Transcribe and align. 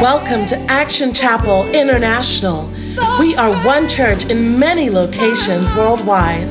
Welcome 0.00 0.46
to 0.46 0.56
Action 0.68 1.12
Chapel 1.12 1.68
International. 1.74 2.68
We 3.18 3.34
are 3.34 3.52
one 3.66 3.88
church 3.88 4.30
in 4.30 4.56
many 4.56 4.90
locations 4.90 5.74
worldwide. 5.74 6.46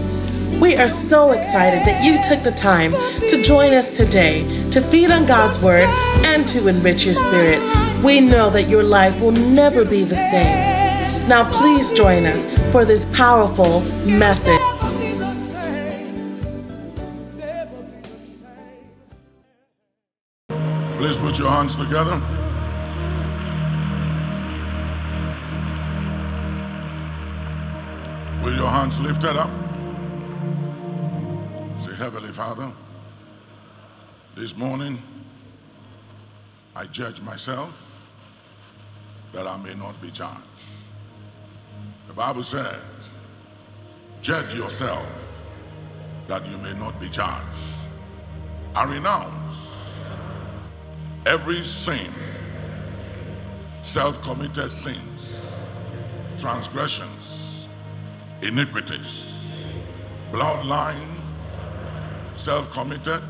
We 0.60 0.76
are 0.76 0.90
so 0.90 1.32
excited 1.32 1.80
that 1.88 2.04
you 2.04 2.22
took 2.28 2.44
the 2.44 2.52
time 2.52 2.92
to 2.92 3.42
join 3.42 3.74
us 3.74 3.96
today 3.96 4.44
to 4.72 4.82
feed 4.82 5.12
on 5.12 5.26
God's 5.26 5.62
Word 5.62 5.88
and 6.26 6.46
to 6.50 6.68
enrich 6.68 7.06
your 7.06 7.16
spirit. 7.16 7.62
We 8.04 8.20
know 8.20 8.50
that 8.50 8.68
your 8.68 8.84
life 8.84 9.22
will 9.22 9.32
never 9.32 9.86
be 9.86 10.04
the 10.04 10.18
same. 10.18 11.30
Now, 11.30 11.50
please 11.50 11.94
join 11.94 12.26
us 12.26 12.44
for 12.74 12.84
this 12.84 13.06
powerful 13.16 13.80
message. 14.06 14.60
Please 20.98 21.16
put 21.16 21.40
your 21.40 21.50
hands 21.50 21.78
together. 21.78 22.22
With 28.48 28.56
your 28.56 28.70
hands 28.70 28.98
lifted 29.02 29.36
up. 29.36 29.50
Say, 31.82 31.94
Heavenly 31.96 32.30
Father, 32.30 32.72
this 34.38 34.56
morning 34.56 35.02
I 36.74 36.86
judge 36.86 37.20
myself 37.20 38.10
that 39.34 39.46
I 39.48 39.58
may 39.58 39.74
not 39.74 40.02
be 40.02 40.12
judged. 40.12 40.40
The 42.08 42.14
Bible 42.14 42.42
said, 42.42 42.80
Judge 44.22 44.56
yourself 44.56 45.44
that 46.30 46.48
you 46.48 46.58
may 46.60 46.74
not 46.76 46.98
be 47.02 47.10
judged. 47.10 47.44
I 48.74 48.86
renounce 48.86 49.76
every 51.26 51.64
sin, 51.64 52.14
self 53.84 54.22
committed 54.24 54.72
sins, 54.72 55.52
transgressions, 56.40 57.37
iniquities, 58.42 59.34
bloodline, 60.32 61.16
self 62.36 62.72
committed 62.72 63.22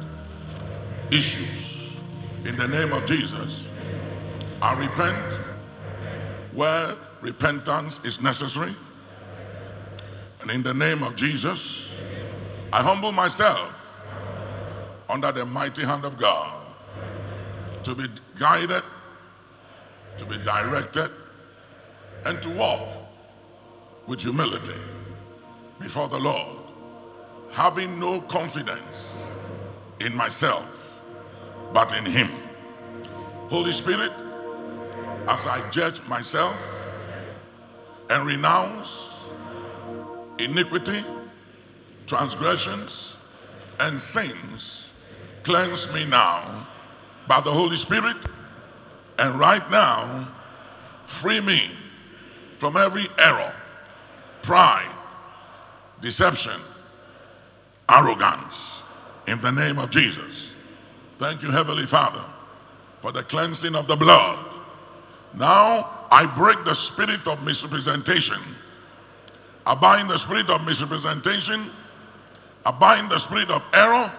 issues. 1.12 1.98
In 2.46 2.56
the 2.56 2.68
name 2.68 2.94
of 2.94 3.06
Jesus, 3.06 3.72
I 4.62 4.78
repent 4.78 5.34
where 6.54 6.96
repentance 7.22 8.00
is 8.04 8.22
necessary. 8.22 8.74
And 10.42 10.52
in 10.52 10.64
the 10.64 10.74
name 10.74 11.04
of 11.04 11.16
Jesus, 11.16 11.90
I 12.72 12.82
humble 12.82 13.12
myself 13.12 14.06
under 15.10 15.32
the 15.32 15.46
mighty 15.46 15.84
hand 15.84 16.06
of 16.06 16.18
God 16.18 16.58
to 17.84 17.96
be 17.96 18.08
guided, 18.38 18.84
to 20.18 20.26
be 20.26 20.38
directed, 20.40 21.10
and 22.26 22.42
to 22.42 22.50
walk 22.52 22.88
with 24.06 24.22
humility 24.22 24.74
before 25.80 26.08
the 26.08 26.20
Lord, 26.20 26.58
having 27.52 28.00
no 28.00 28.22
confidence 28.22 29.18
in 30.00 30.16
myself, 30.16 31.04
but 31.74 31.96
in 31.96 32.06
Him. 32.06 32.30
Holy 33.50 33.72
Spirit, 33.72 34.12
as 35.28 35.46
I 35.46 35.70
judge 35.72 36.02
myself 36.08 36.58
and 38.10 38.26
renounce 38.26 39.14
iniquity, 40.40 41.04
transgressions, 42.06 43.16
and 43.80 44.00
sins, 44.00 44.94
cleanse 45.44 45.94
me 45.94 46.06
now 46.06 46.68
by 47.28 47.42
the 47.42 47.52
Holy 47.52 47.78
Spirit, 47.78 48.18
and 49.20 49.36
right 49.36 49.70
now, 49.72 50.28
free 51.06 51.42
me 51.42 51.70
from 52.58 52.78
every 52.78 53.08
error, 53.18 53.54
pride, 54.42 54.90
deception, 56.02 56.60
arrogance, 57.90 58.84
in 59.28 59.42
the 59.42 59.52
name 59.52 59.78
of 59.78 59.90
Jesus. 59.90 60.54
Thank 61.18 61.44
you, 61.44 61.52
Heavenly 61.52 61.86
Father, 61.86 62.24
for 63.02 63.12
the 63.12 63.24
cleansing 63.24 63.76
of 63.76 63.88
the 63.88 63.96
blood. 63.96 64.56
Now 65.34 66.08
I 66.12 66.26
break 66.26 66.64
the 66.64 66.74
spirit 66.74 67.28
of 67.28 67.44
misrepresentation. 67.44 68.40
I 69.66 69.76
bind 69.76 70.10
the 70.10 70.18
spirit 70.18 70.50
of 70.50 70.66
misrepresentation. 70.66 71.70
I 72.66 72.72
bind 72.72 73.10
the 73.10 73.20
spirit 73.20 73.50
of 73.50 73.64
error. 73.74 74.12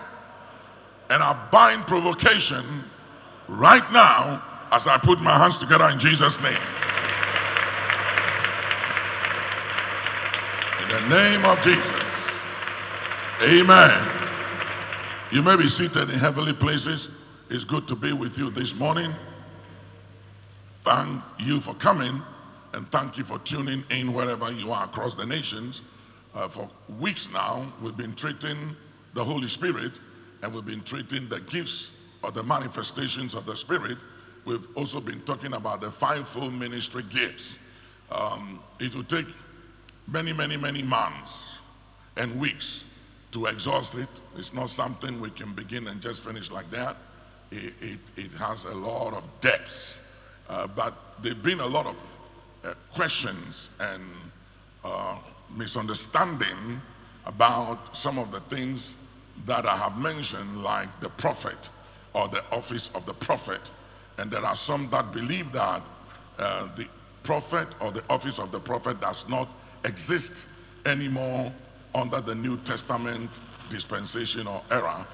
And 1.10 1.22
I 1.22 1.48
bind 1.50 1.86
provocation 1.86 2.64
right 3.48 3.90
now 3.92 4.42
as 4.70 4.86
I 4.86 4.98
put 4.98 5.20
my 5.20 5.38
hands 5.38 5.58
together 5.58 5.88
in 5.88 5.98
Jesus' 5.98 6.38
name. 6.42 6.88
The 10.88 11.09
name 11.10 11.44
of 11.44 11.60
Jesus. 11.60 12.03
Amen. 13.43 14.09
You 15.31 15.43
may 15.43 15.54
be 15.56 15.69
seated 15.69 16.09
in 16.09 16.19
heavenly 16.19 16.54
places. 16.54 17.10
It's 17.50 17.65
good 17.65 17.87
to 17.88 17.94
be 17.94 18.15
with 18.15 18.38
you 18.38 18.49
this 18.49 18.75
morning. 18.75 19.12
Thank 20.81 21.22
you 21.41 21.60
for 21.60 21.75
coming 21.75 22.22
and 22.72 22.91
thank 22.91 23.19
you 23.19 23.25
for 23.25 23.38
tuning 23.41 23.84
in 23.91 24.15
wherever 24.15 24.50
you 24.50 24.72
are 24.72 24.84
across 24.84 25.15
the 25.15 25.26
nations. 25.26 25.82
Uh, 26.34 26.49
for 26.49 26.71
weeks 26.99 27.31
now, 27.34 27.70
we've 27.82 27.97
been 27.97 28.15
treating 28.15 28.56
the 29.12 29.22
Holy 29.22 29.49
Spirit 29.49 29.93
and 30.43 30.55
we've 30.55 30.65
been 30.65 30.82
treating 30.84 31.28
the 31.28 31.41
gifts 31.41 31.93
or 32.22 32.31
the 32.31 32.43
manifestations 32.43 33.34
of 33.34 33.44
the 33.44 33.56
Spirit. 33.56 33.99
We've 34.47 34.66
also 34.75 35.00
been 35.00 35.20
talking 35.20 35.53
about 35.53 35.82
the 35.82 35.91
fivefold 35.91 36.55
ministry 36.55 37.03
gifts. 37.10 37.59
Um, 38.10 38.60
it 38.81 38.94
will 38.94 39.05
take 39.05 39.26
many, 40.10 40.32
many, 40.32 40.56
many 40.56 40.82
months 40.82 41.58
and 42.16 42.38
weeks 42.41 42.84
to 43.32 43.46
exhaust 43.46 43.94
it. 43.94 44.08
It's 44.36 44.54
not 44.54 44.70
something 44.70 45.20
we 45.20 45.30
can 45.30 45.52
begin 45.52 45.86
and 45.88 46.00
just 46.00 46.24
finish 46.24 46.50
like 46.50 46.70
that. 46.70 46.96
It, 47.50 47.74
it, 47.80 47.98
it 48.16 48.30
has 48.32 48.64
a 48.64 48.74
lot 48.74 49.14
of 49.14 49.24
depths. 49.41 50.00
Uh, 50.48 50.66
but 50.66 50.94
there 51.22 51.34
have 51.34 51.42
been 51.42 51.60
a 51.60 51.66
lot 51.66 51.86
of 51.86 51.96
uh, 52.64 52.74
questions 52.94 53.70
and 53.80 54.02
uh, 54.84 55.16
misunderstanding 55.56 56.80
about 57.26 57.96
some 57.96 58.19
of 58.19 58.30
the 58.30 58.40
things 58.40 58.94
that 59.46 59.66
I 59.66 59.76
have 59.76 59.98
mentioned, 59.98 60.62
like 60.62 60.88
the 61.00 61.10
prophet 61.10 61.69
or 62.14 62.28
the 62.28 62.42
office 62.50 62.90
of 62.94 63.04
the 63.06 63.14
prophet. 63.14 63.70
And 64.16 64.30
there 64.30 64.44
are 64.44 64.56
some 64.56 64.88
that 64.90 65.12
believe 65.12 65.52
that 65.52 65.82
uh, 66.38 66.69
the 66.75 66.86
prophet 67.22 67.69
or 67.80 67.92
the 67.92 68.02
office 68.08 68.38
of 68.38 68.50
the 68.50 68.60
prophet 68.60 69.00
does 69.00 69.28
not 69.28 69.48
exist 69.84 70.46
anymore 70.86 71.52
under 71.94 72.20
the 72.20 72.34
New 72.34 72.56
Testament 72.58 73.30
dispensation 73.70 74.46
or 74.46 74.62
era. 74.70 75.06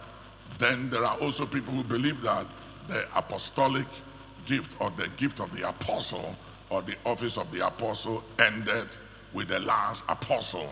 Then 0.58 0.90
there 0.90 1.04
are 1.04 1.16
also 1.18 1.46
people 1.46 1.72
who 1.72 1.82
believe 1.82 2.20
that 2.22 2.46
the 2.88 3.04
apostolic 3.16 3.86
gift 4.46 4.76
or 4.80 4.90
the 4.90 5.08
gift 5.16 5.40
of 5.40 5.54
the 5.56 5.68
apostle 5.68 6.36
or 6.70 6.82
the 6.82 6.94
office 7.04 7.38
of 7.38 7.50
the 7.50 7.66
apostle 7.66 8.22
ended 8.38 8.88
with 9.32 9.48
the 9.48 9.60
last 9.60 10.04
apostle. 10.08 10.68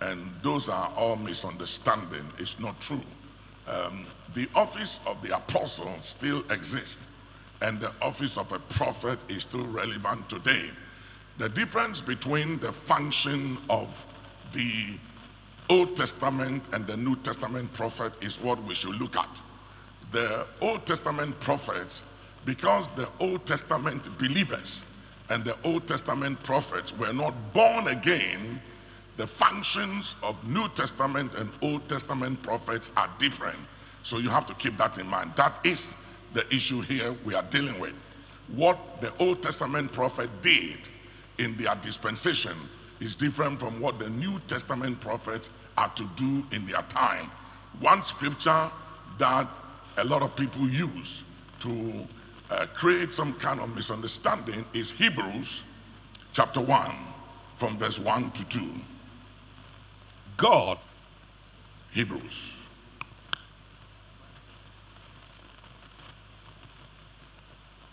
And 0.00 0.30
those 0.42 0.68
are 0.68 0.92
all 0.96 1.16
misunderstanding. 1.16 2.24
It's 2.38 2.60
not 2.60 2.78
true. 2.80 3.00
Um, 3.66 4.04
the 4.34 4.48
office 4.54 5.00
of 5.06 5.20
the 5.22 5.34
apostle 5.34 5.92
still 6.00 6.44
exists, 6.50 7.08
and 7.62 7.80
the 7.80 7.90
office 8.02 8.36
of 8.36 8.52
a 8.52 8.58
prophet 8.58 9.18
is 9.28 9.42
still 9.42 9.66
relevant 9.66 10.28
today. 10.28 10.66
The 11.38 11.50
difference 11.50 12.00
between 12.00 12.58
the 12.60 12.72
function 12.72 13.58
of 13.68 14.06
the 14.52 14.96
Old 15.68 15.94
Testament 15.94 16.64
and 16.72 16.86
the 16.86 16.96
New 16.96 17.16
Testament 17.16 17.70
prophet 17.74 18.12
is 18.22 18.40
what 18.40 18.62
we 18.64 18.74
should 18.74 18.98
look 18.98 19.16
at. 19.16 19.40
The 20.12 20.46
Old 20.62 20.86
Testament 20.86 21.38
prophets, 21.40 22.04
because 22.46 22.88
the 22.96 23.06
Old 23.20 23.44
Testament 23.44 24.02
believers 24.18 24.82
and 25.28 25.44
the 25.44 25.56
Old 25.62 25.86
Testament 25.86 26.42
prophets 26.42 26.96
were 26.96 27.12
not 27.12 27.34
born 27.52 27.88
again, 27.88 28.62
the 29.18 29.26
functions 29.26 30.14
of 30.22 30.42
New 30.48 30.68
Testament 30.68 31.34
and 31.34 31.50
Old 31.60 31.86
Testament 31.86 32.42
prophets 32.42 32.90
are 32.96 33.10
different. 33.18 33.58
So 34.04 34.18
you 34.18 34.30
have 34.30 34.46
to 34.46 34.54
keep 34.54 34.78
that 34.78 34.96
in 34.96 35.06
mind. 35.06 35.32
That 35.36 35.52
is 35.64 35.96
the 36.32 36.46
issue 36.54 36.80
here 36.80 37.14
we 37.26 37.34
are 37.34 37.42
dealing 37.42 37.78
with. 37.78 37.94
What 38.54 39.02
the 39.02 39.12
Old 39.18 39.42
Testament 39.42 39.92
prophet 39.92 40.30
did 40.40 40.78
in 41.38 41.56
their 41.56 41.74
dispensation 41.76 42.52
is 43.00 43.14
different 43.14 43.58
from 43.58 43.80
what 43.80 43.98
the 43.98 44.08
New 44.10 44.38
Testament 44.46 45.00
prophets 45.00 45.50
are 45.76 45.90
to 45.90 46.04
do 46.16 46.44
in 46.52 46.66
their 46.66 46.82
time. 46.82 47.30
One 47.80 48.02
scripture 48.02 48.70
that 49.18 49.46
a 49.98 50.04
lot 50.04 50.22
of 50.22 50.34
people 50.36 50.68
use 50.68 51.24
to 51.60 52.06
uh, 52.50 52.66
create 52.74 53.12
some 53.12 53.34
kind 53.34 53.60
of 53.60 53.74
misunderstanding 53.74 54.64
is 54.72 54.90
Hebrews 54.90 55.64
chapter 56.32 56.60
1, 56.60 56.94
from 57.56 57.76
verse 57.76 57.98
1 57.98 58.30
to 58.30 58.48
2. 58.48 58.70
God, 60.36 60.78
Hebrews. 61.92 62.52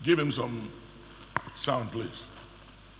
Give 0.03 0.19
him 0.19 0.31
some 0.31 0.69
Sound, 1.55 1.91
please. 1.93 2.25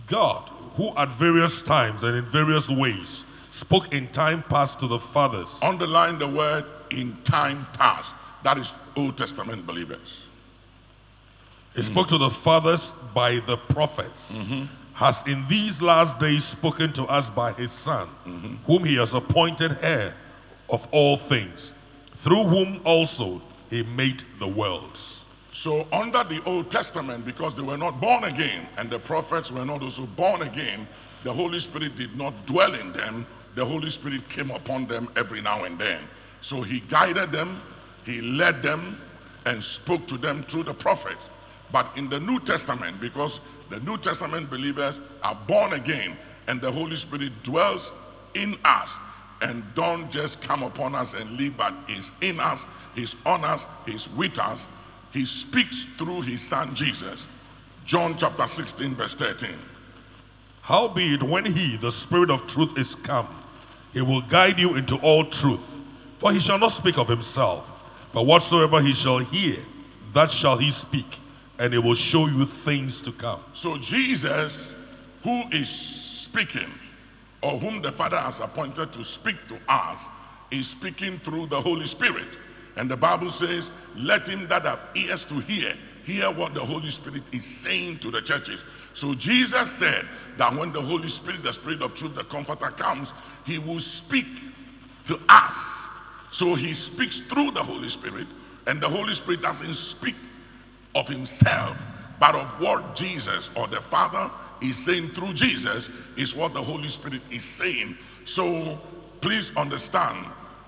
God, 0.07 0.49
who 0.75 0.93
at 0.95 1.09
various 1.09 1.61
times 1.61 2.03
and 2.03 2.17
in 2.17 2.25
various 2.25 2.69
ways 2.69 3.25
spoke 3.51 3.93
in 3.93 4.07
time 4.07 4.43
past 4.43 4.79
to 4.79 4.87
the 4.87 4.99
fathers. 4.99 5.59
Underline 5.61 6.19
the 6.19 6.27
word 6.27 6.65
in 6.89 7.15
time 7.23 7.67
past. 7.73 8.15
That 8.43 8.57
is 8.57 8.73
Old 8.95 9.17
Testament 9.17 9.65
believers. 9.65 10.25
He 11.75 11.81
spoke 11.81 12.07
to 12.09 12.17
the 12.17 12.29
fathers 12.29 12.91
by 13.13 13.39
the 13.39 13.57
prophets. 13.57 14.39
Has 14.93 15.23
in 15.25 15.43
these 15.47 15.81
last 15.81 16.19
days 16.19 16.43
spoken 16.43 16.93
to 16.93 17.03
us 17.05 17.29
by 17.29 17.51
his 17.53 17.71
Son, 17.71 18.07
whom 18.65 18.83
he 18.83 18.95
has 18.97 19.13
appointed 19.15 19.77
heir 19.81 20.13
of 20.69 20.87
all 20.91 21.17
things, 21.17 21.73
through 22.15 22.43
whom 22.43 22.79
also 22.85 23.41
he 23.69 23.83
made 23.83 24.23
the 24.39 24.47
worlds. 24.47 25.22
So, 25.53 25.87
under 25.93 26.23
the 26.23 26.43
Old 26.45 26.71
Testament, 26.71 27.25
because 27.25 27.53
they 27.55 27.61
were 27.61 27.77
not 27.77 28.01
born 28.01 28.23
again 28.23 28.67
and 28.77 28.89
the 28.89 28.97
prophets 28.97 29.51
were 29.51 29.63
not 29.63 29.83
also 29.83 30.07
born 30.07 30.41
again, 30.41 30.87
the 31.23 31.31
Holy 31.31 31.59
Spirit 31.59 31.95
did 31.95 32.17
not 32.17 32.33
dwell 32.47 32.73
in 32.73 32.91
them. 32.91 33.25
The 33.53 33.63
Holy 33.63 33.91
Spirit 33.91 34.27
came 34.29 34.49
upon 34.49 34.87
them 34.87 35.07
every 35.15 35.41
now 35.41 35.63
and 35.63 35.77
then. 35.77 36.01
So, 36.41 36.63
He 36.63 36.79
guided 36.81 37.31
them, 37.31 37.61
He 38.03 38.19
led 38.19 38.63
them, 38.63 38.97
and 39.45 39.63
spoke 39.63 40.07
to 40.07 40.17
them 40.17 40.41
through 40.43 40.63
the 40.63 40.73
prophets. 40.73 41.29
But 41.71 41.87
in 41.95 42.09
the 42.09 42.19
New 42.19 42.39
Testament, 42.39 42.99
because 42.99 43.39
the 43.69 43.79
New 43.81 43.97
Testament 43.97 44.49
believers 44.49 44.99
are 45.23 45.37
born 45.47 45.73
again 45.73 46.17
and 46.47 46.61
the 46.61 46.71
Holy 46.71 46.95
Spirit 46.95 47.31
dwells 47.43 47.91
in 48.33 48.57
us 48.65 48.99
and 49.41 49.63
don't 49.75 50.09
just 50.09 50.41
come 50.41 50.63
upon 50.63 50.95
us 50.95 51.13
and 51.13 51.29
leave, 51.37 51.57
but 51.57 51.73
is 51.89 52.11
in 52.21 52.39
us, 52.39 52.65
is 52.95 53.15
on 53.25 53.43
us, 53.43 53.65
is 53.87 54.09
with 54.11 54.39
us. 54.39 54.67
He 55.13 55.25
speaks 55.25 55.85
through 55.85 56.21
his 56.21 56.41
son 56.41 56.73
Jesus. 56.73 57.27
John 57.85 58.17
chapter 58.17 58.47
16, 58.47 58.95
verse 58.95 59.13
13. 59.13 59.49
Howbeit, 60.63 61.21
when 61.21 61.45
he, 61.45 61.77
the 61.77 61.91
Spirit 61.91 62.31
of 62.31 62.47
truth, 62.47 62.77
is 62.77 62.95
come, 62.95 63.27
he 63.93 64.01
will 64.01 64.21
guide 64.21 64.59
you 64.59 64.75
into 64.75 64.95
all 64.97 65.25
truth. 65.25 65.81
For 66.17 66.31
he 66.31 66.39
shall 66.39 66.57
not 66.57 66.71
speak 66.71 66.97
of 66.97 67.07
himself, 67.07 67.69
but 68.13 68.25
whatsoever 68.25 68.81
he 68.81 68.93
shall 68.93 69.19
hear, 69.19 69.57
that 70.13 70.31
shall 70.31 70.57
he 70.57 70.71
speak, 70.71 71.19
and 71.59 71.73
he 71.73 71.79
will 71.79 71.95
show 71.95 72.27
you 72.27 72.45
things 72.45 73.01
to 73.01 73.11
come. 73.11 73.41
So 73.53 73.77
Jesus, 73.77 74.73
who 75.23 75.43
is 75.51 75.69
speaking, 75.69 76.71
or 77.41 77.59
whom 77.59 77.81
the 77.81 77.91
Father 77.91 78.17
has 78.17 78.39
appointed 78.39 78.93
to 78.93 79.03
speak 79.03 79.35
to 79.47 79.57
us, 79.67 80.07
is 80.49 80.67
speaking 80.67 81.19
through 81.19 81.47
the 81.47 81.59
Holy 81.59 81.85
Spirit. 81.85 82.37
And 82.75 82.89
the 82.89 82.97
Bible 82.97 83.29
says, 83.29 83.71
Let 83.95 84.27
him 84.27 84.47
that 84.47 84.63
have 84.63 84.85
ears 84.95 85.23
to 85.25 85.35
hear, 85.35 85.73
hear 86.03 86.31
what 86.31 86.53
the 86.53 86.59
Holy 86.59 86.89
Spirit 86.89 87.23
is 87.33 87.45
saying 87.45 87.99
to 87.99 88.11
the 88.11 88.21
churches. 88.21 88.63
So 88.93 89.13
Jesus 89.13 89.71
said 89.71 90.05
that 90.37 90.53
when 90.55 90.71
the 90.71 90.81
Holy 90.81 91.09
Spirit, 91.09 91.43
the 91.43 91.53
Spirit 91.53 91.81
of 91.81 91.95
truth, 91.95 92.15
the 92.15 92.23
Comforter 92.23 92.69
comes, 92.69 93.13
he 93.45 93.59
will 93.59 93.79
speak 93.79 94.25
to 95.05 95.19
us. 95.29 95.87
So 96.31 96.55
he 96.55 96.73
speaks 96.73 97.19
through 97.19 97.51
the 97.51 97.63
Holy 97.63 97.89
Spirit, 97.89 98.27
and 98.67 98.81
the 98.81 98.89
Holy 98.89 99.13
Spirit 99.13 99.41
doesn't 99.41 99.73
speak 99.75 100.15
of 100.95 101.07
himself, 101.07 101.85
but 102.19 102.35
of 102.35 102.47
what 102.59 102.95
Jesus 102.95 103.49
or 103.55 103.67
the 103.67 103.81
Father 103.81 104.31
is 104.61 104.77
saying 104.77 105.09
through 105.09 105.33
Jesus 105.33 105.89
is 106.15 106.35
what 106.35 106.53
the 106.53 106.61
Holy 106.61 106.87
Spirit 106.87 107.21
is 107.31 107.43
saying. 107.43 107.95
So 108.25 108.79
please 109.21 109.55
understand 109.57 110.25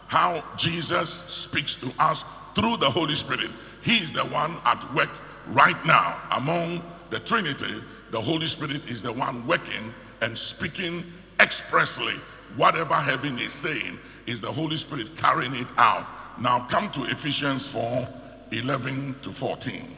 how 0.08 0.44
Jesus 0.58 1.24
speaks 1.28 1.76
to 1.76 1.92
us 2.00 2.24
through 2.54 2.78
the 2.78 2.90
Holy 2.90 3.16
Spirit. 3.16 3.50
He 3.84 3.98
is 3.98 4.12
the 4.12 4.26
one 4.26 4.56
at 4.66 4.82
work 4.94 5.10
right 5.48 5.84
now 5.86 6.20
among 6.32 6.82
the 7.10 7.20
Trinity. 7.20 7.82
The 8.12 8.22
Holy 8.22 8.48
Spirit 8.48 8.88
is 8.90 9.02
the 9.02 9.12
one 9.12 9.46
working 9.46 9.94
and 10.22 10.38
speaking 10.38 11.04
expressly. 11.40 12.14
Whatever 12.56 12.94
heaven 12.96 13.38
is 13.40 13.52
saying 13.52 13.98
is 14.26 14.40
the 14.42 14.52
Holy 14.52 14.78
Spirit 14.78 15.16
carrying 15.18 15.54
it 15.56 15.68
out. 15.78 16.06
Now 16.40 16.60
come 16.70 16.90
to 16.92 17.04
Ephesians 17.06 17.68
4 17.68 18.08
11 18.52 19.16
to 19.24 19.32
14. 19.32 19.92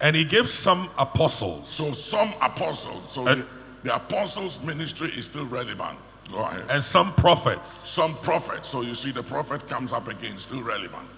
And 0.00 0.14
he 0.16 0.24
gives 0.24 0.52
some 0.52 0.88
apostles, 0.98 1.68
So 1.68 1.92
some 1.92 2.32
apostles, 2.42 3.12
so 3.12 3.26
And- 3.26 3.42
the, 3.42 3.46
the 3.84 3.94
apostles' 3.96 4.60
ministry 4.62 5.10
is 5.16 5.26
still 5.26 5.46
relevant. 5.46 5.98
Go 6.32 6.38
ahead. 6.38 6.64
and 6.70 6.82
some 6.82 7.12
prophets, 7.14 7.70
Some 7.70 8.14
prophets, 8.16 8.68
so 8.68 8.82
you 8.82 8.94
see 8.94 9.12
the 9.12 9.22
prophet 9.22 9.68
comes 9.68 9.92
up 9.92 10.08
again, 10.08 10.36
still 10.38 10.62
relevant. 10.62 11.08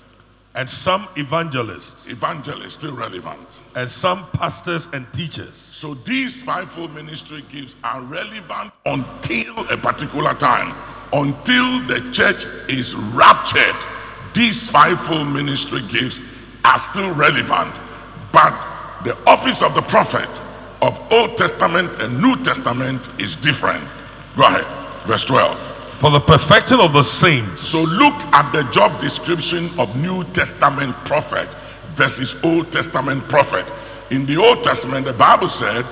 and 0.55 0.69
some 0.69 1.07
evangelists, 1.17 2.09
Evangelists, 2.11 2.75
still 2.75 2.93
relevant. 2.95 3.61
and 3.77 3.89
some 3.89 4.27
pastors 4.33 4.89
and 4.93 5.11
teachers. 5.13 5.55
So 5.55 5.95
these 5.95 6.43
fivefold 6.43 6.95
ministry 6.95 7.43
gifts 7.51 7.77
are 7.85 8.03
relevant 8.03 8.73
until 8.87 9.59
a 9.71 9.77
particular 9.77 10.35
time. 10.35 10.75
Until 11.13 11.81
the 11.87 12.01
church 12.13 12.45
is 12.69 12.95
raptured, 13.15 13.75
these 14.35 14.69
fivefold 14.71 15.29
ministry 15.29 15.81
gifts 15.91 16.21
are 16.65 16.79
still 16.79 17.15
relevant. 17.15 17.75
But 18.33 18.53
the 19.05 19.17
office 19.27 19.63
of 19.63 19.75
the 19.75 19.83
prophet 19.83 20.29
of 20.83 21.01
Old 21.13 21.39
Testament 21.39 21.91
and 22.01 22.21
New 22.21 22.37
Testament 22.45 23.09
is 23.19 23.37
different. 23.37 23.83
Go 24.37 24.43
ahead. 24.45 24.67
Verse 25.07 25.25
12. 25.25 25.59
For 25.99 26.11
the 26.11 26.21
perfecting 26.21 26.81
of 26.81 26.93
the 26.93 27.03
saints, 27.03 27.63
So 27.63 27.83
look 27.83 28.15
at 28.33 28.53
the 28.53 28.63
job 28.71 29.01
description 29.01 29.69
of 29.79 29.95
New 29.97 30.25
Testament 30.33 30.95
prophet 31.05 31.49
versus 31.91 32.37
Old 32.45 32.71
Testament 32.73 33.23
prophet. 33.29 33.65
In 34.11 34.25
the 34.27 34.37
Old 34.37 34.63
Testament, 34.63 35.07
the 35.07 35.13
Bible 35.13 35.49
said 35.49 35.85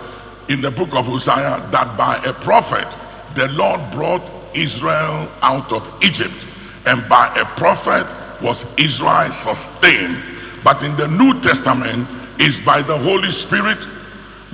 in 0.48 0.60
the 0.60 0.70
book 0.70 0.94
of 0.94 1.06
Hosea 1.06 1.68
that 1.72 1.96
by 1.98 2.16
a 2.24 2.32
prophet 2.32 2.86
the 3.34 3.48
Lord 3.48 3.80
brought 3.90 4.30
Israel 4.54 5.28
out 5.42 5.72
of 5.72 6.02
Egypt, 6.02 6.46
and 6.86 7.06
by 7.08 7.26
a 7.36 7.44
prophet 7.58 8.06
was 8.42 8.64
Israel 8.78 9.30
sustained. 9.30 10.16
But 10.62 10.82
in 10.82 10.96
the 10.96 11.08
New 11.08 11.40
Testament, 11.40 12.08
is 12.38 12.60
by 12.60 12.82
the 12.82 12.96
Holy 12.96 13.30
Spirit 13.30 13.78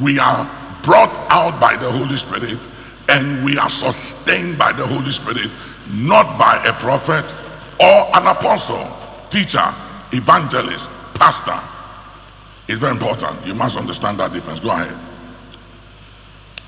we 0.00 0.18
are 0.18 0.48
brought 0.82 1.16
out 1.30 1.60
by 1.60 1.76
the 1.76 1.90
Holy 1.90 2.16
Spirit 2.16 2.58
and 3.12 3.44
we 3.44 3.58
are 3.58 3.68
sustained 3.68 4.56
by 4.56 4.72
the 4.72 4.86
Holy 4.86 5.10
Spirit, 5.10 5.50
not 5.92 6.38
by 6.38 6.62
a 6.64 6.72
prophet 6.72 7.24
or 7.78 8.16
an 8.16 8.26
apostle, 8.26 8.88
teacher, 9.28 9.64
evangelist, 10.12 10.88
pastor. 11.14 11.58
It's 12.68 12.80
very 12.80 12.92
important. 12.92 13.46
You 13.46 13.54
must 13.54 13.76
understand 13.76 14.18
that 14.20 14.32
difference. 14.32 14.60
Go 14.60 14.70
ahead. 14.70 14.96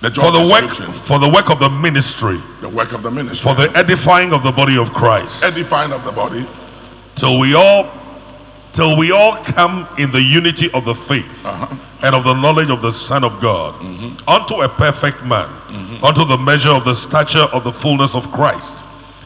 The 0.03 0.11
for 0.11 0.31
the 0.33 0.51
work 0.53 0.71
for 0.93 1.19
the 1.19 1.29
work 1.29 1.49
of 1.49 1.61
the 1.61 1.71
ministry, 1.71 2.39
the 2.61 2.69
work 2.69 2.93
of 2.93 3.03
the 3.03 3.11
ministry, 3.11 3.39
for 3.39 3.55
the 3.55 3.75
edifying 3.75 4.35
of 4.35 4.43
the 4.43 4.53
body 4.53 4.77
of 4.77 4.93
Christ, 4.93 5.43
edifying 5.43 5.93
of 5.93 6.05
the 6.05 6.13
body, 6.13 6.45
till 7.15 7.39
we 7.39 7.55
all 7.55 7.85
till 8.75 8.99
we 8.99 9.13
all 9.13 9.37
come 9.37 9.87
in 9.99 10.11
the 10.11 10.21
unity 10.21 10.71
of 10.73 10.85
the 10.85 10.95
faith 10.95 11.47
uh-huh. 11.47 11.75
and 12.03 12.15
of 12.15 12.25
the 12.25 12.35
knowledge 12.35 12.71
of 12.71 12.83
the 12.83 12.93
Son 12.93 13.25
of 13.25 13.41
God, 13.41 13.75
mm-hmm. 13.75 14.29
unto 14.29 14.61
a 14.61 14.69
perfect 14.69 15.23
man, 15.23 15.49
mm-hmm. 15.49 16.05
unto 16.05 16.25
the 16.25 16.37
measure 16.37 16.71
of 16.71 16.85
the 16.85 16.95
stature 16.95 17.47
of 17.55 17.65
the 17.65 17.73
fullness 17.73 18.15
of 18.15 18.31
Christ, 18.33 18.85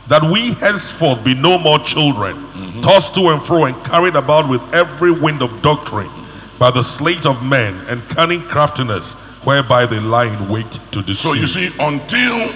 that 0.08 0.22
we 0.22 0.52
henceforth 0.54 1.24
be 1.24 1.34
no 1.34 1.58
more 1.58 1.78
children, 1.78 2.36
mm-hmm. 2.36 2.80
tossed 2.82 3.14
to 3.14 3.28
and 3.30 3.42
fro 3.42 3.64
and 3.64 3.84
carried 3.84 4.16
about 4.16 4.48
with 4.48 4.62
every 4.74 5.10
wind 5.10 5.42
of 5.42 5.62
doctrine, 5.62 6.10
by 6.58 6.70
the 6.70 6.82
sleight 6.82 7.24
of 7.24 7.42
men 7.46 7.74
and 7.88 8.02
cunning 8.08 8.40
craftiness, 8.42 9.14
whereby 9.44 9.86
they 9.86 9.98
lie 9.98 10.26
in 10.26 10.48
wait 10.48 10.70
to 10.92 11.00
deceive. 11.02 11.16
So 11.16 11.32
you 11.34 11.46
see, 11.46 11.70
until 11.80 12.52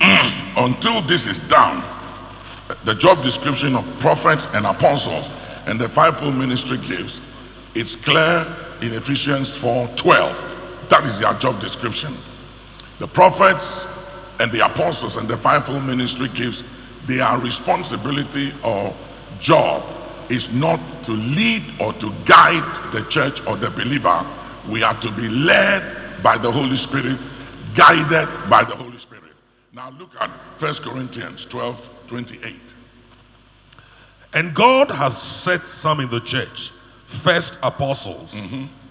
until 0.56 1.00
this 1.02 1.26
is 1.26 1.40
done, 1.48 1.82
the 2.84 2.94
job 2.94 3.22
description 3.22 3.74
of 3.74 3.84
prophets 4.00 4.46
and 4.54 4.66
apostles 4.66 5.30
and 5.66 5.78
the 5.78 5.88
fivefold 5.88 6.34
ministry 6.34 6.78
gives, 6.78 7.20
it's 7.74 7.96
clear 7.96 8.46
in 8.80 8.92
Ephesians 8.92 9.56
4:12. 9.56 10.88
That 10.88 11.04
is 11.04 11.18
their 11.18 11.32
job 11.34 11.60
description. 11.60 12.14
The 12.98 13.06
prophets 13.06 13.86
and 14.40 14.50
the 14.50 14.64
apostles 14.64 15.16
and 15.16 15.28
the 15.28 15.36
fivefold 15.36 15.84
ministry 15.84 16.28
gives, 16.34 16.64
their 17.06 17.38
responsibility 17.38 18.52
or 18.62 18.94
job 19.40 19.82
is 20.28 20.52
not 20.54 20.80
to 21.04 21.12
lead 21.12 21.62
or 21.80 21.92
to 21.94 22.12
guide 22.24 22.92
the 22.92 23.02
church 23.08 23.44
or 23.46 23.56
the 23.56 23.70
believer. 23.70 24.24
We 24.70 24.82
are 24.82 24.94
to 25.00 25.10
be 25.12 25.28
led 25.28 25.82
by 26.22 26.38
the 26.38 26.50
Holy 26.50 26.76
Spirit, 26.76 27.18
guided 27.74 28.28
by 28.48 28.64
the 28.64 28.76
Holy 28.76 28.98
Spirit. 28.98 29.32
Now 29.72 29.90
look 29.98 30.14
at 30.20 30.30
1 30.60 30.74
Corinthians 30.82 31.46
12 31.46 31.90
28. 32.06 32.71
And 34.34 34.54
God 34.54 34.90
has 34.90 35.20
set 35.20 35.66
some 35.66 36.00
in 36.00 36.08
the 36.08 36.20
church 36.20 36.70
first 37.06 37.58
apostles, 37.62 38.34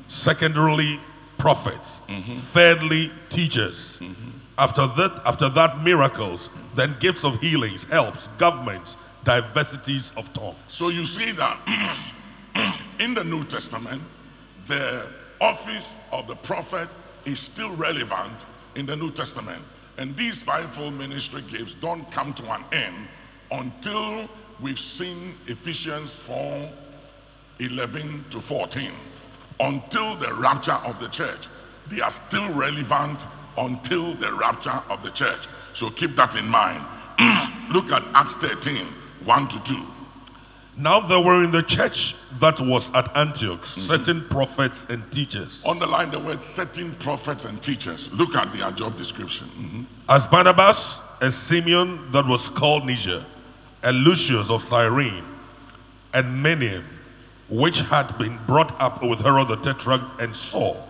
secondarily 0.08 1.00
prophets, 1.38 2.02
thirdly 2.52 3.12
teachers. 3.30 4.00
After 4.58 4.86
that, 4.86 5.22
after 5.26 5.50
that, 5.50 5.82
miracles, 5.82 6.50
then 6.76 6.96
gifts 7.00 7.24
of 7.24 7.42
healings, 7.42 7.84
helps, 7.86 8.28
governments, 8.38 8.96
diversities 9.24 10.12
of 10.16 10.32
tongues. 10.34 10.56
So 10.68 10.90
you 10.90 11.06
see 11.06 11.32
that 11.32 11.58
in 13.00 13.14
the 13.14 13.24
New 13.24 13.44
Testament, 13.44 14.02
the 14.68 15.08
office 15.40 15.96
of 16.12 16.28
the 16.28 16.36
prophet 16.36 16.88
is 17.26 17.40
still 17.40 17.74
relevant 17.76 18.46
in 18.76 18.86
the 18.86 18.96
New 18.96 19.10
Testament. 19.10 19.62
And 19.98 20.16
these 20.16 20.44
fivefold 20.44 20.94
ministry 20.94 21.42
gifts 21.50 21.74
don't 21.76 22.10
come 22.12 22.34
to 22.34 22.54
an 22.54 22.64
end 22.72 23.08
until 23.52 24.30
we've 24.62 24.80
seen 24.80 25.34
Ephesians 25.48 26.20
4 26.20 26.70
11 27.60 28.26
to 28.32 28.40
14. 28.40 28.90
Until 29.60 30.16
the 30.16 30.34
rapture 30.34 30.80
of 30.86 31.00
the 31.00 31.08
church. 31.10 31.48
They 31.90 32.02
are 32.02 32.10
still 32.10 32.52
relevant 32.54 33.26
until 33.58 34.14
the 34.14 34.32
rapture 34.34 34.82
of 34.90 35.04
the 35.04 35.12
church. 35.12 35.48
So 35.74 35.90
keep 35.90 36.16
that 36.16 36.36
in 36.36 36.48
mind. 36.48 36.84
Look 37.72 37.92
at 37.92 38.04
Acts 38.14 38.36
13 38.36 38.86
1 39.26 39.48
to 39.50 39.64
2. 39.64 39.80
Now 40.78 41.02
there 41.02 41.20
were 41.20 41.44
in 41.44 41.52
the 41.52 41.62
church 41.62 42.16
that 42.40 42.60
was 42.60 42.90
at 42.96 43.16
Antioch 43.16 43.64
certain 43.66 44.22
prophets 44.30 44.86
and 44.90 45.10
teachers. 45.12 45.64
Underline 45.66 46.10
the 46.12 46.20
word 46.20 46.42
certain 46.42 46.94
prophets 46.96 47.46
and 47.46 47.62
teachers. 47.62 48.12
Look 48.14 48.36
at 48.36 48.52
their 48.54 48.72
job 48.72 48.98
description. 48.98 49.48
Mhm. 49.60 49.86
As 50.10 50.26
Barnabas 50.28 51.02
and 51.22 51.32
Simeon 51.34 52.12
that 52.12 52.26
was 52.26 52.50
called 52.50 52.86
Niger, 52.86 53.24
and 53.84 53.98
Lucius 53.98 54.50
of 54.50 54.64
Cyrene, 54.64 55.24
and 56.14 56.44
Manaen, 56.44 56.84
which 57.50 57.80
had 57.82 58.18
been 58.18 58.38
brought 58.48 58.80
up 58.80 59.02
with 59.02 59.22
Herod 59.22 59.48
the 59.48 59.58
Tetrarch 59.58 60.02
and 60.22 60.36
Saul. 60.36 60.88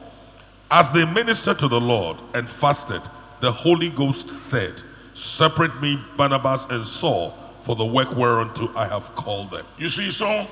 As 0.69 0.91
they 0.91 1.05
ministered 1.05 1.59
to 1.59 1.67
the 1.67 1.79
Lord 1.81 2.17
and 2.33 2.49
fasted, 2.49 3.01
the 3.39 3.51
Holy 3.51 3.89
Ghost 3.89 4.29
said, 4.29 4.73
Separate 5.13 5.81
me, 5.81 5.99
Barnabas 6.17 6.65
and 6.69 6.85
Saul, 6.85 7.31
for 7.63 7.75
the 7.75 7.85
work 7.85 8.11
whereunto 8.15 8.71
I 8.75 8.87
have 8.87 9.13
called 9.15 9.51
them. 9.51 9.65
You 9.77 9.89
see, 9.89 10.11
so 10.11 10.47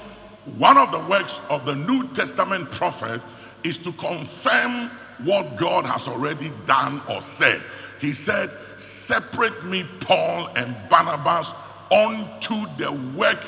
one 0.57 0.77
of 0.77 0.91
the 0.91 0.99
works 1.09 1.41
of 1.49 1.65
the 1.65 1.75
New 1.75 2.07
Testament 2.09 2.69
prophet 2.71 3.21
is 3.63 3.77
to 3.79 3.91
confirm 3.93 4.89
what 5.23 5.57
God 5.57 5.85
has 5.85 6.07
already 6.07 6.51
done 6.65 7.01
or 7.09 7.21
said. 7.21 7.61
He 7.99 8.13
said, 8.13 8.49
Separate 8.77 9.65
me, 9.65 9.85
Paul 9.99 10.47
and 10.55 10.75
Barnabas, 10.89 11.53
unto 11.91 12.65
the 12.77 12.91
work 13.15 13.43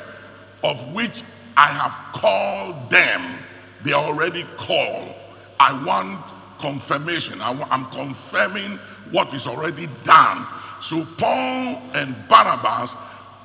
of 0.64 0.94
which 0.94 1.24
I 1.58 1.68
have 1.68 2.14
called 2.14 2.90
them. 2.90 3.22
They 3.84 3.94
are 3.94 4.04
already 4.04 4.46
called. 4.58 5.16
I 5.60 5.84
want 5.84 6.24
confirmation. 6.60 7.42
I 7.42 7.52
I'm 7.70 7.86
confirming 7.88 8.78
what 9.12 9.34
is 9.34 9.48
already 9.48 9.88
done. 10.04 10.46
So 10.82 11.06
Paul 11.18 11.82
and 11.94 12.16
Barnabas 12.28 12.96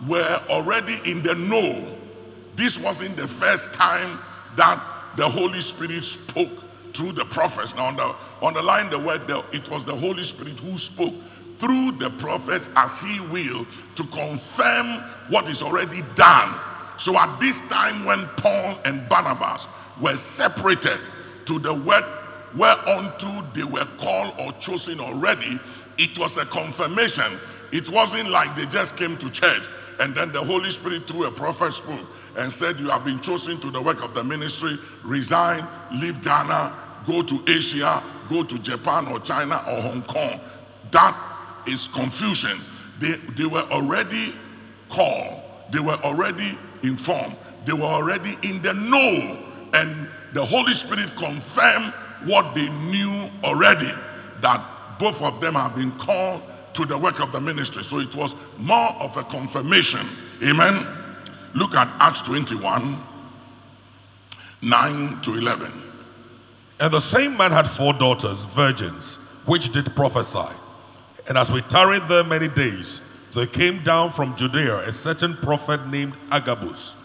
were 0.08 0.40
already 0.48 0.98
in 1.10 1.22
the 1.22 1.34
know. 1.34 1.96
This 2.54 2.78
wasn't 2.78 3.16
the 3.16 3.28
first 3.28 3.72
time 3.74 4.18
that 4.56 4.82
the 5.16 5.28
Holy 5.28 5.60
Spirit 5.60 6.04
spoke 6.04 6.50
through 6.94 7.12
the 7.12 7.24
prophets. 7.26 7.74
Now, 7.74 7.88
under, 7.88 8.14
underline 8.42 8.90
the 8.90 8.98
word, 8.98 9.26
the, 9.26 9.44
it 9.52 9.70
was 9.70 9.84
the 9.84 9.94
Holy 9.94 10.22
Spirit 10.22 10.58
who 10.60 10.78
spoke 10.78 11.14
through 11.58 11.92
the 11.92 12.10
prophets 12.18 12.68
as 12.76 12.98
he 12.98 13.20
will 13.20 13.66
to 13.94 14.04
confirm 14.04 15.02
what 15.28 15.48
is 15.48 15.62
already 15.62 16.02
done. 16.14 16.54
So, 16.98 17.16
at 17.16 17.38
this 17.40 17.60
time, 17.68 18.04
when 18.04 18.26
Paul 18.36 18.78
and 18.84 19.08
Barnabas 19.08 19.68
were 20.00 20.16
separated 20.16 20.98
to 21.46 21.58
the 21.58 21.74
work 21.74 22.04
whereunto 22.54 23.42
they 23.54 23.64
were 23.64 23.86
called 23.98 24.34
or 24.38 24.52
chosen 24.52 25.00
already, 25.00 25.58
it 25.98 26.18
was 26.18 26.36
a 26.38 26.46
confirmation. 26.46 27.38
It 27.72 27.90
wasn't 27.90 28.30
like 28.30 28.54
they 28.56 28.66
just 28.66 28.96
came 28.96 29.16
to 29.18 29.30
church 29.30 29.62
and 29.98 30.14
then 30.14 30.32
the 30.32 30.42
Holy 30.42 30.70
Spirit 30.70 31.06
through 31.06 31.24
a 31.24 31.30
prophet 31.30 31.72
spoke 31.72 32.06
and 32.36 32.52
said, 32.52 32.78
You 32.78 32.88
have 32.90 33.04
been 33.04 33.20
chosen 33.20 33.58
to 33.60 33.70
the 33.70 33.80
work 33.80 34.04
of 34.04 34.14
the 34.14 34.22
ministry, 34.22 34.78
resign, 35.04 35.66
leave 35.94 36.22
Ghana, 36.22 36.72
go 37.06 37.22
to 37.22 37.42
Asia, 37.46 38.02
go 38.28 38.42
to 38.42 38.58
Japan 38.58 39.06
or 39.08 39.20
China 39.20 39.62
or 39.68 39.80
Hong 39.80 40.02
Kong. 40.02 40.38
That 40.90 41.16
is 41.68 41.88
confusion. 41.88 42.58
They, 42.98 43.12
they 43.36 43.46
were 43.46 43.66
already 43.70 44.34
called, 44.88 45.42
they 45.70 45.80
were 45.80 45.98
already 46.02 46.56
informed, 46.82 47.36
they 47.64 47.72
were 47.72 47.82
already 47.82 48.36
in 48.42 48.62
the 48.62 48.72
know, 48.72 49.38
and 49.74 50.08
the 50.32 50.44
Holy 50.44 50.74
Spirit 50.74 51.10
confirmed 51.16 51.92
what 52.24 52.54
they 52.54 52.68
knew 52.68 53.30
already 53.44 53.90
that 54.40 54.64
both 54.98 55.20
of 55.22 55.40
them 55.40 55.54
have 55.54 55.74
been 55.74 55.92
called 55.92 56.42
to 56.74 56.84
the 56.84 56.96
work 56.96 57.20
of 57.20 57.32
the 57.32 57.40
ministry. 57.40 57.82
So 57.82 57.98
it 58.00 58.14
was 58.14 58.34
more 58.58 58.90
of 59.00 59.16
a 59.16 59.24
confirmation. 59.24 60.06
Amen. 60.42 60.86
Look 61.54 61.74
at 61.74 61.88
Acts 62.00 62.20
21 62.22 62.98
9 64.62 65.20
to 65.20 65.34
11. 65.34 65.70
And 66.80 66.92
the 66.92 67.00
same 67.00 67.36
man 67.36 67.52
had 67.52 67.68
four 67.68 67.92
daughters, 67.92 68.42
virgins, 68.44 69.16
which 69.46 69.72
did 69.72 69.94
prophesy. 69.94 70.54
And 71.28 71.36
as 71.36 71.50
we 71.50 71.60
tarried 71.62 72.02
there 72.08 72.24
many 72.24 72.48
days, 72.48 73.00
there 73.34 73.46
came 73.46 73.82
down 73.82 74.12
from 74.12 74.36
Judea 74.36 74.78
a 74.78 74.92
certain 74.92 75.34
prophet 75.36 75.86
named 75.88 76.14
Agabus. 76.30 76.96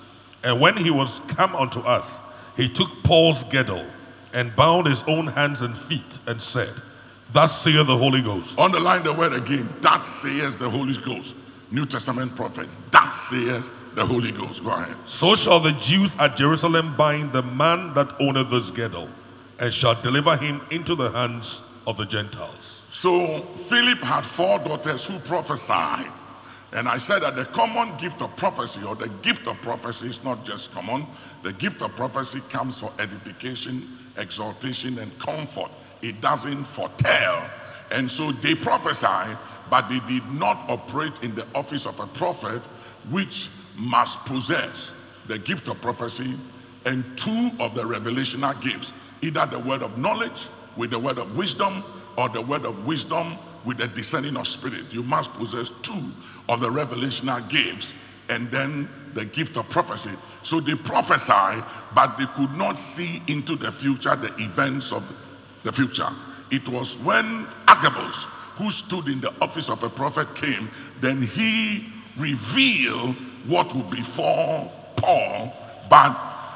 And 0.44 0.60
when 0.60 0.78
he 0.78 0.92
was 0.92 1.20
come 1.28 1.56
unto 1.56 1.80
us, 1.82 2.20
he 2.56 2.70
took 2.70 2.90
Paul's 3.04 3.44
girdle 3.46 3.86
and 4.34 4.56
bound 4.56 4.88
his 4.88 5.04
own 5.04 5.28
hands 5.28 5.62
and 5.62 5.78
feet 5.78 6.20
and 6.28 6.42
said, 6.42 6.74
Thus 7.34 7.62
saith 7.62 7.88
the 7.88 7.98
Holy 7.98 8.22
Ghost. 8.22 8.58
Underline 8.60 9.04
the 9.04 9.14
word 9.14 9.34
again. 9.34 9.70
That 9.82 10.06
says 10.06 10.58
the 10.58 10.70
Holy 10.70 10.96
Ghost. 10.98 11.36
New 11.72 11.86
Testament 11.86 12.36
prophets. 12.36 12.80
That 12.92 13.12
says 13.12 13.72
the 13.96 14.06
Holy 14.06 14.32
Ghost. 14.32 14.64
Go 14.64 14.72
ahead. 14.72 14.96
So 15.06 15.36
shall 15.36 15.60
the 15.60 15.72
Jews 15.74 16.16
at 16.20 16.36
Jerusalem 16.36 16.96
bind 16.98 17.32
the 17.32 17.44
man 17.44 17.94
that 17.94 18.10
owneth 18.20 18.50
this 18.50 18.72
girdle, 18.72 19.10
and 19.60 19.74
shall 19.74 19.96
deliver 20.02 20.36
him 20.36 20.62
into 20.72 20.96
the 20.96 21.10
hands 21.12 21.62
of 21.88 21.98
the 21.98 22.06
Gentiles. 22.06 22.71
So 23.02 23.40
Philip 23.40 23.98
had 23.98 24.24
four 24.24 24.60
daughters 24.60 25.08
who 25.08 25.18
prophesied. 25.22 26.06
And 26.72 26.88
I 26.88 27.00
said 27.00 27.24
that 27.24 27.36
the 27.36 27.46
common 27.46 27.98
gift 27.98 28.22
of 28.22 28.36
prophecy 28.36 28.86
or 28.86 28.94
the 28.94 29.10
gift 29.24 29.48
of 29.48 29.60
prophecy 29.64 30.06
is 30.06 30.24
not 30.24 30.46
just 30.46 30.72
common. 30.72 31.08
The 31.42 31.52
gift 31.54 31.82
of 31.82 31.96
prophecy 31.96 32.42
comes 32.52 32.78
for 32.78 32.92
edification, 33.00 33.88
exaltation, 34.18 35.00
and 35.00 35.18
comfort. 35.18 35.72
It 36.04 36.22
doesn't 36.22 36.64
foretell. 36.64 37.44
And 37.90 38.10
so 38.12 38.34
they 38.34 38.54
prophesied, 38.54 39.36
but 39.72 39.90
they 39.90 40.00
did 40.02 40.32
not 40.34 40.60
operate 40.70 41.24
in 41.24 41.34
the 41.34 41.48
office 41.56 41.88
of 41.88 42.00
a 42.00 42.06
prophet, 42.06 42.62
which 43.10 43.50
must 43.80 44.24
possess 44.28 44.94
the 45.26 45.40
gift 45.40 45.68
of 45.70 45.82
prophecy 45.82 46.36
and 46.86 47.04
two 47.18 47.50
of 47.60 47.74
the 47.74 47.82
revelational 47.82 48.62
gifts 48.62 48.94
either 49.24 49.48
the 49.48 49.58
word 49.58 49.82
of 49.82 49.98
knowledge 49.98 50.48
with 50.78 50.92
the 50.92 51.00
word 51.00 51.18
of 51.18 51.36
wisdom 51.36 51.84
or 52.18 52.30
the 52.30 52.42
word 52.42 52.66
of 52.66 52.86
wisdom 52.86 53.36
with 53.66 53.78
the 53.78 53.88
discerning 53.88 54.38
of 54.38 54.48
spirit. 54.48 54.92
You 54.92 55.04
must 55.04 55.34
possess 55.34 55.70
two 55.82 56.02
of 56.50 56.60
the 56.60 56.70
revelational 56.70 57.48
gifts 57.50 57.94
and 58.30 58.50
then 58.50 58.90
the 59.14 59.26
gift 59.26 59.58
of 59.58 59.70
prophecy. 59.70 60.12
So 60.44 60.60
they 60.60 60.76
prophesied, 60.76 61.64
but 61.94 62.18
they 62.18 62.26
could 62.26 62.56
not 62.56 62.80
see 62.80 63.22
into 63.28 63.56
the 63.56 63.72
future, 63.72 64.16
the 64.16 64.34
events 64.38 64.92
of 64.92 65.04
the 65.64 65.72
future. 65.72 66.10
It 66.50 66.68
was 66.68 66.98
when 67.00 67.48
Agabus, 67.68 68.24
who 68.56 68.72
stood 68.72 69.08
in 69.08 69.22
the 69.22 69.34
office 69.42 69.70
of 69.70 69.84
a 69.84 69.90
prophet, 69.90 70.34
came, 70.36 70.70
then 71.00 71.22
he 71.22 71.88
revealed 72.18 73.16
what 73.46 73.74
would 73.74 73.90
befall 73.90 74.72
Paul, 74.96 75.54
but 75.90 76.16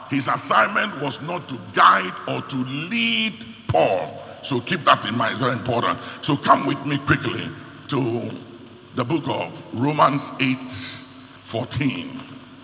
his 0.09 0.27
assignment 0.27 1.01
was 1.01 1.21
not 1.21 1.47
to 1.49 1.57
guide 1.73 2.13
or 2.27 2.41
to 2.41 2.55
lead 2.57 3.33
Paul. 3.67 4.21
So 4.45 4.61
keep 4.61 4.81
that 4.81 5.03
in 5.05 5.17
mind, 5.17 5.31
it's 5.31 5.41
very 5.41 5.53
important. 5.53 5.97
So 6.21 6.37
come 6.37 6.67
with 6.67 6.85
me 6.85 6.99
quickly 6.99 7.49
to 7.87 8.31
the 8.93 9.03
book 9.03 9.27
of 9.27 9.63
Romans 9.73 10.31
8 10.39 10.57
14. 11.45 12.19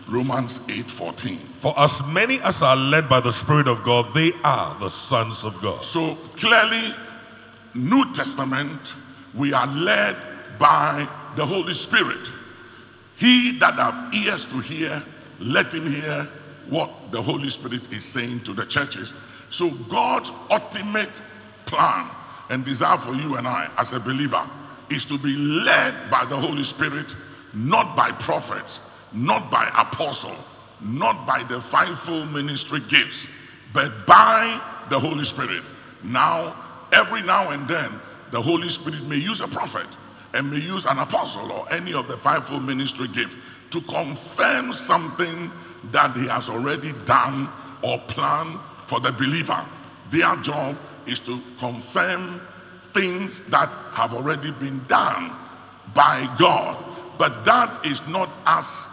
Romans 0.08 0.60
8 0.70 0.86
14. 0.86 1.38
For 1.38 1.74
as 1.80 2.06
many 2.08 2.40
as 2.42 2.62
are 2.62 2.76
led 2.76 3.10
by 3.10 3.20
the 3.20 3.32
Spirit 3.32 3.68
of 3.68 3.84
God, 3.84 4.14
they 4.14 4.32
are 4.44 4.76
the 4.80 4.90
sons 4.90 5.44
of 5.44 5.60
God. 5.62 5.84
So 5.84 6.16
clearly, 6.36 6.94
New 7.74 8.14
Testament, 8.14 8.94
we 9.34 9.52
are 9.52 9.68
led 9.68 10.16
by 10.60 11.08
the 11.36 11.46
Holy 11.46 11.74
Spirit. 11.74 12.30
He 13.18 13.58
that 13.58 13.74
have 13.76 14.14
ears 14.14 14.46
to 14.46 14.60
hear, 14.60 15.02
let 15.40 15.74
him 15.74 15.90
hear 15.90 16.28
what 16.70 17.12
the 17.12 17.22
Holy 17.22 17.50
Spirit 17.50 17.92
is 17.92 18.06
saying 18.06 18.42
to 18.42 18.54
the 18.54 18.66
churches. 18.66 19.14
So 19.50 19.72
God's 19.90 20.32
ultimate 20.50 21.22
plan 21.72 22.08
and 22.50 22.66
desire 22.66 22.98
for 22.98 23.14
you 23.14 23.38
and 23.38 23.48
I 23.48 23.70
as 23.78 23.94
a 23.94 24.00
believer 24.00 24.44
is 24.90 25.06
to 25.06 25.18
be 25.18 25.36
led 25.36 25.94
by 26.12 26.26
the 26.26 26.36
Holy 26.36 26.64
Spirit, 26.64 27.16
not 27.54 27.96
by 27.96 28.12
prophets, 28.12 28.82
not 29.14 29.50
by 29.50 29.68
apostle, 29.78 30.36
not 30.82 31.26
by 31.26 31.44
the 31.44 31.60
fivefold 31.60 32.32
ministry 32.34 32.82
gifts, 32.90 33.30
but 33.74 34.06
by 34.06 34.60
the 34.90 35.00
Holy 35.00 35.24
Spirit. 35.24 35.64
Now, 36.04 36.56
every 36.92 37.22
now 37.22 37.52
and 37.52 37.66
then, 37.68 37.90
the 38.32 38.42
Holy 38.42 38.70
Spirit 38.70 39.04
may 39.08 39.18
use 39.18 39.40
a 39.40 39.48
prophet 39.48 39.88
and 40.34 40.52
may 40.52 40.60
use 40.60 40.86
an 40.86 41.00
apostle 41.00 41.52
or 41.52 41.72
any 41.72 41.94
of 41.94 42.08
the 42.08 42.18
fivefold 42.18 42.64
ministry 42.64 43.08
gifts 43.08 43.36
to 43.72 43.80
confirm 43.82 44.74
something 44.74 45.50
that 45.92 46.12
he 46.16 46.28
has 46.28 46.50
already 46.50 46.94
done 47.06 47.48
or 47.82 47.98
planned 48.08 48.60
for 48.86 49.00
the 49.00 49.12
believer. 49.14 49.66
Their 50.10 50.36
job 50.38 50.76
is 51.08 51.20
to 51.22 51.40
confirm 51.60 52.42
things 52.94 53.42
that 53.50 53.70
have 53.94 54.14
already 54.14 54.52
been 54.52 54.84
done 54.88 55.32
by 55.94 56.34
God. 56.38 56.78
But 57.18 57.46
that 57.46 57.86
is 57.86 58.06
not 58.08 58.30
as 58.46 58.88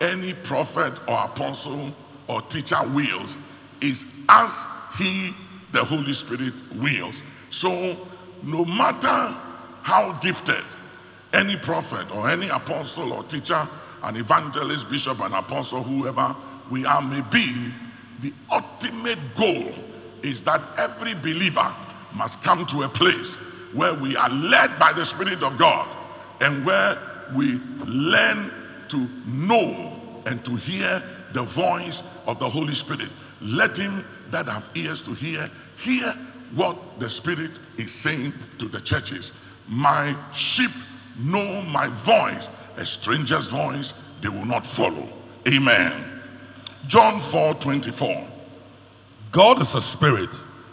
any 0.00 0.34
prophet 0.34 0.92
or 1.08 1.24
apostle 1.24 1.92
or 2.28 2.40
teacher 2.42 2.78
wills, 2.94 3.36
is 3.80 4.06
as 4.28 4.64
he, 4.98 5.34
the 5.72 5.84
Holy 5.84 6.12
Spirit, 6.12 6.54
wills. 6.76 7.22
So, 7.50 7.96
no 8.42 8.64
matter 8.64 9.34
how 9.82 10.18
gifted 10.20 10.64
any 11.32 11.56
prophet 11.56 12.14
or 12.14 12.28
any 12.28 12.48
apostle 12.48 13.12
or 13.12 13.22
teacher, 13.24 13.66
an 14.02 14.16
evangelist, 14.16 14.88
bishop, 14.88 15.20
an 15.20 15.32
apostle, 15.32 15.82
whoever 15.82 16.34
we 16.70 16.84
are 16.84 17.02
may 17.02 17.22
be, 17.30 17.72
the 18.20 18.32
ultimate 18.50 19.18
goal 19.36 19.72
is 20.22 20.40
that 20.42 20.60
every 20.78 21.14
believer 21.14 21.74
must 22.14 22.42
come 22.42 22.66
to 22.66 22.82
a 22.82 22.88
place 22.88 23.36
where 23.72 23.94
we 23.94 24.16
are 24.16 24.30
led 24.30 24.78
by 24.78 24.92
the 24.92 25.04
Spirit 25.04 25.42
of 25.42 25.56
God 25.58 25.88
and 26.40 26.64
where 26.64 26.98
we 27.34 27.60
learn 27.86 28.52
to 28.88 29.08
know 29.26 29.92
and 30.26 30.44
to 30.44 30.54
hear 30.54 31.02
the 31.32 31.42
voice 31.42 32.02
of 32.26 32.38
the 32.38 32.48
Holy 32.48 32.74
Spirit. 32.74 33.08
Let 33.40 33.76
him 33.76 34.04
that 34.30 34.46
have 34.46 34.68
ears 34.74 35.02
to 35.02 35.14
hear, 35.14 35.50
hear 35.78 36.12
what 36.54 36.76
the 37.00 37.08
Spirit 37.08 37.52
is 37.78 37.92
saying 37.92 38.32
to 38.58 38.66
the 38.66 38.80
churches. 38.80 39.32
My 39.68 40.14
sheep 40.34 40.70
know 41.18 41.62
my 41.62 41.88
voice, 41.88 42.50
a 42.76 42.84
stranger's 42.84 43.48
voice 43.48 43.94
they 44.20 44.28
will 44.28 44.44
not 44.44 44.64
follow. 44.64 45.08
Amen. 45.48 45.92
John 46.86 47.20
4 47.20 47.54
24. 47.54 48.28
God 49.32 49.62
is 49.62 49.74
a 49.74 49.80
spirit, 49.80 50.28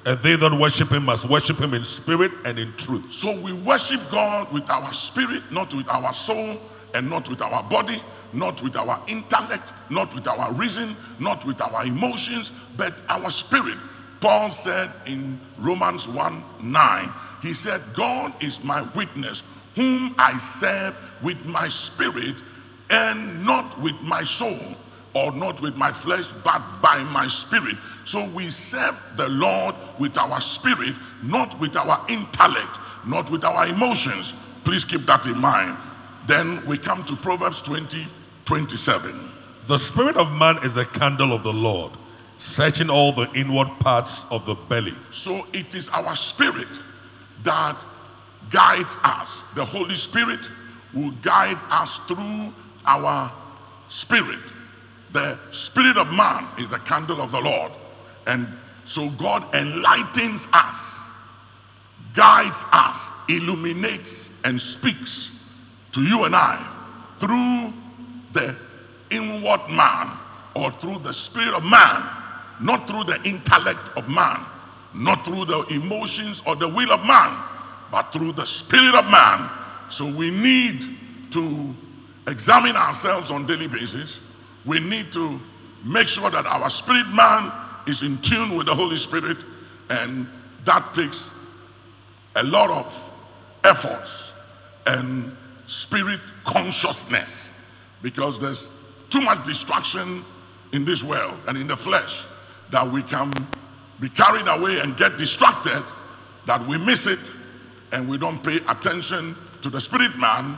and 0.05 0.19
they 0.19 0.35
that 0.35 0.51
worship 0.51 0.91
him 0.91 1.05
must 1.05 1.29
worship 1.29 1.59
him 1.59 1.73
in 1.73 1.85
spirit 1.85 2.33
and 2.43 2.59
in 2.59 2.73
truth. 2.73 3.13
So 3.13 3.39
we 3.39 3.53
worship 3.53 4.01
God 4.11 4.51
with 4.51 4.69
our 4.69 4.91
spirit, 4.93 5.49
not 5.49 5.73
with 5.73 5.87
our 5.87 6.11
soul, 6.11 6.57
and 6.93 7.09
not 7.09 7.29
with 7.29 7.41
our 7.41 7.63
body, 7.63 8.03
not 8.33 8.61
with 8.61 8.75
our 8.75 9.01
intellect, 9.07 9.71
not 9.89 10.13
with 10.13 10.27
our 10.27 10.51
reason, 10.51 10.97
not 11.19 11.45
with 11.45 11.61
our 11.61 11.85
emotions, 11.85 12.51
but 12.75 12.93
our 13.07 13.31
spirit. 13.31 13.77
Paul 14.19 14.51
said 14.51 14.91
in 15.05 15.39
Romans 15.57 16.05
1 16.09 16.43
9, 16.61 17.09
he 17.41 17.53
said, 17.53 17.81
God 17.93 18.33
is 18.43 18.61
my 18.61 18.81
witness, 18.93 19.41
whom 19.75 20.13
I 20.17 20.37
serve 20.37 20.97
with 21.23 21.45
my 21.45 21.69
spirit 21.69 22.35
and 22.89 23.45
not 23.45 23.79
with 23.79 24.01
my 24.01 24.25
soul 24.25 24.75
or 25.19 25.31
not 25.33 25.61
with 25.61 25.75
my 25.75 25.91
flesh, 25.91 26.25
but 26.43 26.61
by 26.81 27.03
my 27.11 27.27
spirit. 27.27 27.75
So 28.05 28.25
we 28.29 28.49
serve 28.49 28.95
the 29.17 29.27
Lord 29.27 29.75
with 29.99 30.17
our 30.17 30.39
spirit, 30.41 30.95
not 31.23 31.59
with 31.59 31.75
our 31.75 32.05
intellect, 32.09 32.77
not 33.05 33.29
with 33.29 33.43
our 33.43 33.67
emotions. 33.67 34.33
Please 34.63 34.85
keep 34.85 35.01
that 35.01 35.25
in 35.25 35.39
mind. 35.39 35.77
Then 36.27 36.65
we 36.65 36.77
come 36.77 37.03
to 37.05 37.15
Proverbs 37.15 37.61
20 37.61 38.05
27. 38.45 39.13
The 39.67 39.77
spirit 39.77 40.17
of 40.17 40.35
man 40.35 40.57
is 40.63 40.75
a 40.75 40.85
candle 40.85 41.33
of 41.33 41.43
the 41.43 41.53
Lord, 41.53 41.91
searching 42.39 42.89
all 42.89 43.11
the 43.11 43.29
inward 43.35 43.67
parts 43.79 44.25
of 44.31 44.45
the 44.45 44.55
belly. 44.55 44.95
So 45.11 45.45
it 45.53 45.75
is 45.75 45.89
our 45.89 46.15
spirit 46.15 46.67
that 47.43 47.77
guides 48.49 48.97
us. 49.03 49.43
The 49.53 49.63
Holy 49.63 49.93
Spirit 49.93 50.49
will 50.93 51.11
guide 51.21 51.59
us 51.69 51.99
through 52.07 52.53
our 52.85 53.31
spirit. 53.89 54.39
The 55.11 55.37
spirit 55.51 55.97
of 55.97 56.13
man 56.13 56.47
is 56.57 56.69
the 56.69 56.79
candle 56.79 57.21
of 57.21 57.31
the 57.31 57.41
Lord. 57.41 57.71
And 58.27 58.47
so 58.85 59.09
God 59.11 59.43
enlightens 59.55 60.47
us, 60.53 60.99
guides 62.13 62.63
us, 62.71 63.09
illuminates, 63.27 64.29
and 64.43 64.61
speaks 64.61 65.31
to 65.91 66.01
you 66.01 66.23
and 66.25 66.35
I 66.35 66.63
through 67.17 67.73
the 68.33 68.55
inward 69.09 69.61
man 69.69 70.11
or 70.55 70.71
through 70.71 70.99
the 70.99 71.13
spirit 71.13 71.53
of 71.53 71.63
man, 71.63 72.03
not 72.59 72.87
through 72.87 73.05
the 73.05 73.21
intellect 73.23 73.89
of 73.95 74.07
man, 74.09 74.39
not 74.93 75.25
through 75.25 75.45
the 75.45 75.65
emotions 75.67 76.41
or 76.45 76.55
the 76.55 76.67
will 76.67 76.91
of 76.91 77.05
man, 77.05 77.35
but 77.91 78.11
through 78.13 78.33
the 78.33 78.45
spirit 78.45 78.95
of 78.95 79.09
man. 79.09 79.49
So 79.89 80.05
we 80.05 80.29
need 80.29 80.83
to 81.31 81.75
examine 82.27 82.75
ourselves 82.75 83.31
on 83.31 83.45
daily 83.45 83.67
basis. 83.67 84.19
We 84.65 84.79
need 84.79 85.11
to 85.13 85.39
make 85.83 86.07
sure 86.07 86.29
that 86.29 86.45
our 86.45 86.69
spirit 86.69 87.07
man 87.13 87.51
is 87.87 88.03
in 88.03 88.17
tune 88.19 88.57
with 88.57 88.67
the 88.67 88.75
Holy 88.75 88.97
Spirit, 88.97 89.37
and 89.89 90.27
that 90.65 90.93
takes 90.93 91.31
a 92.35 92.43
lot 92.43 92.69
of 92.69 93.11
efforts 93.63 94.31
and 94.85 95.35
spirit 95.67 96.19
consciousness 96.45 97.53
because 98.01 98.39
there's 98.39 98.71
too 99.09 99.21
much 99.21 99.45
distraction 99.45 100.23
in 100.71 100.85
this 100.85 101.03
world 101.03 101.37
and 101.47 101.57
in 101.57 101.67
the 101.67 101.75
flesh 101.75 102.23
that 102.71 102.87
we 102.87 103.01
can 103.03 103.31
be 103.99 104.09
carried 104.09 104.47
away 104.47 104.79
and 104.79 104.95
get 104.97 105.17
distracted 105.17 105.83
that 106.45 106.65
we 106.67 106.77
miss 106.77 107.07
it 107.07 107.31
and 107.91 108.07
we 108.07 108.17
don't 108.17 108.43
pay 108.43 108.57
attention 108.67 109.35
to 109.61 109.69
the 109.69 109.81
spirit 109.81 110.15
man. 110.17 110.57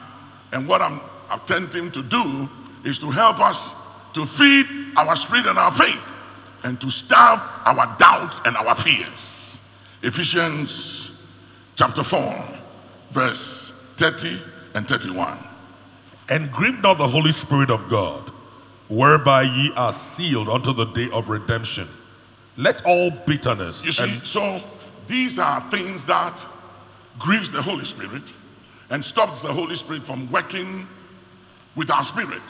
And 0.54 0.68
what 0.68 0.82
i'm 0.82 1.00
attempting 1.32 1.92
to 1.92 2.04
do 2.04 2.50
is 2.84 3.00
to 3.00 3.10
help 3.10 3.40
us 3.40 3.74
to 4.14 4.26
feed 4.26 4.66
our 4.98 5.16
spirit 5.16 5.46
and 5.46 5.58
our 5.58 5.72
faith 5.72 6.02
and 6.64 6.80
to 6.80 6.90
starve 6.90 7.40
our 7.66 7.96
doubts 7.98 8.42
and 8.46 8.56
our 8.58 8.76
fears 8.76 9.60
ephesians 10.04 11.24
chapter 11.76 12.04
4 12.04 12.44
verse 13.12 13.72
30 13.98 14.40
and 14.74 14.88
31 14.88 15.38
And 16.30 16.52
grieve 16.52 16.82
not 16.82 16.98
the 16.98 17.08
Holy 17.08 17.32
Spirit 17.32 17.70
of 17.70 17.90
God, 17.90 18.30
whereby 18.88 19.44
ye 19.44 19.72
are 19.76 19.94
sealed 19.94 20.50
unto 20.50 20.74
the 20.74 20.86
day 20.86 21.10
of 21.12 21.30
redemption. 21.30 21.88
Let 22.58 22.86
all 22.86 23.12
bitterness 23.12 23.86
You 23.86 23.92
see, 23.92 24.04
and 24.04 24.22
so 24.24 24.62
these 25.08 25.40
are 25.40 25.62
things 25.70 26.06
that 26.06 26.44
grieves 27.20 27.52
the 27.52 27.62
Holy 27.62 27.86
Spirit 27.86 28.24
and 28.90 29.04
stops 29.04 29.42
the 29.42 29.54
Holy 29.54 29.76
Spirit 29.76 30.04
from 30.04 30.32
working 30.32 30.88
with 31.76 31.92
our 31.92 32.04
spirit. 32.04 32.42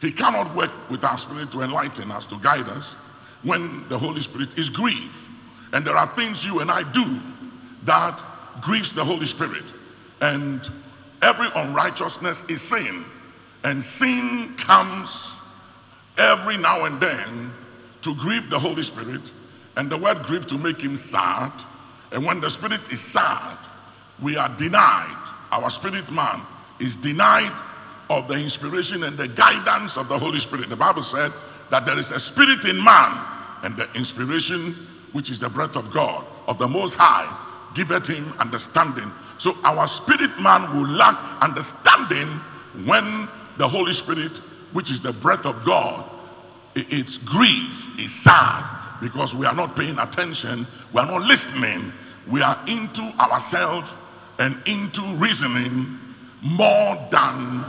He 0.00 0.10
cannot 0.10 0.54
work 0.54 0.70
with 0.90 1.04
our 1.04 1.18
spirit 1.18 1.52
to 1.52 1.62
enlighten 1.62 2.10
us, 2.10 2.24
to 2.26 2.38
guide 2.38 2.68
us, 2.68 2.94
when 3.42 3.86
the 3.88 3.98
Holy 3.98 4.20
Spirit 4.20 4.58
is 4.58 4.68
grieved. 4.68 5.28
And 5.72 5.84
there 5.84 5.96
are 5.96 6.06
things 6.08 6.44
you 6.44 6.60
and 6.60 6.70
I 6.70 6.90
do 6.92 7.18
that 7.84 8.20
grieves 8.60 8.92
the 8.92 9.04
Holy 9.04 9.26
Spirit. 9.26 9.64
And 10.20 10.68
every 11.22 11.48
unrighteousness 11.54 12.44
is 12.48 12.62
sin. 12.62 13.04
And 13.64 13.82
sin 13.82 14.54
comes 14.56 15.34
every 16.18 16.56
now 16.56 16.84
and 16.84 17.00
then 17.00 17.52
to 18.02 18.14
grieve 18.14 18.48
the 18.48 18.58
Holy 18.58 18.82
Spirit, 18.82 19.30
and 19.76 19.90
the 19.90 19.96
word 19.96 20.22
grieve 20.22 20.46
to 20.46 20.58
make 20.58 20.80
him 20.80 20.96
sad. 20.96 21.52
And 22.12 22.24
when 22.24 22.40
the 22.40 22.50
Spirit 22.50 22.90
is 22.90 23.00
sad, 23.00 23.58
we 24.22 24.36
are 24.36 24.48
denied, 24.56 25.30
our 25.52 25.70
spirit 25.70 26.10
man 26.10 26.40
is 26.78 26.96
denied 26.96 27.52
of 28.10 28.26
the 28.26 28.34
inspiration 28.34 29.04
and 29.04 29.16
the 29.16 29.28
guidance 29.28 29.96
of 29.96 30.08
the 30.08 30.18
Holy 30.18 30.40
Spirit. 30.40 30.68
The 30.68 30.76
Bible 30.76 31.04
said 31.04 31.32
that 31.70 31.86
there 31.86 31.96
is 31.96 32.10
a 32.10 32.18
spirit 32.18 32.64
in 32.64 32.82
man, 32.82 33.16
and 33.62 33.76
the 33.76 33.88
inspiration, 33.94 34.74
which 35.12 35.30
is 35.30 35.38
the 35.38 35.48
breath 35.48 35.76
of 35.76 35.92
God, 35.92 36.24
of 36.48 36.58
the 36.58 36.66
Most 36.66 36.96
High, 36.96 37.32
giveth 37.74 38.08
him 38.08 38.32
understanding. 38.40 39.10
So 39.38 39.56
our 39.62 39.86
spirit 39.86 40.38
man 40.40 40.76
will 40.76 40.88
lack 40.88 41.16
understanding 41.40 42.26
when 42.84 43.28
the 43.58 43.68
Holy 43.68 43.92
Spirit, 43.92 44.38
which 44.72 44.90
is 44.90 45.00
the 45.00 45.12
breath 45.12 45.46
of 45.46 45.64
God, 45.64 46.04
it's 46.74 47.16
grief, 47.16 47.86
it's 47.96 48.12
sad 48.12 48.64
because 49.00 49.34
we 49.34 49.46
are 49.46 49.54
not 49.54 49.76
paying 49.76 49.98
attention, 49.98 50.66
we 50.92 51.00
are 51.00 51.06
not 51.06 51.22
listening, 51.22 51.92
we 52.28 52.42
are 52.42 52.58
into 52.66 53.02
ourselves 53.20 53.92
and 54.40 54.56
into 54.66 55.02
reasoning 55.14 55.98
more 56.42 56.96
than 57.10 57.64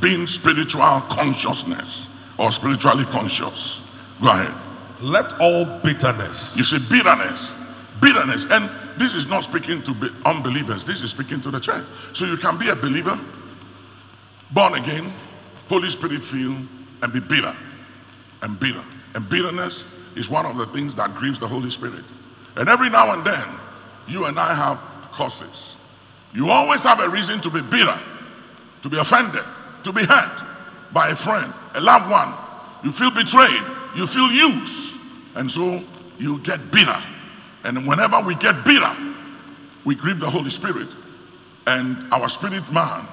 being 0.00 0.26
spiritual 0.26 1.00
consciousness 1.08 2.08
or 2.38 2.52
spiritually 2.52 3.04
conscious. 3.04 3.82
Go 4.20 4.28
ahead. 4.28 4.54
let 5.00 5.38
all 5.40 5.64
bitterness 5.80 6.56
You 6.56 6.64
see, 6.64 6.78
bitterness, 6.90 7.52
bitterness, 8.00 8.46
and 8.50 8.68
this 8.96 9.14
is 9.14 9.26
not 9.28 9.44
speaking 9.44 9.82
to 9.82 9.94
be- 9.94 10.10
unbelievers, 10.24 10.84
this 10.84 11.02
is 11.02 11.10
speaking 11.10 11.40
to 11.42 11.50
the 11.50 11.60
church. 11.60 11.84
So 12.14 12.24
you 12.24 12.36
can 12.36 12.58
be 12.58 12.68
a 12.68 12.76
believer, 12.76 13.18
born 14.50 14.74
again, 14.74 15.12
Holy 15.68 15.88
Spirit 15.88 16.22
filled, 16.24 16.66
and 17.02 17.12
be 17.12 17.20
bitter 17.20 17.54
and 18.42 18.58
bitter. 18.58 18.82
And 19.14 19.28
bitterness 19.28 19.84
is 20.16 20.28
one 20.28 20.46
of 20.46 20.56
the 20.56 20.66
things 20.66 20.94
that 20.96 21.14
grieves 21.14 21.38
the 21.38 21.46
Holy 21.46 21.70
Spirit. 21.70 22.04
And 22.56 22.68
every 22.68 22.90
now 22.90 23.12
and 23.14 23.24
then, 23.24 23.46
you 24.08 24.24
and 24.24 24.38
I 24.38 24.52
have 24.54 24.78
causes. 25.12 25.76
You 26.34 26.50
always 26.50 26.82
have 26.82 27.00
a 27.00 27.08
reason 27.08 27.40
to 27.42 27.50
be 27.50 27.62
bitter, 27.62 27.98
to 28.82 28.88
be 28.88 28.98
offended, 28.98 29.44
to 29.84 29.92
be 29.92 30.04
hurt 30.04 30.42
by 30.92 31.08
a 31.10 31.16
friend, 31.16 31.52
a 31.74 31.80
loved 31.80 32.10
one. 32.10 32.32
You 32.84 32.92
feel 32.92 33.10
betrayed, 33.10 33.62
you 33.96 34.06
feel 34.06 34.30
used, 34.30 34.96
and 35.34 35.50
so 35.50 35.82
you 36.18 36.38
get 36.40 36.70
bitter 36.70 37.00
And 37.64 37.86
whenever 37.86 38.20
we 38.20 38.34
get 38.36 38.64
bitter, 38.64 38.94
we 39.84 39.94
grieve 39.94 40.20
the 40.20 40.30
Holy 40.30 40.50
Spirit. 40.50 40.88
And 41.66 41.96
our 42.12 42.28
spirit 42.28 42.70
man 42.72 43.06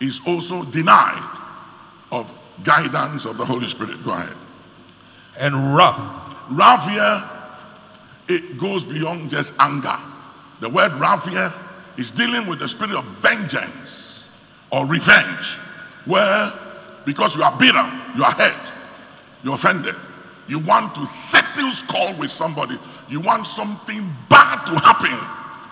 is 0.00 0.20
also 0.26 0.64
denied 0.64 1.22
of 2.10 2.32
guidance 2.64 3.26
of 3.26 3.36
the 3.36 3.44
Holy 3.44 3.68
Spirit. 3.68 4.02
Go 4.04 4.12
ahead. 4.12 4.34
And 5.38 5.76
wrath. 5.76 6.34
Wrath 6.50 6.88
here, 6.88 7.22
it 8.28 8.58
goes 8.58 8.84
beyond 8.84 9.30
just 9.30 9.52
anger. 9.58 9.96
The 10.60 10.68
word 10.68 10.92
wrath 10.94 11.28
here 11.28 11.52
is 11.96 12.10
dealing 12.10 12.46
with 12.46 12.58
the 12.58 12.68
spirit 12.68 12.96
of 12.96 13.04
vengeance 13.04 14.28
or 14.70 14.86
revenge, 14.86 15.58
where 16.06 16.52
because 17.04 17.36
you 17.36 17.42
are 17.42 17.56
bitter, 17.58 17.84
you 18.16 18.24
are 18.24 18.32
hurt, 18.32 18.72
you're 19.44 19.54
offended, 19.54 19.94
you 20.48 20.58
want 20.60 20.94
to 20.94 21.06
settle 21.06 21.70
score 21.72 22.12
with 22.14 22.30
somebody, 22.30 22.78
you 23.08 23.20
want 23.20 23.46
something 23.46 24.08
bad 24.28 24.64
to 24.66 24.74
happen 24.78 25.16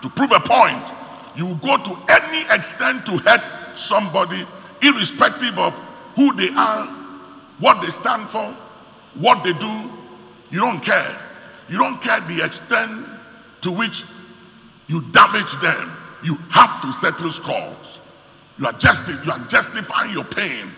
to 0.01 0.09
prove 0.09 0.31
a 0.31 0.39
point, 0.39 0.91
you 1.35 1.55
go 1.63 1.77
to 1.77 1.97
any 2.09 2.41
extent 2.53 3.05
to 3.07 3.17
hurt 3.17 3.41
somebody, 3.75 4.45
irrespective 4.81 5.57
of 5.57 5.73
who 6.15 6.33
they 6.35 6.49
are, 6.49 6.85
what 7.59 7.81
they 7.81 7.89
stand 7.89 8.27
for, 8.29 8.45
what 9.15 9.43
they 9.43 9.53
do. 9.53 9.89
You 10.51 10.59
don't 10.59 10.79
care. 10.79 11.17
You 11.69 11.79
don't 11.79 11.99
care 12.01 12.21
the 12.21 12.45
extent 12.45 13.07
to 13.61 13.71
which 13.71 14.03
you 14.87 15.01
damage 15.11 15.53
them. 15.59 15.91
You 16.23 16.35
have 16.51 16.81
to 16.83 16.93
settle 16.93 17.31
scores. 17.31 17.84
You 18.57 18.65
are, 18.65 18.73
justi- 18.73 19.17
you 19.25 19.31
are 19.31 19.39
justifying 19.47 20.11
your 20.11 20.23
pain. 20.23 20.71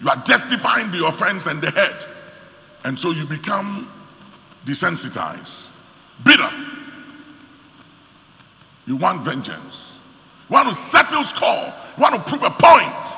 You 0.00 0.08
are 0.08 0.16
justifying 0.24 0.90
the 0.90 1.06
offense 1.06 1.46
and 1.46 1.60
the 1.60 1.70
hurt. 1.70 2.08
And 2.84 2.98
so 2.98 3.10
you 3.10 3.26
become 3.26 3.88
desensitized, 4.64 5.68
bitter. 6.24 6.50
You 8.86 8.96
want 8.96 9.22
vengeance. 9.22 9.98
You 10.48 10.54
want 10.54 10.68
to 10.68 10.74
settle 10.74 11.24
score. 11.24 11.72
You 11.96 12.02
want 12.02 12.14
to 12.14 12.22
prove 12.22 12.42
a 12.42 12.50
point. 12.50 13.16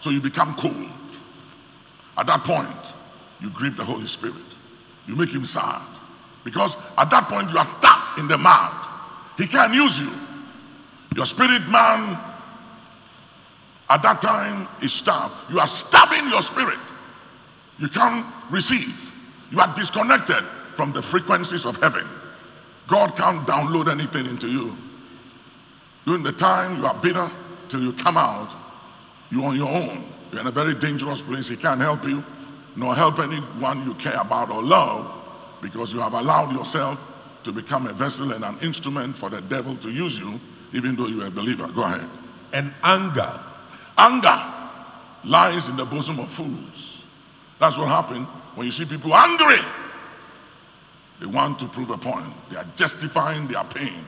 So 0.00 0.10
you 0.10 0.20
become 0.20 0.54
cold. 0.54 0.90
At 2.16 2.26
that 2.28 2.44
point, 2.44 2.94
you 3.40 3.50
grieve 3.50 3.76
the 3.76 3.84
Holy 3.84 4.06
Spirit. 4.06 4.36
You 5.08 5.16
make 5.16 5.30
him 5.30 5.44
sad. 5.44 5.82
Because 6.44 6.76
at 6.96 7.10
that 7.10 7.28
point, 7.28 7.50
you 7.50 7.58
are 7.58 7.64
stuck 7.64 8.18
in 8.18 8.28
the 8.28 8.38
mud. 8.38 8.86
He 9.36 9.46
can't 9.46 9.74
use 9.74 9.98
you. 9.98 10.10
Your 11.16 11.26
spirit 11.26 11.68
man 11.68 12.18
at 13.88 14.02
that 14.02 14.20
time 14.20 14.68
is 14.82 14.92
starved. 14.92 15.34
You 15.50 15.60
are 15.60 15.66
starving 15.66 16.28
your 16.28 16.42
spirit. 16.42 16.78
You 17.78 17.88
can't 17.88 18.26
receive. 18.50 19.12
You 19.50 19.60
are 19.60 19.74
disconnected 19.76 20.44
from 20.74 20.92
the 20.92 21.02
frequencies 21.02 21.64
of 21.64 21.80
heaven. 21.80 22.06
God 22.88 23.16
can't 23.16 23.46
download 23.46 23.90
anything 23.90 24.26
into 24.26 24.48
you. 24.48 24.76
During 26.04 26.22
the 26.22 26.32
time 26.32 26.78
you 26.78 26.86
are 26.86 26.94
bitter 26.94 27.30
till 27.68 27.80
you 27.80 27.92
come 27.92 28.16
out, 28.16 28.48
you're 29.30 29.44
on 29.44 29.56
your 29.56 29.68
own. 29.68 30.04
You're 30.30 30.40
in 30.40 30.46
a 30.46 30.52
very 30.52 30.74
dangerous 30.74 31.22
place. 31.22 31.48
He 31.48 31.56
can't 31.56 31.80
help 31.80 32.04
you, 32.06 32.24
nor 32.76 32.94
help 32.94 33.18
anyone 33.18 33.84
you 33.84 33.94
care 33.94 34.20
about 34.20 34.50
or 34.50 34.62
love, 34.62 35.58
because 35.62 35.92
you 35.92 36.00
have 36.00 36.12
allowed 36.12 36.52
yourself 36.52 37.40
to 37.44 37.52
become 37.52 37.86
a 37.86 37.92
vessel 37.92 38.32
and 38.32 38.44
an 38.44 38.58
instrument 38.60 39.16
for 39.16 39.30
the 39.30 39.40
devil 39.42 39.76
to 39.76 39.90
use 39.90 40.18
you, 40.18 40.38
even 40.72 40.96
though 40.96 41.06
you're 41.06 41.26
a 41.26 41.30
believer. 41.30 41.68
Go 41.68 41.82
ahead. 41.82 42.08
And 42.52 42.72
anger. 42.82 43.32
Anger 43.98 44.42
lies 45.24 45.68
in 45.68 45.76
the 45.76 45.84
bosom 45.84 46.18
of 46.18 46.28
fools. 46.28 47.04
That's 47.58 47.78
what 47.78 47.88
happened 47.88 48.26
when 48.54 48.66
you 48.66 48.72
see 48.72 48.84
people 48.84 49.14
angry. 49.14 49.58
They 51.20 51.26
want 51.26 51.58
to 51.60 51.66
prove 51.66 51.90
a 51.90 51.98
point. 51.98 52.26
They 52.50 52.56
are 52.56 52.66
justifying 52.76 53.46
their 53.46 53.64
pain. 53.64 54.04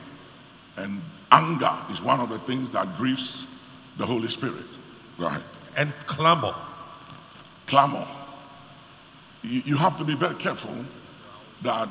And 0.77 1.01
anger 1.31 1.73
is 1.91 2.01
one 2.01 2.19
of 2.19 2.29
the 2.29 2.39
things 2.39 2.71
that 2.71 2.95
grieves 2.97 3.47
the 3.97 4.05
Holy 4.05 4.27
Spirit. 4.27 4.65
Right. 5.17 5.41
And 5.77 5.91
clamor. 6.05 6.55
Clamor. 7.67 8.07
You, 9.41 9.61
you 9.65 9.77
have 9.77 9.97
to 9.97 10.05
be 10.05 10.15
very 10.15 10.35
careful 10.35 10.73
that 11.63 11.89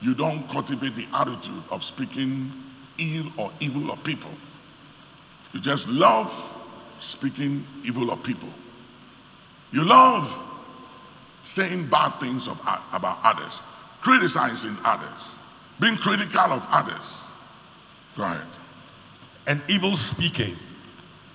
you 0.00 0.14
don't 0.14 0.48
cultivate 0.48 0.94
the 0.94 1.06
attitude 1.14 1.62
of 1.70 1.82
speaking 1.82 2.52
ill 2.98 3.26
or 3.36 3.50
evil 3.60 3.90
of 3.92 4.02
people. 4.04 4.30
You 5.52 5.60
just 5.60 5.88
love 5.88 6.57
speaking 6.98 7.66
evil 7.84 8.10
of 8.10 8.22
people. 8.22 8.48
You 9.72 9.84
love 9.84 10.36
saying 11.42 11.86
bad 11.88 12.10
things 12.20 12.48
of, 12.48 12.60
about 12.92 13.18
others, 13.24 13.60
criticizing 14.00 14.76
others, 14.84 15.36
being 15.80 15.96
critical 15.96 16.40
of 16.40 16.66
others. 16.70 17.22
Go 18.16 18.24
ahead. 18.24 18.46
And 19.46 19.62
evil 19.68 19.96
speaking. 19.96 20.56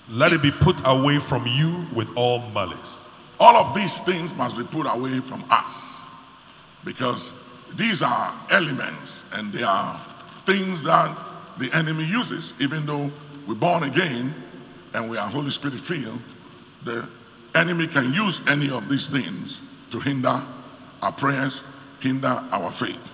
Let 0.10 0.34
it 0.34 0.42
be 0.42 0.52
put 0.52 0.82
away 0.86 1.20
from 1.20 1.48
you 1.48 1.86
with 1.96 2.16
all 2.18 2.40
malice. 2.54 3.10
All 3.40 3.56
of 3.56 3.74
these 3.74 4.00
things 4.02 4.36
must 4.36 4.58
be 4.58 4.64
put 4.64 4.86
away 4.86 5.20
from 5.20 5.44
us 5.50 6.02
because 6.84 7.32
these 7.76 8.02
are 8.02 8.34
elements 8.52 9.24
and 9.34 9.52
they 9.52 9.64
are 9.64 9.98
things 10.46 10.84
that 10.84 11.18
the 11.58 11.72
enemy 11.74 12.04
uses, 12.04 12.54
even 12.60 12.86
though 12.86 13.10
we're 13.48 13.56
born 13.56 13.84
again 13.84 14.34
and 14.94 15.10
we 15.10 15.18
are 15.18 15.28
Holy 15.28 15.50
Spirit 15.50 15.80
filled. 15.80 16.20
The 16.84 17.08
enemy 17.56 17.88
can 17.88 18.14
use 18.14 18.42
any 18.48 18.70
of 18.70 18.90
these 18.90 19.08
things 19.08 19.60
to 19.92 20.00
hinder 20.00 20.42
our 21.02 21.12
prayers, 21.12 21.64
hinder 22.00 22.42
our 22.52 22.72
faith. 22.72 23.10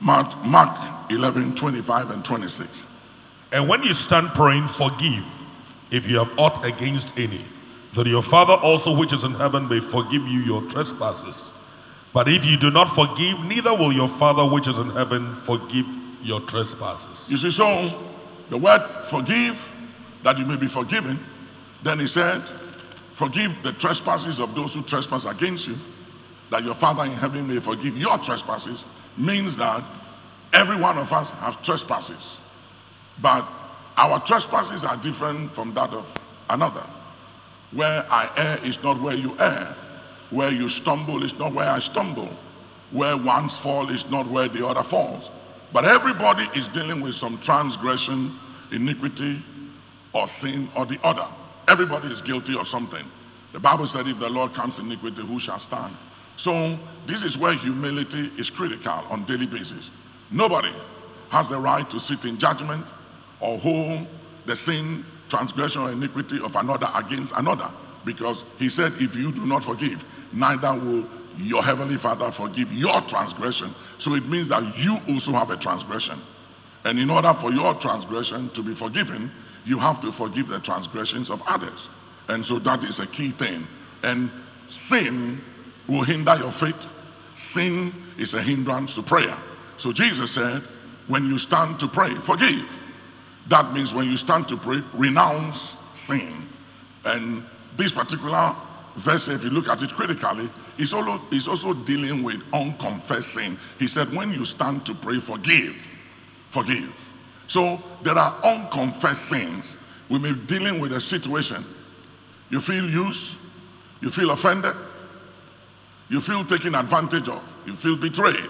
Mark, 0.00 0.44
Mark 0.44 1.10
11, 1.10 1.54
25 1.54 2.10
and 2.10 2.24
26. 2.24 2.84
And 3.52 3.68
when 3.68 3.82
you 3.82 3.94
stand 3.94 4.28
praying, 4.28 4.66
forgive 4.66 5.24
if 5.90 6.08
you 6.08 6.18
have 6.18 6.38
aught 6.38 6.64
against 6.64 7.18
any, 7.18 7.40
that 7.94 8.06
your 8.06 8.22
Father 8.22 8.54
also 8.54 8.96
which 8.96 9.12
is 9.12 9.24
in 9.24 9.32
heaven 9.32 9.68
may 9.68 9.80
forgive 9.80 10.26
you 10.26 10.40
your 10.40 10.62
trespasses. 10.70 11.52
But 12.12 12.28
if 12.28 12.44
you 12.44 12.56
do 12.56 12.70
not 12.70 12.86
forgive, 12.86 13.44
neither 13.44 13.72
will 13.74 13.92
your 13.92 14.08
Father 14.08 14.44
which 14.44 14.66
is 14.66 14.78
in 14.78 14.90
heaven 14.90 15.34
forgive 15.34 15.86
your 16.22 16.40
trespasses. 16.40 17.30
You 17.30 17.38
see, 17.38 17.50
so 17.50 17.92
the 18.48 18.56
word 18.56 18.80
forgive, 19.04 19.56
that 20.22 20.38
you 20.38 20.46
may 20.46 20.56
be 20.56 20.66
forgiven, 20.66 21.18
then 21.82 21.98
he 21.98 22.06
said, 22.06 22.42
Forgive 23.14 23.62
the 23.62 23.72
trespasses 23.72 24.40
of 24.40 24.54
those 24.54 24.74
who 24.74 24.82
trespass 24.82 25.26
against 25.26 25.68
you, 25.68 25.76
that 26.48 26.64
your 26.64 26.74
Father 26.74 27.04
in 27.04 27.12
heaven 27.12 27.46
may 27.46 27.60
forgive 27.60 27.98
your 27.98 28.16
trespasses, 28.18 28.84
means 29.16 29.56
that 29.58 29.84
every 30.52 30.76
one 30.76 30.96
of 30.96 31.12
us 31.12 31.30
have 31.32 31.62
trespasses. 31.62 32.40
But 33.20 33.46
our 33.96 34.20
trespasses 34.20 34.84
are 34.84 34.96
different 34.96 35.52
from 35.52 35.74
that 35.74 35.90
of 35.90 36.14
another. 36.48 36.84
Where 37.72 38.06
I 38.10 38.30
err 38.36 38.58
is 38.64 38.82
not 38.82 39.00
where 39.00 39.14
you 39.14 39.36
err. 39.38 39.76
Where 40.30 40.50
you 40.50 40.68
stumble 40.68 41.22
is 41.22 41.38
not 41.38 41.52
where 41.52 41.68
I 41.68 41.78
stumble. 41.78 42.30
Where 42.90 43.16
one's 43.16 43.58
fall 43.58 43.90
is 43.90 44.10
not 44.10 44.26
where 44.26 44.48
the 44.48 44.66
other 44.66 44.82
falls. 44.82 45.30
But 45.72 45.84
everybody 45.84 46.48
is 46.58 46.66
dealing 46.68 47.00
with 47.00 47.14
some 47.14 47.38
transgression, 47.38 48.32
iniquity, 48.72 49.42
or 50.12 50.26
sin 50.26 50.68
or 50.74 50.86
the 50.86 50.98
other. 51.04 51.26
Everybody 51.68 52.08
is 52.08 52.20
guilty 52.20 52.58
of 52.58 52.66
something. 52.66 53.04
The 53.52 53.60
Bible 53.60 53.86
said, 53.86 54.06
if 54.06 54.18
the 54.18 54.28
Lord 54.28 54.54
counts 54.54 54.78
iniquity, 54.78 55.22
who 55.22 55.38
shall 55.38 55.58
stand? 55.58 55.94
So, 56.36 56.78
this 57.06 57.22
is 57.22 57.36
where 57.36 57.52
humility 57.52 58.30
is 58.38 58.48
critical 58.48 59.04
on 59.10 59.24
daily 59.24 59.46
basis. 59.46 59.90
Nobody 60.30 60.72
has 61.30 61.48
the 61.48 61.58
right 61.58 61.88
to 61.90 62.00
sit 62.00 62.24
in 62.24 62.38
judgment 62.38 62.84
or 63.40 63.58
hold 63.58 64.06
the 64.46 64.56
sin, 64.56 65.04
transgression, 65.28 65.82
or 65.82 65.92
iniquity 65.92 66.40
of 66.40 66.56
another 66.56 66.88
against 66.94 67.36
another. 67.36 67.70
Because 68.04 68.44
he 68.58 68.68
said, 68.68 68.92
if 68.98 69.16
you 69.16 69.32
do 69.32 69.46
not 69.46 69.62
forgive, 69.62 70.04
neither 70.32 70.72
will 70.74 71.06
your 71.38 71.62
heavenly 71.62 71.96
Father 71.96 72.30
forgive 72.30 72.72
your 72.72 73.00
transgression. 73.02 73.74
So 73.98 74.14
it 74.14 74.26
means 74.26 74.48
that 74.48 74.78
you 74.78 74.98
also 75.08 75.32
have 75.32 75.50
a 75.50 75.56
transgression. 75.56 76.18
And 76.84 76.98
in 76.98 77.10
order 77.10 77.34
for 77.34 77.52
your 77.52 77.74
transgression 77.74 78.48
to 78.50 78.62
be 78.62 78.74
forgiven, 78.74 79.30
you 79.64 79.78
have 79.78 80.00
to 80.00 80.12
forgive 80.12 80.48
the 80.48 80.58
transgressions 80.58 81.30
of 81.30 81.42
others. 81.46 81.88
And 82.28 82.44
so 82.44 82.58
that 82.60 82.84
is 82.84 83.00
a 83.00 83.06
key 83.06 83.30
thing. 83.30 83.66
And 84.02 84.30
sin 84.68 85.40
will 85.88 86.02
hinder 86.02 86.36
your 86.36 86.50
faith. 86.50 86.86
Sin 87.36 87.92
is 88.18 88.34
a 88.34 88.42
hindrance 88.42 88.94
to 88.94 89.02
prayer. 89.02 89.36
So 89.78 89.92
Jesus 89.92 90.30
said, 90.30 90.62
when 91.08 91.24
you 91.24 91.38
stand 91.38 91.80
to 91.80 91.88
pray, 91.88 92.14
forgive. 92.14 92.78
That 93.48 93.72
means 93.72 93.92
when 93.92 94.08
you 94.08 94.16
stand 94.16 94.48
to 94.48 94.56
pray, 94.56 94.82
renounce 94.94 95.76
sin. 95.92 96.32
And 97.04 97.42
this 97.76 97.92
particular 97.92 98.54
verse, 98.94 99.28
if 99.28 99.42
you 99.42 99.50
look 99.50 99.68
at 99.68 99.82
it 99.82 99.90
critically, 99.90 100.48
is 100.78 100.94
also, 100.94 101.74
dealing 101.74 102.22
with 102.22 102.42
unconfessed 102.52 103.34
sin. 103.34 103.58
He 103.78 103.86
said, 103.86 104.12
when 104.14 104.32
you 104.32 104.44
stand 104.44 104.86
to 104.86 104.94
pray, 104.94 105.18
forgive. 105.18 105.76
Forgive. 106.50 107.09
So 107.50 107.82
there 108.04 108.16
are 108.16 108.32
unconfessed 108.44 109.24
sins. 109.24 109.76
We 110.08 110.20
may 110.20 110.32
be 110.32 110.40
dealing 110.46 110.78
with 110.78 110.92
a 110.92 111.00
situation. 111.00 111.64
You 112.48 112.60
feel 112.60 112.88
used, 112.88 113.36
you 114.00 114.08
feel 114.08 114.30
offended, 114.30 114.76
you 116.08 116.20
feel 116.20 116.44
taken 116.44 116.76
advantage 116.76 117.28
of, 117.28 117.42
you 117.66 117.74
feel 117.74 117.96
betrayed, 117.96 118.48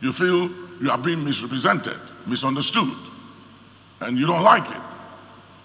you 0.00 0.12
feel 0.12 0.50
you 0.82 0.90
are 0.90 0.98
being 0.98 1.24
misrepresented, 1.24 1.94
misunderstood, 2.26 2.96
and 4.00 4.18
you 4.18 4.26
don't 4.26 4.42
like 4.42 4.68
it. 4.68 4.82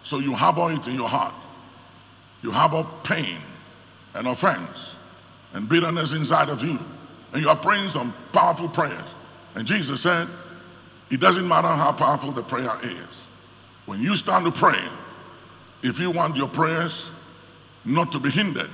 So 0.03 0.19
you 0.19 0.35
harbor 0.35 0.71
it 0.71 0.87
in 0.87 0.93
your 0.93 1.09
heart. 1.09 1.33
You 2.43 2.51
harbor 2.51 2.87
pain 3.03 3.37
and 4.13 4.27
offense 4.27 4.95
and 5.55 5.67
bitterness 5.67 6.13
inside 6.13 6.49
of 6.49 6.63
you. 6.63 6.77
And 7.33 7.41
you 7.41 7.49
are 7.49 7.55
praying 7.55 7.89
some 7.89 8.13
powerful 8.31 8.69
prayers. 8.69 9.15
And 9.55 9.65
Jesus 9.65 10.01
said, 10.01 10.27
it 11.09 11.19
doesn't 11.19 11.47
matter 11.47 11.67
how 11.67 11.91
powerful 11.91 12.31
the 12.31 12.43
prayer 12.43 12.77
is. 12.83 13.27
When 13.85 14.01
you 14.01 14.15
stand 14.15 14.45
to 14.45 14.51
pray, 14.51 14.79
if 15.81 15.99
you 15.99 16.11
want 16.11 16.35
your 16.35 16.47
prayers 16.47 17.11
not 17.85 18.11
to 18.11 18.19
be 18.19 18.29
hindered 18.29 18.69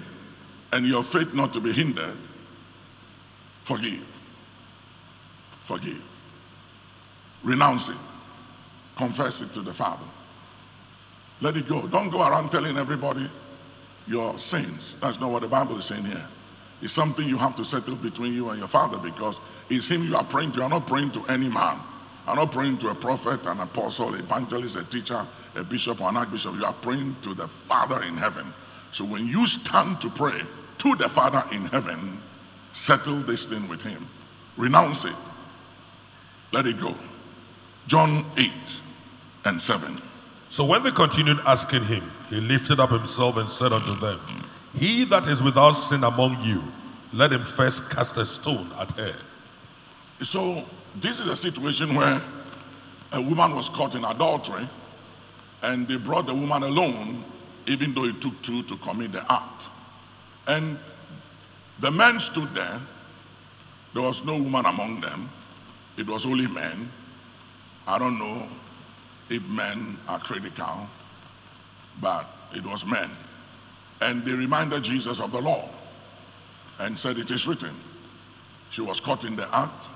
and 0.74 0.86
your 0.86 1.04
faith 1.04 1.34
not 1.34 1.54
to 1.54 1.62
be 1.62 1.72
hindered, 1.72 2.18
forgive. 3.62 4.04
Forgive. 5.60 6.04
Renounce 7.44 7.90
it. 7.90 7.96
Confess 8.98 9.42
it 9.42 9.54
to 9.54 9.62
the 9.62 9.74
Father. 9.74 10.06
Let 11.42 11.58
it 11.58 11.68
go. 11.68 11.88
Don't 11.88 12.10
go 12.10 12.22
around 12.22 12.50
telling 12.50 12.78
everybody 12.78 13.30
your 14.08 14.38
sins. 14.38 14.96
That's 15.02 15.20
not 15.20 15.32
what 15.32 15.42
the 15.42 15.48
Bible 15.48 15.78
is 15.78 15.86
saying 15.86 16.06
here. 16.06 16.26
It's 16.82 16.94
something 16.94 17.28
you 17.28 17.38
have 17.38 17.56
to 17.56 17.66
settle 17.66 17.96
between 17.96 18.34
you 18.34 18.50
and 18.50 18.60
your 18.60 18.68
Father 18.68 18.98
because 18.98 19.40
it's 19.70 19.88
Him 19.88 20.04
you 20.04 20.16
are 20.16 20.24
praying 20.24 20.52
to. 20.54 20.60
You're 20.60 20.70
not 20.70 20.88
praying 20.88 21.12
to 21.12 21.24
any 21.28 21.50
man. 21.50 21.80
You're 22.26 22.36
not 22.36 22.52
praying 22.52 22.80
to 22.80 22.90
a 22.90 22.96
prophet, 22.96 23.46
an 23.46 23.60
apostle, 23.60 24.16
evangelist, 24.16 24.78
a 24.78 24.84
teacher, 24.84 25.26
a 25.56 25.64
bishop, 25.64 26.02
or 26.02 26.10
an 26.10 26.18
archbishop. 26.18 26.56
You 26.56 26.66
are 26.66 26.74
praying 26.74 27.16
to 27.22 27.34
the 27.34 27.48
Father 27.48 28.02
in 28.04 28.18
heaven. 28.18 28.52
So 28.92 29.06
when 29.06 29.28
you 29.28 29.46
stand 29.46 30.02
to 30.02 30.10
pray 30.10 30.42
to 30.80 30.96
the 30.96 31.08
Father 31.10 31.44
in 31.52 31.66
heaven, 31.66 32.20
settle 32.74 33.18
this 33.18 33.46
thing 33.46 33.68
with 33.68 33.82
Him. 33.82 34.08
Renounce 34.58 35.06
it. 35.06 35.16
Let 36.52 36.66
it 36.66 36.80
go. 36.80 36.96
John 37.88 38.26
8 38.38 38.52
and 39.46 39.62
7. 39.62 40.02
So 40.50 40.64
when 40.64 40.84
they 40.84 40.92
continued 40.92 41.40
asking 41.46 41.84
him, 41.84 42.04
he 42.30 42.40
lifted 42.40 42.80
up 42.80 42.90
himself 42.90 43.38
and 43.38 43.50
said 43.50 43.74
unto 43.74 43.94
them, 43.96 44.20
He 44.74 45.04
that 45.06 45.28
is 45.28 45.44
without 45.44 45.74
sin 45.74 46.04
among 46.04 46.42
you, 46.42 46.64
let 47.14 47.34
him 47.34 47.44
first 47.44 47.90
cast 47.90 48.18
a 48.18 48.26
stone 48.26 48.70
at 48.80 48.90
her. 48.92 49.14
So 50.24 50.64
this 50.96 51.20
is 51.20 51.28
a 51.28 51.36
situation 51.36 51.96
where 51.96 52.22
a 53.12 53.22
woman 53.22 53.56
was 53.56 53.70
caught 53.70 53.96
in 53.96 54.04
adultery 54.06 54.68
and 55.64 55.88
they 55.88 55.98
brought 55.98 56.28
the 56.28 56.34
woman 56.34 56.64
alone, 56.64 57.24
even 57.68 57.94
though 57.94 58.06
it 58.06 58.22
took 58.22 58.40
two 58.42 58.64
to 58.64 58.76
commit 58.78 59.12
the 59.12 59.32
act. 59.32 59.68
And 60.48 60.78
the 61.80 61.92
men 61.92 62.20
stood 62.20 62.54
there. 62.54 62.80
There 63.94 64.04
was 64.04 64.24
no 64.24 64.38
woman 64.38 64.66
among 64.66 65.02
them. 65.02 65.30
It 65.98 66.08
was 66.08 66.26
only 66.26 66.48
men. 66.48 66.90
I 67.88 67.98
don't 67.98 68.20
know 68.20 68.48
if 69.30 69.48
men 69.50 69.98
are 70.08 70.20
critical, 70.20 70.88
but 72.02 72.26
it 72.54 72.66
was 72.66 72.86
men. 72.86 73.10
And 74.02 74.24
they 74.24 74.34
reminded 74.34 74.84
Jesus 74.84 75.20
of 75.20 75.32
the 75.32 75.42
law 75.42 75.70
and 76.80 76.98
said, 76.98 77.18
It 77.18 77.32
is 77.32 77.48
written. 77.48 77.74
She 78.70 78.82
was 78.82 79.00
caught 79.00 79.24
in 79.24 79.36
the 79.36 79.48
act, 79.56 79.88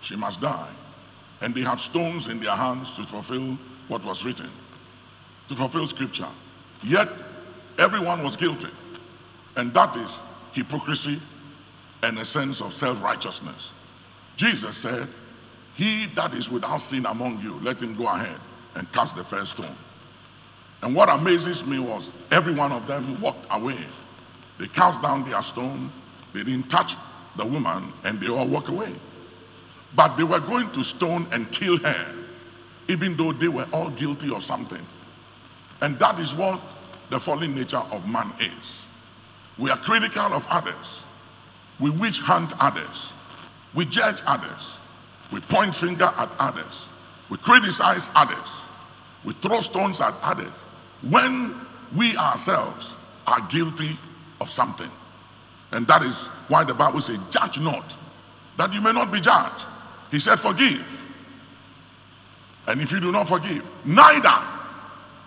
she 0.00 0.16
must 0.16 0.40
die. 0.40 0.68
And 1.40 1.54
they 1.54 1.62
had 1.62 1.78
stones 1.78 2.28
in 2.28 2.40
their 2.40 2.56
hands 2.56 2.92
to 2.96 3.02
fulfill 3.04 3.56
what 3.88 4.04
was 4.04 4.24
written, 4.24 4.50
to 5.48 5.54
fulfill 5.54 5.86
scripture. 5.86 6.28
Yet 6.82 7.08
everyone 7.78 8.22
was 8.22 8.36
guilty. 8.36 8.68
And 9.56 9.72
that 9.74 9.96
is 9.96 10.18
hypocrisy 10.52 11.20
and 12.02 12.18
a 12.18 12.24
sense 12.24 12.60
of 12.60 12.72
self 12.72 13.02
righteousness. 13.02 13.72
Jesus 14.36 14.76
said, 14.76 15.08
He 15.74 16.06
that 16.14 16.32
is 16.34 16.50
without 16.50 16.78
sin 16.78 17.06
among 17.06 17.40
you, 17.40 17.58
let 17.62 17.82
him 17.82 17.94
go 17.94 18.06
ahead 18.06 18.38
and 18.74 18.90
cast 18.92 19.16
the 19.16 19.24
first 19.24 19.52
stone. 19.52 19.74
And 20.82 20.94
what 20.94 21.08
amazes 21.08 21.66
me 21.66 21.80
was 21.80 22.12
every 22.30 22.54
one 22.54 22.70
of 22.70 22.86
them 22.86 23.20
walked 23.20 23.46
away. 23.50 23.78
They 24.58 24.68
cast 24.68 25.02
down 25.02 25.28
their 25.28 25.42
stone, 25.42 25.90
they 26.32 26.44
didn't 26.44 26.68
touch 26.68 26.94
the 27.36 27.44
woman, 27.44 27.92
and 28.04 28.20
they 28.20 28.28
all 28.28 28.46
walked 28.46 28.68
away. 28.68 28.92
But 29.94 30.16
they 30.16 30.24
were 30.24 30.40
going 30.40 30.70
to 30.72 30.82
stone 30.82 31.26
and 31.32 31.50
kill 31.50 31.78
her, 31.78 32.14
even 32.88 33.16
though 33.16 33.32
they 33.32 33.48
were 33.48 33.66
all 33.72 33.90
guilty 33.90 34.34
of 34.34 34.44
something. 34.44 34.84
And 35.80 35.98
that 35.98 36.18
is 36.18 36.34
what 36.34 36.60
the 37.10 37.18
fallen 37.18 37.54
nature 37.54 37.82
of 37.90 38.08
man 38.08 38.32
is. 38.40 38.84
We 39.58 39.70
are 39.70 39.76
critical 39.76 40.22
of 40.22 40.46
others. 40.50 41.02
We 41.80 41.90
witch 41.90 42.20
hunt 42.20 42.52
others. 42.60 43.12
We 43.74 43.86
judge 43.86 44.20
others. 44.26 44.78
We 45.32 45.40
point 45.40 45.74
finger 45.74 46.12
at 46.16 46.28
others. 46.38 46.88
We 47.28 47.38
criticize 47.38 48.08
others. 48.14 48.62
We 49.24 49.34
throw 49.34 49.60
stones 49.60 50.00
at 50.00 50.14
others 50.22 50.52
when 51.02 51.54
we 51.96 52.16
ourselves 52.16 52.94
are 53.26 53.40
guilty 53.48 53.96
of 54.40 54.50
something. 54.50 54.90
And 55.72 55.86
that 55.86 56.02
is 56.02 56.26
why 56.48 56.64
the 56.64 56.74
Bible 56.74 57.00
says, 57.00 57.18
Judge 57.30 57.60
not, 57.60 57.94
that 58.56 58.72
you 58.72 58.80
may 58.80 58.92
not 58.92 59.12
be 59.12 59.20
judged. 59.20 59.66
He 60.10 60.20
said, 60.20 60.36
Forgive. 60.36 60.94
And 62.66 62.80
if 62.80 62.92
you 62.92 63.00
do 63.00 63.10
not 63.10 63.28
forgive, 63.28 63.64
neither 63.84 64.34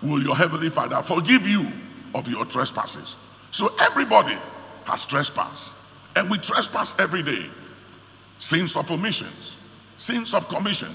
will 0.04 0.22
your 0.22 0.36
heavenly 0.36 0.70
Father 0.70 1.02
forgive 1.02 1.48
you 1.48 1.68
of 2.14 2.28
your 2.28 2.46
trespasses. 2.46 3.16
So 3.52 3.74
everybody 3.82 4.38
has 4.86 5.06
trespassed. 5.06 5.74
And 6.16 6.30
we 6.30 6.38
trespass 6.38 6.96
every 7.00 7.24
day. 7.24 7.46
Sins 8.38 8.76
of 8.76 8.90
omissions, 8.92 9.58
sins 9.98 10.34
of 10.34 10.48
commission, 10.50 10.90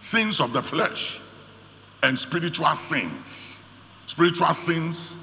sins 0.00 0.40
of 0.40 0.52
the 0.52 0.62
flesh, 0.62 1.20
and 2.02 2.18
spiritual 2.18 2.74
sins. 2.74 3.64
Spiritual 4.06 4.54
sins, 4.54 5.14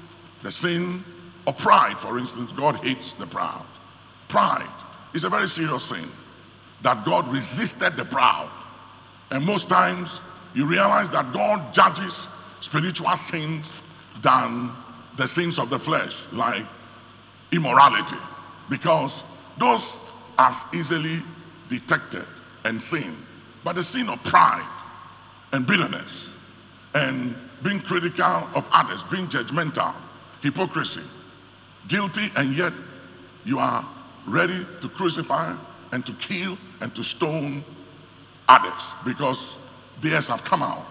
the 0.42 0.50
sin 0.50 1.02
of 1.46 1.58
pride, 1.58 1.98
for 1.98 2.18
instance, 2.18 2.52
God 2.52 2.76
hates 2.76 3.14
the 3.14 3.26
proud. 3.26 3.64
Pride 4.28 4.68
is 5.14 5.24
a 5.24 5.28
very 5.28 5.48
serious 5.48 5.84
sin 5.84 6.08
that 6.82 7.04
God 7.04 7.28
resisted 7.28 7.94
the 7.94 8.04
proud. 8.04 8.50
And 9.30 9.44
most 9.44 9.68
times 9.68 10.20
you 10.54 10.66
realize 10.66 11.10
that 11.10 11.32
God 11.32 11.72
judges 11.74 12.28
spiritual 12.60 13.16
sins 13.16 13.82
than 14.22 14.70
the 15.16 15.26
sins 15.26 15.58
of 15.58 15.70
the 15.70 15.78
flesh, 15.78 16.24
like 16.32 16.64
immorality, 17.52 18.16
because 18.68 19.22
those 19.58 19.98
are 20.38 20.52
easily 20.72 21.20
detected 21.68 22.24
and 22.64 22.80
seen. 22.80 23.14
But 23.62 23.76
the 23.76 23.82
sin 23.82 24.08
of 24.08 24.22
pride 24.24 24.66
and 25.52 25.66
bitterness 25.66 26.30
and 26.94 27.34
being 27.62 27.80
critical 27.80 28.24
of 28.54 28.68
others, 28.72 29.02
being 29.04 29.26
judgmental, 29.26 29.94
hypocrisy, 30.42 31.00
guilty, 31.88 32.30
and 32.36 32.54
yet 32.54 32.72
you 33.44 33.58
are 33.58 33.84
ready 34.26 34.66
to 34.80 34.88
crucify 34.88 35.54
and 35.94 36.04
to 36.04 36.12
kill 36.14 36.58
and 36.80 36.92
to 36.96 37.04
stone 37.04 37.62
others 38.48 38.94
because 39.06 39.54
theirs 40.00 40.26
have 40.26 40.44
come 40.44 40.60
out. 40.60 40.84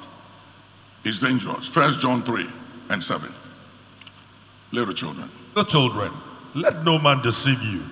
It's 1.04 1.20
dangerous. 1.20 1.68
First 1.68 2.00
John 2.00 2.24
3 2.24 2.48
and 2.90 3.04
7. 3.04 3.30
Little 4.72 4.94
children. 4.94 5.30
The 5.56 5.66
children, 5.66 6.10
let 6.56 6.86
no 6.86 6.98
man 6.98 7.22
deceive 7.22 7.62
you. 7.62 7.84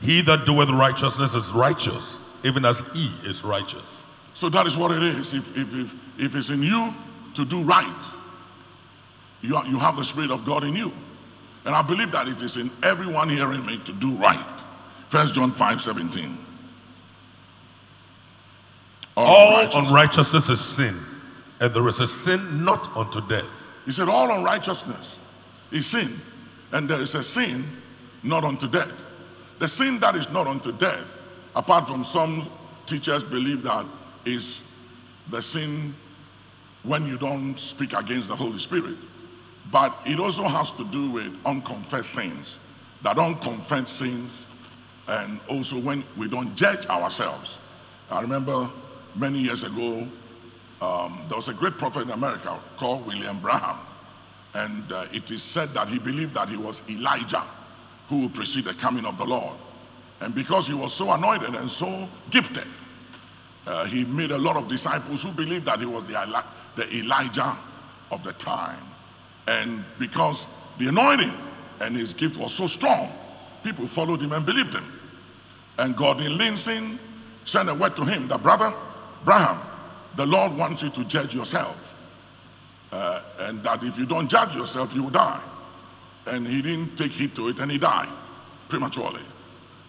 He 0.00 0.22
that 0.22 0.46
doeth 0.46 0.70
righteousness 0.70 1.34
is 1.34 1.50
righteous, 1.50 2.20
even 2.44 2.64
as 2.64 2.78
he 2.94 3.10
is 3.28 3.42
righteous. 3.42 3.82
So 4.34 4.48
that 4.48 4.66
is 4.66 4.76
what 4.76 4.92
it 4.92 5.02
is. 5.02 5.34
If, 5.34 5.54
if, 5.56 5.74
if, 5.74 6.20
if 6.20 6.34
it's 6.36 6.50
in 6.50 6.62
you 6.62 6.94
to 7.34 7.44
do 7.44 7.62
right, 7.62 8.02
you, 9.42 9.56
are, 9.56 9.66
you 9.66 9.78
have 9.80 9.96
the 9.96 10.04
Spirit 10.04 10.30
of 10.30 10.44
God 10.46 10.62
in 10.62 10.76
you. 10.76 10.92
And 11.64 11.74
I 11.74 11.82
believe 11.82 12.12
that 12.12 12.28
it 12.28 12.40
is 12.40 12.56
in 12.56 12.70
everyone 12.84 13.28
hearing 13.28 13.66
me 13.66 13.78
to 13.78 13.92
do 13.92 14.12
right. 14.12 14.38
First 15.08 15.34
John 15.34 15.50
5 15.50 15.82
17. 15.82 16.38
All, 19.16 19.26
all 19.26 19.52
unrighteousness. 19.52 19.88
unrighteousness 19.88 20.48
is 20.48 20.60
sin, 20.60 20.96
and 21.60 21.74
there 21.74 21.88
is 21.88 22.00
a 22.00 22.08
sin 22.08 22.64
not 22.64 22.96
unto 22.96 23.20
death. 23.28 23.72
He 23.84 23.92
said, 23.92 24.08
All 24.08 24.30
unrighteousness 24.30 25.16
is 25.70 25.86
sin, 25.86 26.18
and 26.72 26.88
there 26.88 27.00
is 27.00 27.14
a 27.14 27.22
sin 27.22 27.64
not 28.22 28.44
unto 28.44 28.68
death. 28.68 28.92
The 29.58 29.68
sin 29.68 29.98
that 30.00 30.16
is 30.16 30.30
not 30.30 30.46
unto 30.46 30.72
death, 30.72 31.18
apart 31.54 31.86
from 31.86 32.04
some 32.04 32.48
teachers 32.86 33.22
believe 33.22 33.62
that 33.62 33.84
is 34.24 34.62
the 35.28 35.42
sin 35.42 35.94
when 36.82 37.06
you 37.06 37.18
don't 37.18 37.58
speak 37.58 37.92
against 37.92 38.28
the 38.28 38.36
Holy 38.36 38.58
Spirit. 38.58 38.96
But 39.70 39.94
it 40.06 40.18
also 40.18 40.44
has 40.44 40.70
to 40.72 40.84
do 40.84 41.10
with 41.10 41.36
unconfessed 41.44 42.10
sins, 42.10 42.58
that 43.02 43.18
unconfessed 43.18 43.98
sins, 43.98 44.46
and 45.06 45.40
also 45.48 45.78
when 45.78 46.04
we 46.16 46.28
don't 46.28 46.54
judge 46.56 46.86
ourselves. 46.86 47.58
I 48.10 48.22
remember 48.22 48.70
many 49.16 49.38
years 49.38 49.64
ago, 49.64 50.06
um, 50.82 51.20
there 51.28 51.36
was 51.36 51.48
a 51.48 51.54
great 51.54 51.78
prophet 51.78 52.02
in 52.02 52.10
America 52.10 52.58
called 52.76 53.06
William 53.06 53.38
Branham, 53.40 53.76
and 54.54 54.90
uh, 54.92 55.06
it 55.12 55.30
is 55.30 55.42
said 55.42 55.70
that 55.70 55.88
he 55.88 55.98
believed 55.98 56.34
that 56.34 56.48
he 56.48 56.56
was 56.56 56.82
Elijah 56.88 57.44
who 58.08 58.22
would 58.22 58.34
precede 58.34 58.64
the 58.64 58.74
coming 58.74 59.04
of 59.04 59.16
the 59.18 59.24
Lord. 59.24 59.54
And 60.20 60.34
because 60.34 60.66
he 60.66 60.74
was 60.74 60.92
so 60.92 61.12
anointed 61.12 61.54
and 61.54 61.70
so 61.70 62.08
gifted, 62.30 62.66
uh, 63.66 63.84
he 63.84 64.04
made 64.04 64.32
a 64.32 64.38
lot 64.38 64.56
of 64.56 64.68
disciples 64.68 65.22
who 65.22 65.30
believed 65.30 65.66
that 65.66 65.78
he 65.78 65.86
was 65.86 66.04
the, 66.06 66.12
Eli- 66.12 66.42
the 66.76 66.96
Elijah 66.96 67.56
of 68.10 68.22
the 68.24 68.32
time. 68.34 68.82
And 69.46 69.84
because 69.98 70.46
the 70.78 70.88
anointing 70.88 71.32
and 71.80 71.96
his 71.96 72.12
gift 72.12 72.36
was 72.36 72.52
so 72.52 72.66
strong, 72.66 73.10
people 73.62 73.86
followed 73.86 74.20
him 74.20 74.32
and 74.32 74.44
believed 74.44 74.74
him. 74.74 74.84
And 75.78 75.96
Gordon 75.96 76.36
Lindsay 76.36 76.98
sent 77.44 77.68
a 77.68 77.74
word 77.74 77.96
to 77.96 78.04
him 78.04 78.28
that, 78.28 78.42
brother, 78.42 78.72
Branham, 79.24 79.58
the 80.16 80.26
Lord 80.26 80.56
wants 80.56 80.82
you 80.82 80.90
to 80.90 81.04
judge 81.04 81.34
yourself. 81.34 81.86
Uh, 82.92 83.22
and 83.40 83.62
that 83.62 83.82
if 83.84 83.98
you 83.98 84.06
don't 84.06 84.28
judge 84.28 84.54
yourself, 84.54 84.94
you 84.94 85.04
will 85.04 85.10
die. 85.10 85.40
And 86.26 86.46
he 86.46 86.60
didn't 86.60 86.96
take 86.96 87.12
heed 87.12 87.34
to 87.36 87.48
it 87.48 87.58
and 87.58 87.70
he 87.70 87.78
died 87.78 88.08
prematurely. 88.68 89.22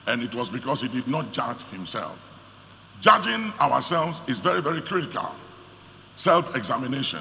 And 0.07 0.21
it 0.21 0.33
was 0.35 0.49
because 0.49 0.81
he 0.81 0.87
did 0.87 1.07
not 1.07 1.31
judge 1.31 1.61
himself. 1.71 2.27
Judging 3.01 3.51
ourselves 3.59 4.21
is 4.27 4.39
very, 4.39 4.61
very 4.61 4.81
critical. 4.81 5.31
Self 6.15 6.55
examination 6.55 7.19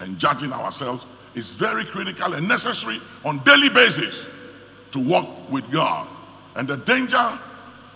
and 0.00 0.18
judging 0.18 0.52
ourselves 0.52 1.06
is 1.34 1.54
very 1.54 1.84
critical 1.84 2.34
and 2.34 2.46
necessary 2.46 3.00
on 3.24 3.38
daily 3.44 3.70
basis 3.70 4.26
to 4.90 4.98
walk 4.98 5.50
with 5.50 5.70
God. 5.70 6.06
And 6.56 6.68
the 6.68 6.76
danger 6.76 7.38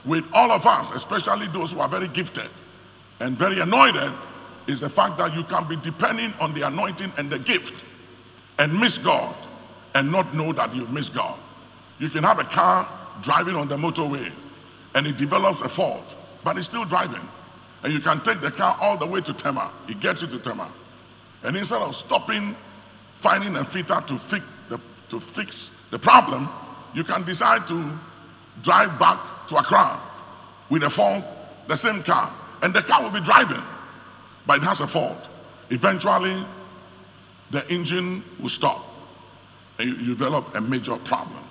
with 0.06 0.24
all 0.32 0.50
of 0.50 0.66
us, 0.66 0.90
especially 0.92 1.48
those 1.48 1.72
who 1.72 1.80
are 1.80 1.88
very 1.88 2.08
gifted 2.08 2.48
and 3.20 3.36
very 3.36 3.60
anointed, 3.60 4.12
is 4.66 4.80
the 4.80 4.88
fact 4.88 5.16
that 5.18 5.34
you 5.34 5.44
can 5.44 5.66
be 5.68 5.76
depending 5.76 6.32
on 6.40 6.52
the 6.52 6.62
anointing 6.62 7.12
and 7.18 7.30
the 7.30 7.38
gift 7.38 7.84
and 8.58 8.78
miss 8.78 8.98
God 8.98 9.34
and 9.94 10.10
not 10.10 10.34
know 10.34 10.52
that 10.52 10.74
you've 10.74 10.92
missed 10.92 11.14
God. 11.14 11.38
You 11.98 12.08
can 12.08 12.24
have 12.24 12.38
a 12.38 12.44
car 12.44 12.88
driving 13.22 13.54
on 13.54 13.68
the 13.68 13.76
motorway 13.76 14.30
and 14.94 15.06
it 15.06 15.16
develops 15.16 15.60
a 15.60 15.68
fault, 15.68 16.16
but 16.44 16.56
it's 16.56 16.66
still 16.66 16.84
driving. 16.84 17.20
And 17.82 17.92
you 17.92 18.00
can 18.00 18.20
take 18.20 18.40
the 18.40 18.50
car 18.50 18.76
all 18.80 18.96
the 18.96 19.06
way 19.06 19.20
to 19.20 19.32
Tema. 19.32 19.70
It 19.88 20.00
gets 20.00 20.22
you 20.22 20.28
to 20.28 20.38
Tema. 20.38 20.68
And 21.44 21.56
instead 21.56 21.80
of 21.80 21.94
stopping, 21.94 22.56
finding 23.14 23.56
a 23.56 23.64
fitter 23.64 24.00
to 24.06 24.16
fix 24.16 24.44
the, 24.68 24.80
to 25.10 25.20
fix 25.20 25.70
the 25.90 25.98
problem, 25.98 26.48
you 26.94 27.04
can 27.04 27.22
decide 27.24 27.68
to 27.68 27.90
drive 28.62 28.98
back 28.98 29.20
to 29.48 29.56
Accra 29.56 30.00
with 30.68 30.82
a 30.82 30.90
fault, 30.90 31.24
the 31.68 31.76
same 31.76 32.02
car. 32.02 32.32
And 32.66 32.74
the 32.74 32.82
car 32.82 33.00
will 33.00 33.12
be 33.12 33.20
driving, 33.20 33.62
but 34.44 34.56
it 34.56 34.64
has 34.64 34.80
a 34.80 34.88
fault. 34.88 35.28
Eventually, 35.70 36.34
the 37.52 37.64
engine 37.72 38.24
will 38.40 38.48
stop 38.48 38.84
and 39.78 39.88
you 39.88 40.16
develop 40.16 40.52
a 40.56 40.60
major 40.60 40.96
problem. 40.96 41.44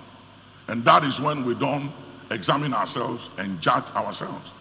And 0.68 0.84
that 0.84 1.04
is 1.04 1.18
when 1.18 1.46
we 1.46 1.54
don't 1.54 1.90
examine 2.30 2.74
ourselves 2.74 3.30
and 3.38 3.58
judge 3.62 3.84
ourselves. 3.94 4.52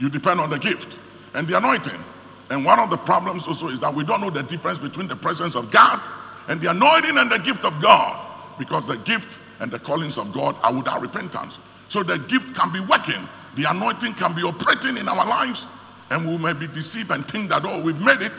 You 0.00 0.10
depend 0.10 0.40
on 0.40 0.50
the 0.50 0.58
gift 0.58 0.98
and 1.34 1.46
the 1.46 1.56
anointing. 1.56 2.02
And 2.50 2.64
one 2.64 2.80
of 2.80 2.90
the 2.90 2.96
problems 2.96 3.46
also 3.46 3.68
is 3.68 3.78
that 3.78 3.94
we 3.94 4.02
don't 4.02 4.20
know 4.20 4.30
the 4.30 4.42
difference 4.42 4.80
between 4.80 5.06
the 5.06 5.14
presence 5.14 5.54
of 5.54 5.70
God 5.70 6.00
and 6.48 6.60
the 6.60 6.72
anointing 6.72 7.18
and 7.18 7.30
the 7.30 7.38
gift 7.38 7.64
of 7.64 7.80
God 7.80 8.18
because 8.58 8.84
the 8.84 8.96
gift 8.96 9.38
and 9.60 9.70
the 9.70 9.78
callings 9.78 10.18
of 10.18 10.32
God 10.32 10.56
are 10.64 10.74
without 10.74 11.02
repentance. 11.02 11.60
So 11.88 12.02
the 12.02 12.18
gift 12.18 12.56
can 12.56 12.72
be 12.72 12.80
working, 12.80 13.28
the 13.54 13.70
anointing 13.70 14.14
can 14.14 14.34
be 14.34 14.42
operating 14.42 14.96
in 14.96 15.08
our 15.08 15.24
lives, 15.24 15.66
and 16.10 16.26
we 16.28 16.36
may 16.36 16.52
be 16.52 16.66
deceived 16.66 17.10
and 17.10 17.26
think 17.26 17.50
that, 17.50 17.64
oh, 17.64 17.80
we've 17.80 18.00
made 18.00 18.20
it, 18.20 18.32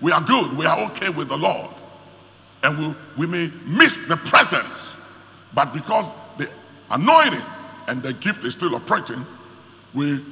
we 0.00 0.10
are 0.10 0.20
good, 0.20 0.56
we 0.56 0.66
are 0.66 0.80
okay 0.90 1.10
with 1.10 1.28
the 1.28 1.36
Lord. 1.36 1.70
And 2.62 2.78
we, 2.78 2.94
we 3.18 3.26
may 3.26 3.52
miss 3.66 3.98
the 4.08 4.16
presence, 4.16 4.94
but 5.52 5.72
because 5.74 6.10
the 6.38 6.48
anointing 6.90 7.42
and 7.88 8.02
the 8.02 8.14
gift 8.14 8.44
is 8.44 8.54
still 8.54 8.74
operating, 8.74 9.24
we 9.92 10.24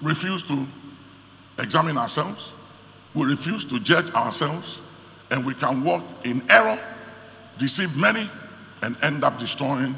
refuse 0.00 0.42
to 0.44 0.66
examine 1.58 1.98
ourselves, 1.98 2.52
we 3.14 3.24
refuse 3.24 3.64
to 3.66 3.78
judge 3.78 4.10
ourselves, 4.14 4.80
and 5.30 5.44
we 5.44 5.54
can 5.54 5.84
walk 5.84 6.02
in 6.24 6.42
error, 6.50 6.78
deceive 7.58 7.96
many, 7.96 8.28
and 8.82 8.96
end 9.02 9.24
up 9.24 9.38
destroying 9.38 9.94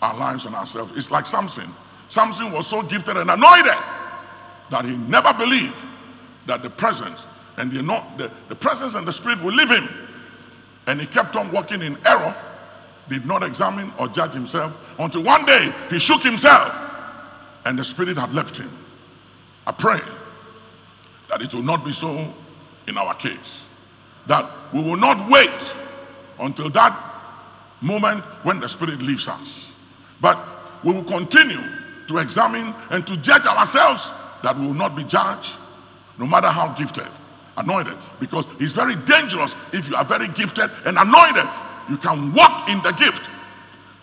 our 0.00 0.16
lives 0.16 0.46
and 0.46 0.54
ourselves. 0.54 0.96
It's 0.96 1.10
like 1.10 1.26
Samson. 1.26 1.68
Samson 2.08 2.52
was 2.52 2.66
so 2.66 2.82
gifted 2.82 3.16
and 3.16 3.30
anointed 3.30 3.74
that 4.70 4.84
he 4.84 4.96
never 4.96 5.32
believed 5.34 5.76
that 6.46 6.62
the 6.62 6.70
presence 6.70 7.26
and 7.56 7.70
the, 7.70 7.82
the, 8.16 8.30
the 8.48 8.54
presence 8.54 8.94
and 8.94 9.06
the 9.06 9.12
spirit 9.12 9.42
will 9.42 9.54
leave 9.54 9.70
him. 9.70 9.88
And 10.86 11.00
he 11.00 11.06
kept 11.06 11.36
on 11.36 11.50
walking 11.52 11.82
in 11.82 11.96
error, 12.06 12.34
did 13.08 13.26
not 13.26 13.42
examine 13.42 13.92
or 13.98 14.08
judge 14.08 14.32
himself 14.32 14.94
until 14.98 15.22
one 15.22 15.44
day 15.46 15.72
he 15.90 15.98
shook 15.98 16.22
himself 16.22 16.74
and 17.64 17.78
the 17.78 17.84
spirit 17.84 18.16
had 18.16 18.34
left 18.34 18.56
him. 18.56 18.70
I 19.66 19.72
pray 19.72 20.00
that 21.28 21.40
it 21.40 21.54
will 21.54 21.62
not 21.62 21.84
be 21.84 21.92
so 21.92 22.32
in 22.86 22.98
our 22.98 23.14
case. 23.14 23.66
That 24.26 24.50
we 24.72 24.82
will 24.82 24.96
not 24.96 25.30
wait 25.30 25.74
until 26.40 26.70
that 26.70 26.98
moment 27.80 28.22
when 28.42 28.60
the 28.60 28.68
spirit 28.68 29.00
leaves 29.00 29.28
us. 29.28 29.74
But 30.20 30.38
we 30.82 30.92
will 30.92 31.04
continue 31.04 31.62
to 32.08 32.18
examine 32.18 32.74
and 32.90 33.06
to 33.06 33.16
judge 33.18 33.46
ourselves 33.46 34.10
that 34.44 34.58
will 34.58 34.74
not 34.74 34.94
be 34.94 35.04
judged, 35.04 35.56
no 36.18 36.26
matter 36.26 36.48
how 36.48 36.68
gifted, 36.74 37.08
anointed. 37.56 37.96
Because 38.20 38.46
it's 38.60 38.72
very 38.72 38.94
dangerous 38.94 39.54
if 39.72 39.88
you 39.88 39.96
are 39.96 40.04
very 40.04 40.28
gifted 40.28 40.70
and 40.84 40.98
anointed. 40.98 41.48
You 41.88 41.96
can 41.96 42.32
walk 42.32 42.68
in 42.68 42.82
the 42.82 42.92
gift 42.92 43.28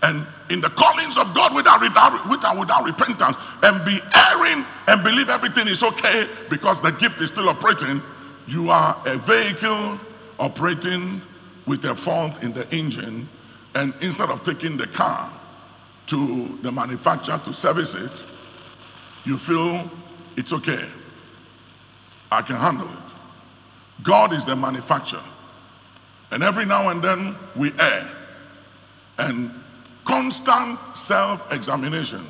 and 0.03 0.25
in 0.49 0.61
the 0.61 0.69
callings 0.69 1.17
of 1.17 1.33
God 1.33 1.53
without, 1.53 1.81
without, 1.81 2.27
without, 2.27 2.59
without 2.59 2.83
repentance 2.83 3.37
and 3.61 3.85
be 3.85 3.99
erring 4.15 4.65
and 4.87 5.03
believe 5.03 5.29
everything 5.29 5.67
is 5.67 5.83
okay 5.83 6.27
because 6.49 6.81
the 6.81 6.91
gift 6.91 7.21
is 7.21 7.29
still 7.29 7.49
operating. 7.49 8.01
You 8.47 8.69
are 8.71 8.97
a 9.05 9.17
vehicle 9.17 9.99
operating 10.39 11.21
with 11.67 11.85
a 11.85 11.95
fault 11.95 12.41
in 12.43 12.51
the 12.53 12.67
engine, 12.75 13.29
and 13.75 13.93
instead 14.01 14.29
of 14.29 14.43
taking 14.43 14.75
the 14.75 14.87
car 14.87 15.31
to 16.07 16.57
the 16.63 16.71
manufacturer 16.71 17.39
to 17.45 17.53
service 17.53 17.93
it, 17.93 18.11
you 19.23 19.37
feel 19.37 19.89
it's 20.37 20.53
okay. 20.53 20.85
I 22.31 22.41
can 22.41 22.55
handle 22.55 22.87
it. 22.87 24.03
God 24.03 24.33
is 24.33 24.45
the 24.45 24.55
manufacturer. 24.55 25.23
And 26.31 26.43
every 26.43 26.65
now 26.65 26.89
and 26.89 27.01
then 27.01 27.35
we 27.55 27.71
err. 27.79 28.09
And 29.17 29.51
constant 30.05 30.79
self 30.95 31.51
examination 31.51 32.25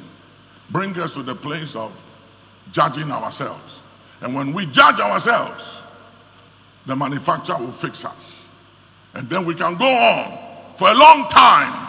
brings 0.72 0.98
us 0.98 1.14
to 1.14 1.24
the 1.24 1.36
place 1.36 1.76
of 1.76 1.92
judging 2.72 3.12
ourselves. 3.12 3.82
And 4.22 4.34
when 4.34 4.54
we 4.54 4.66
judge 4.66 5.00
ourselves, 5.00 5.80
the 6.86 6.96
manufacturer 6.96 7.58
will 7.58 7.72
fix 7.72 8.04
us. 8.04 8.50
And 9.14 9.30
then 9.30 9.46
we 9.46 9.54
can 9.54 9.76
go 9.78 9.88
on 9.88 10.38
for 10.78 10.90
a 10.90 10.94
long 10.94 11.28
time 11.30 11.88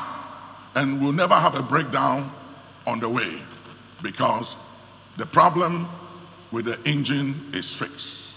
and 0.74 1.02
we'll 1.02 1.12
never 1.12 1.34
have 1.34 1.54
a 1.54 1.62
breakdown 1.62 2.30
on 2.86 3.00
the 3.00 3.08
way 3.08 3.40
because 4.02 4.56
the 5.16 5.26
problem 5.26 5.88
with 6.52 6.66
the 6.66 6.78
engine 6.88 7.34
is 7.52 7.74
fixed. 7.74 8.34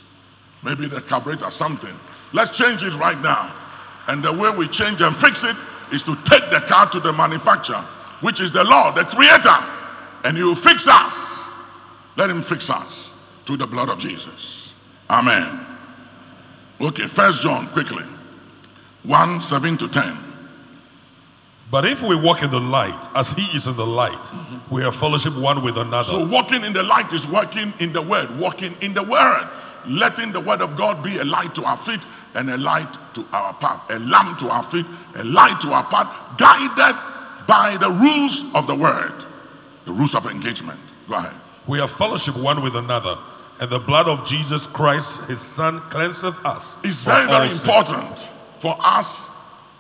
Maybe 0.64 0.88
the 0.88 1.02
carburetor, 1.02 1.52
something. 1.52 1.94
Let's 2.34 2.58
change 2.58 2.84
it 2.84 2.94
right 2.96 3.20
now. 3.22 3.54
And 4.08 4.24
the 4.24 4.34
way 4.34 4.50
we 4.50 4.68
change 4.68 5.02
and 5.02 5.16
fix 5.16 5.44
it 5.44 5.56
is 5.92 6.02
to 6.04 6.16
take 6.26 6.50
the 6.50 6.64
car 6.68 6.90
to 6.92 7.00
the 7.00 7.14
manufacturer, 7.14 7.84
which 8.22 8.40
is 8.40 8.52
the 8.52 8.64
Lord, 8.64 8.96
the 8.96 9.04
Creator, 9.04 9.58
and 10.24 10.36
He 10.36 10.44
will 10.44 10.56
fix 10.56 10.88
us. 10.88 11.38
Let 12.18 12.30
Him 12.30 12.42
fix 12.42 12.70
us 12.70 13.14
to 13.46 13.58
the 13.58 13.68
blood 13.68 13.90
of 13.90 14.00
Jesus. 14.00 14.74
Amen. 15.10 15.66
Okay, 16.82 17.06
First 17.08 17.42
John, 17.42 17.68
quickly. 17.68 18.04
1 19.04 19.42
7 19.42 19.78
to 19.78 19.88
10. 19.88 20.25
But 21.72 21.86
if 21.86 22.04
we 22.04 22.16
walk 22.16 22.44
in 22.44 22.52
the 22.52 22.60
light, 22.60 23.08
as 23.16 23.32
He 23.32 23.58
is 23.58 23.68
in 23.68 23.76
the 23.76 23.86
light, 23.86 24.12
mm-hmm. 24.12 24.74
we 24.74 24.84
have 24.84 24.96
fellowship 24.96 25.36
one 25.38 25.64
with 25.64 25.78
another. 25.78 26.04
So, 26.04 26.28
walking 26.28 26.64
in 26.64 26.74
the 26.74 26.84
light 26.84 27.12
is 27.12 27.26
walking 27.26 27.74
in 27.80 27.92
the 27.92 28.02
Word, 28.02 28.38
walking 28.38 28.76
in 28.82 28.94
the 28.94 29.04
Word, 29.04 29.48
letting 29.88 30.32
the 30.32 30.40
Word 30.40 30.62
of 30.62 30.78
God 30.78 31.04
be 31.04 31.18
a 31.18 31.26
light 31.26 31.56
to 31.56 31.64
our 31.64 31.78
feet 31.78 32.02
and 32.36 32.50
a 32.50 32.58
light 32.58 32.88
to 33.16 33.26
our 33.34 33.54
path, 33.56 33.90
a 33.90 33.98
lamp 34.00 34.38
to 34.40 34.50
our 34.50 34.64
feet, 34.64 34.86
a 35.16 35.24
light 35.24 35.60
to 35.62 35.72
our 35.72 35.84
path, 35.86 36.38
guided 36.38 36.96
by 37.48 37.78
the 37.78 37.90
rules 37.90 38.54
of 38.54 38.68
the 38.68 38.76
Word, 38.76 39.14
the 39.86 39.92
rules 39.92 40.14
of 40.14 40.28
engagement. 40.28 40.80
Go 41.10 41.16
ahead. 41.16 41.34
We 41.68 41.80
have 41.80 41.92
fellowship 41.92 42.38
one 42.38 42.62
with 42.62 42.76
another, 42.76 43.18
and 43.60 43.70
the 43.72 43.80
blood 43.80 44.08
of 44.08 44.26
Jesus 44.28 44.68
Christ, 44.68 45.30
His 45.30 45.40
Son, 45.40 45.80
cleanseth 45.90 46.46
us. 46.46 46.78
It's 46.84 47.02
very, 47.02 47.26
very 47.28 47.50
important 47.50 48.20
for 48.60 48.76
us 48.80 49.30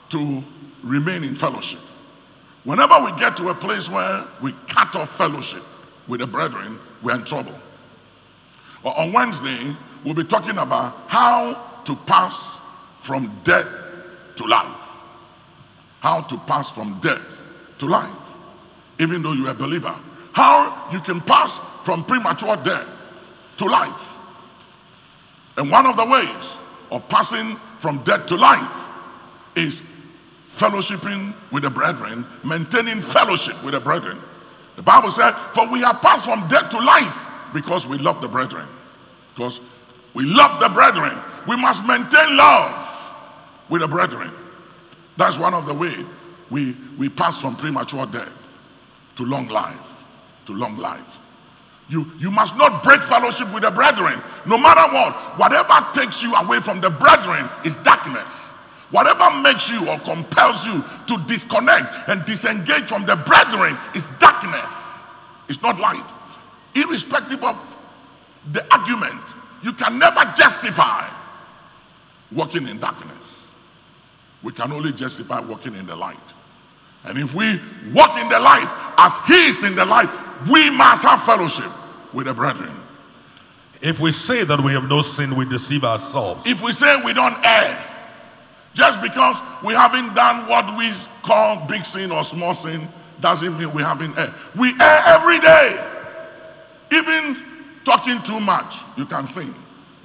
to 0.09 0.43
remain 0.85 1.23
in 1.23 1.35
fellowship. 1.35 1.79
Whenever 2.63 2.95
we 3.03 3.11
get 3.19 3.35
to 3.37 3.49
a 3.49 3.53
place 3.53 3.89
where 3.89 4.23
we 4.41 4.53
cut 4.67 4.95
off 4.95 5.15
fellowship 5.17 5.63
with 6.07 6.21
the 6.21 6.27
brethren, 6.27 6.79
we're 7.01 7.15
in 7.15 7.25
trouble. 7.25 7.53
Well, 8.83 8.93
on 8.93 9.11
Wednesday, 9.11 9.75
we'll 10.03 10.13
be 10.13 10.23
talking 10.23 10.57
about 10.57 10.95
how 11.07 11.81
to 11.85 11.95
pass 11.95 12.57
from 12.99 13.31
death 13.43 13.67
to 14.35 14.45
life. 14.45 14.81
How 15.99 16.21
to 16.21 16.37
pass 16.37 16.71
from 16.71 16.99
death 17.01 17.41
to 17.79 17.87
life, 17.87 18.11
even 18.99 19.23
though 19.23 19.33
you're 19.33 19.49
a 19.49 19.55
believer. 19.55 19.95
How 20.33 20.89
you 20.91 20.99
can 20.99 21.21
pass 21.21 21.59
from 21.83 22.03
premature 22.03 22.55
death 22.57 22.87
to 23.57 23.65
life. 23.65 24.15
And 25.57 25.71
one 25.71 25.85
of 25.85 25.95
the 25.97 26.05
ways 26.05 26.57
of 26.91 27.07
passing 27.09 27.55
from 27.79 28.03
death 28.03 28.27
to 28.27 28.35
life 28.35 28.91
is 29.55 29.81
fellowshipping 30.55 31.33
with 31.51 31.63
the 31.63 31.69
brethren, 31.69 32.25
maintaining 32.43 33.01
fellowship 33.01 33.61
with 33.63 33.73
the 33.73 33.79
brethren. 33.79 34.17
The 34.75 34.81
Bible 34.81 35.11
said, 35.11 35.31
For 35.53 35.67
we 35.69 35.81
have 35.81 36.01
passed 36.01 36.25
from 36.25 36.47
death 36.47 36.69
to 36.71 36.79
life 36.79 37.27
because 37.53 37.85
we 37.85 37.97
love 37.97 38.21
the 38.21 38.27
brethren. 38.27 38.65
Because 39.33 39.59
we 40.13 40.25
love 40.25 40.59
the 40.61 40.69
brethren. 40.69 41.17
We 41.47 41.55
must 41.57 41.85
maintain 41.85 42.37
love 42.37 42.91
with 43.69 43.81
the 43.81 43.87
brethren. 43.87 44.31
That's 45.17 45.37
one 45.37 45.53
of 45.53 45.65
the 45.65 45.73
way 45.73 46.05
we, 46.49 46.75
we 46.97 47.09
pass 47.09 47.39
from 47.39 47.55
premature 47.55 48.05
death 48.05 48.33
to 49.17 49.25
long 49.25 49.47
life. 49.47 50.03
To 50.45 50.53
long 50.53 50.77
life. 50.77 51.19
You, 51.87 52.11
you 52.17 52.31
must 52.31 52.55
not 52.57 52.83
break 52.83 53.01
fellowship 53.01 53.53
with 53.53 53.63
the 53.63 53.71
brethren. 53.71 54.21
No 54.45 54.57
matter 54.57 54.93
what, 54.93 55.13
whatever 55.37 55.85
takes 55.93 56.23
you 56.23 56.33
away 56.35 56.59
from 56.59 56.81
the 56.81 56.89
brethren 56.89 57.49
is 57.63 57.75
darkness. 57.77 58.51
Whatever 58.91 59.41
makes 59.41 59.69
you 59.69 59.89
or 59.89 59.97
compels 59.99 60.65
you 60.65 60.83
to 61.07 61.17
disconnect 61.27 62.07
and 62.07 62.23
disengage 62.25 62.83
from 62.83 63.05
the 63.05 63.15
brethren 63.15 63.77
is 63.95 64.07
darkness. 64.19 64.99
It's 65.49 65.61
not 65.61 65.79
light. 65.79 66.05
Irrespective 66.75 67.43
of 67.43 67.77
the 68.51 68.65
argument, 68.73 69.21
you 69.63 69.73
can 69.73 69.97
never 69.97 70.23
justify 70.37 71.07
walking 72.31 72.67
in 72.67 72.79
darkness. 72.79 73.47
We 74.43 74.51
can 74.51 74.71
only 74.71 74.93
justify 74.93 75.39
walking 75.39 75.75
in 75.75 75.87
the 75.87 75.95
light. 75.95 76.17
And 77.05 77.17
if 77.17 77.33
we 77.33 77.59
walk 77.93 78.17
in 78.19 78.29
the 78.29 78.39
light 78.39 78.93
as 78.97 79.17
He 79.27 79.47
is 79.47 79.63
in 79.63 79.75
the 79.75 79.85
light, 79.85 80.09
we 80.49 80.69
must 80.69 81.03
have 81.03 81.23
fellowship 81.23 81.71
with 82.13 82.27
the 82.27 82.33
brethren. 82.33 82.71
If 83.81 83.99
we 83.99 84.11
say 84.11 84.43
that 84.43 84.59
we 84.59 84.73
have 84.73 84.89
no 84.89 85.01
sin, 85.01 85.35
we 85.35 85.45
deceive 85.45 85.83
ourselves. 85.83 86.45
If 86.45 86.63
we 86.63 86.71
say 86.71 87.01
we 87.03 87.13
don't 87.13 87.37
err, 87.43 87.94
just 88.75 89.01
because 89.01 89.41
we 89.63 89.73
haven't 89.73 90.13
done 90.13 90.47
what 90.47 90.77
we 90.77 90.91
call 91.23 91.65
big 91.65 91.83
sin 91.85 92.11
or 92.11 92.23
small 92.23 92.53
sin, 92.53 92.87
doesn't 93.21 93.57
mean 93.57 93.73
we 93.73 93.81
haven't 93.81 94.15
erred. 94.17 94.33
We 94.55 94.69
err 94.79 95.01
every 95.07 95.39
day. 95.39 95.83
Even 96.91 97.37
talking 97.85 98.21
too 98.21 98.39
much, 98.39 98.75
you 98.97 99.05
can 99.05 99.25
sin 99.25 99.53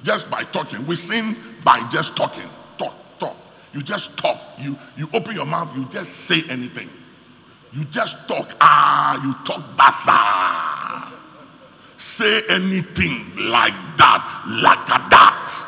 just 0.03 0.31
by 0.31 0.43
talking. 0.45 0.87
We 0.87 0.95
sin 0.95 1.35
by 1.63 1.87
just 1.89 2.15
talking. 2.15 2.49
Talk, 2.77 2.93
talk. 3.19 3.35
You 3.73 3.81
just 3.81 4.17
talk. 4.17 4.39
You 4.57 4.77
you 4.97 5.09
open 5.13 5.35
your 5.35 5.45
mouth, 5.45 5.75
you 5.75 5.85
just 5.91 6.13
say 6.13 6.41
anything. 6.49 6.89
You 7.73 7.83
just 7.85 8.27
talk. 8.27 8.55
Ah, 8.61 9.21
you 9.23 9.33
talk 9.45 9.61
basa. 9.77 11.17
Say 11.97 12.41
anything 12.49 13.35
like 13.35 13.73
that, 13.97 14.45
like 14.63 14.87
a 14.89 15.09
that. 15.09 15.67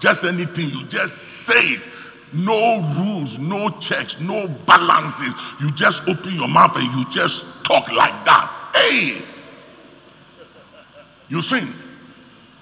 Just 0.00 0.24
anything. 0.24 0.70
You 0.70 0.84
just 0.86 1.16
say 1.16 1.74
it. 1.74 1.88
No 2.34 2.82
rules, 2.98 3.38
no 3.38 3.70
checks, 3.78 4.20
no 4.20 4.48
balances. 4.66 5.32
You 5.60 5.70
just 5.72 6.06
open 6.08 6.34
your 6.34 6.48
mouth 6.48 6.76
and 6.76 6.92
you 6.94 7.04
just 7.10 7.46
talk 7.64 7.90
like 7.92 8.24
that. 8.24 8.50
Hey, 8.74 9.22
you 11.28 11.40
sin. 11.42 11.72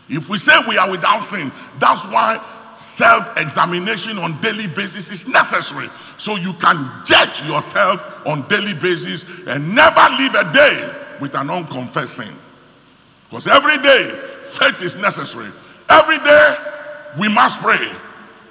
If 0.08 0.28
we 0.28 0.36
say 0.36 0.52
we 0.68 0.76
are 0.76 0.90
without 0.90 1.24
sin, 1.24 1.50
that's 1.78 2.04
why 2.04 2.38
self 2.76 3.36
examination 3.38 4.18
on 4.18 4.38
daily 4.40 4.66
basis 4.66 5.10
is 5.10 5.26
necessary 5.26 5.88
so 6.18 6.36
you 6.36 6.52
can 6.54 6.90
judge 7.06 7.42
yourself 7.44 8.26
on 8.26 8.46
daily 8.48 8.74
basis 8.74 9.24
and 9.46 9.74
never 9.74 10.00
live 10.16 10.34
a 10.34 10.52
day 10.52 10.94
with 11.20 11.34
an 11.34 11.48
unconfessed 11.48 12.16
sin 12.16 12.34
because 13.24 13.46
every 13.46 13.78
day 13.78 14.10
faith 14.42 14.82
is 14.82 14.96
necessary 14.96 15.50
every 15.88 16.18
day 16.18 16.56
we 17.18 17.28
must 17.28 17.60
pray 17.60 17.90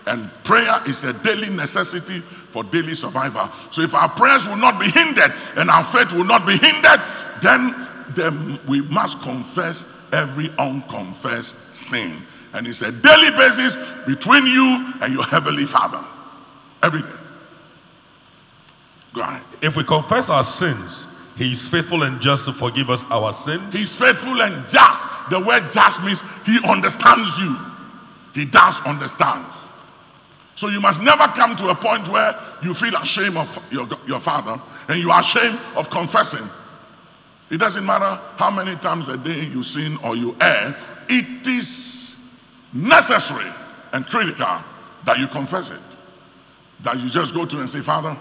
and 0.08 0.30
prayer 0.44 0.82
is 0.88 1.04
a 1.04 1.14
daily 1.14 1.50
necessity 1.50 2.20
for 2.20 2.64
daily 2.66 2.96
survival 2.96 3.50
so 3.72 3.82
if 3.82 3.94
our 3.94 4.10
prayers 4.10 4.48
will 4.48 4.58
not 4.58 4.80
be 4.80 4.90
hindered 4.90 5.34
and 5.56 5.70
our 5.70 5.84
faith 5.84 6.12
will 6.12 6.26
not 6.26 6.46
be 6.46 6.58
hindered 6.58 7.02
then, 7.42 7.88
then 8.10 8.60
we 8.68 8.82
must 8.82 9.22
confess 9.22 9.86
every 10.12 10.52
unconfessed 10.58 11.56
sin 11.74 12.14
and 12.54 12.68
it's 12.68 12.82
a 12.82 12.92
daily 12.92 13.32
basis 13.32 13.78
between 14.06 14.46
you 14.46 14.94
and 15.02 15.14
your 15.14 15.24
heavenly 15.24 15.66
Father. 15.66 16.04
Every 16.84 17.02
day. 17.02 17.08
Go 19.14 19.22
ahead. 19.22 19.44
If 19.62 19.76
we 19.78 19.84
confess 19.84 20.30
our 20.30 20.44
sins, 20.44 21.08
He 21.38 21.54
is 21.54 21.68
faithful 21.68 22.04
and 22.04 22.20
just 22.22 22.46
to 22.46 22.54
forgive 22.54 22.90
us 22.90 23.06
our 23.10 23.34
sins. 23.34 23.74
He's 23.74 23.96
faithful 23.96 24.42
and 24.42 24.68
just. 24.70 25.04
The 25.30 25.40
word 25.40 25.72
just 25.72 26.04
means 26.04 26.22
He 26.46 26.60
understands 26.68 27.38
you. 27.40 27.58
He 28.34 28.46
does 28.46 28.80
understand. 28.82 29.46
So 30.56 30.68
you 30.68 30.82
must 30.82 31.02
never 31.02 31.24
come 31.28 31.56
to 31.56 31.70
a 31.70 31.76
point 31.76 32.08
where 32.10 32.38
you 32.62 32.74
feel 32.74 32.96
ashamed 32.96 33.38
of 33.38 33.60
your, 33.72 33.88
your 34.06 34.20
father 34.20 34.62
and 34.88 35.00
you 35.00 35.10
are 35.12 35.22
ashamed 35.22 35.60
of 35.76 35.90
confessing. 35.90 36.48
It 37.50 37.58
doesn't 37.58 37.86
matter 37.86 38.20
how 38.38 38.52
many 38.52 38.76
times 38.78 39.10
a 39.10 39.18
day 39.18 39.46
you 39.46 39.64
sin 39.64 39.98
or 40.04 40.16
you 40.16 40.36
err, 40.40 40.76
it 41.10 41.48
is 41.48 42.16
necessary 42.74 43.50
and 43.92 44.06
critical 44.06 44.58
that 45.06 45.20
you 45.20 45.28
confess 45.28 45.70
it. 45.70 45.80
That 46.84 47.00
you 47.00 47.10
just 47.10 47.34
go 47.34 47.46
to 47.46 47.60
and 47.60 47.70
say, 47.70 47.82
Father, 47.82 48.18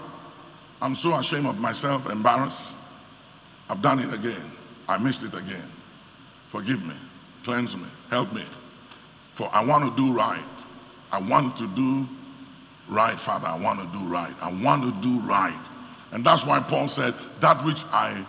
I'm 0.81 0.95
so 0.95 1.15
ashamed 1.15 1.45
of 1.45 1.59
myself, 1.59 2.09
embarrassed. 2.09 2.73
I've 3.69 3.81
done 3.81 3.99
it 3.99 4.13
again. 4.13 4.41
I 4.89 4.97
missed 4.97 5.23
it 5.23 5.33
again. 5.33 5.63
Forgive 6.49 6.85
me, 6.85 6.95
cleanse 7.43 7.77
me, 7.77 7.85
help 8.09 8.33
me. 8.33 8.43
For 9.29 9.49
I 9.53 9.63
want 9.63 9.95
to 9.95 10.03
do 10.03 10.11
right. 10.11 10.43
I 11.11 11.21
want 11.21 11.55
to 11.57 11.67
do 11.67 12.07
right, 12.91 13.19
Father. 13.19 13.47
I 13.47 13.57
want 13.57 13.79
to 13.79 13.97
do 13.97 14.05
right. 14.05 14.33
I 14.41 14.51
want 14.51 14.83
to 14.83 15.01
do 15.01 15.19
right. 15.21 15.57
And 16.11 16.23
that's 16.23 16.45
why 16.45 16.59
Paul 16.59 16.87
said, 16.87 17.15
That 17.39 17.63
which 17.65 17.83
I 17.91 18.25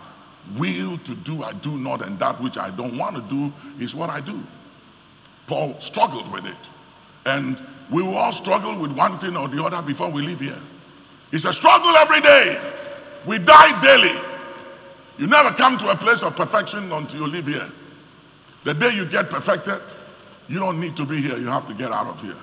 will 0.57 0.97
to 0.97 1.15
do, 1.15 1.43
I 1.43 1.53
do 1.53 1.77
not, 1.77 2.01
and 2.01 2.17
that 2.19 2.39
which 2.41 2.57
I 2.57 2.71
don't 2.71 2.97
want 2.97 3.15
to 3.15 3.21
do 3.23 3.53
is 3.79 3.93
what 3.93 4.09
I 4.09 4.21
do. 4.21 4.41
Paul 5.47 5.79
struggled 5.79 6.31
with 6.31 6.45
it. 6.45 6.69
And 7.25 7.61
we 7.91 8.01
will 8.01 8.17
all 8.17 8.31
struggle 8.31 8.77
with 8.77 8.91
one 8.93 9.19
thing 9.19 9.37
or 9.37 9.47
the 9.47 9.63
other 9.63 9.81
before 9.81 10.09
we 10.09 10.21
leave 10.21 10.39
here. 10.39 10.59
It's 11.31 11.45
a 11.45 11.53
struggle 11.53 11.95
every 11.97 12.21
day. 12.21 12.59
We 13.25 13.39
die 13.39 13.81
daily. 13.81 14.19
You 15.17 15.27
never 15.27 15.51
come 15.51 15.77
to 15.79 15.89
a 15.89 15.95
place 15.95 16.23
of 16.23 16.35
perfection 16.35 16.91
until 16.91 17.21
you 17.21 17.27
leave 17.27 17.47
here. 17.47 17.69
The 18.63 18.73
day 18.73 18.95
you 18.95 19.05
get 19.05 19.29
perfected, 19.29 19.79
you 20.47 20.59
don't 20.59 20.79
need 20.79 20.95
to 20.97 21.05
be 21.05 21.21
here. 21.21 21.37
You 21.37 21.47
have 21.47 21.67
to 21.67 21.73
get 21.73 21.91
out 21.91 22.07
of 22.07 22.21
here. 22.21 22.35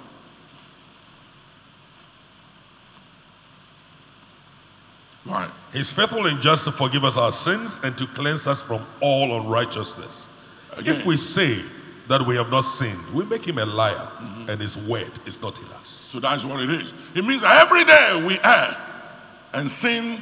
Right. 5.27 5.51
He's 5.73 5.93
faithful 5.93 6.27
and 6.27 6.41
just 6.41 6.65
to 6.65 6.73
forgive 6.73 7.05
us 7.05 7.17
our 7.17 7.31
sins 7.31 7.81
and 7.85 7.97
to 7.99 8.07
cleanse 8.07 8.47
us 8.47 8.63
from 8.63 8.85
all 9.01 9.41
unrighteousness. 9.41 10.29
Again. 10.77 10.97
If 10.97 11.07
we 11.07 11.17
say 11.17 11.63
that 12.09 12.27
we 12.27 12.37
have 12.37 12.51
not 12.51 12.63
sinned, 12.63 12.99
we 13.15 13.25
make 13.25 13.47
him 13.47 13.59
a 13.59 13.67
liar, 13.67 13.95
mm-hmm. 13.95 14.51
and 14.51 14.61
his 14.61 14.77
word 14.77 15.13
is 15.27 15.41
not 15.41 15.59
in 15.61 15.67
us. 15.67 15.89
So 15.89 16.21
that's 16.21 16.45
what 16.45 16.61
it 16.61 16.71
is. 16.71 16.95
It 17.15 17.25
means 17.25 17.43
that 17.43 17.63
every 17.63 17.85
day 17.85 18.25
we 18.27 18.39
err, 18.41 18.77
and 19.53 19.71
sin 19.71 20.21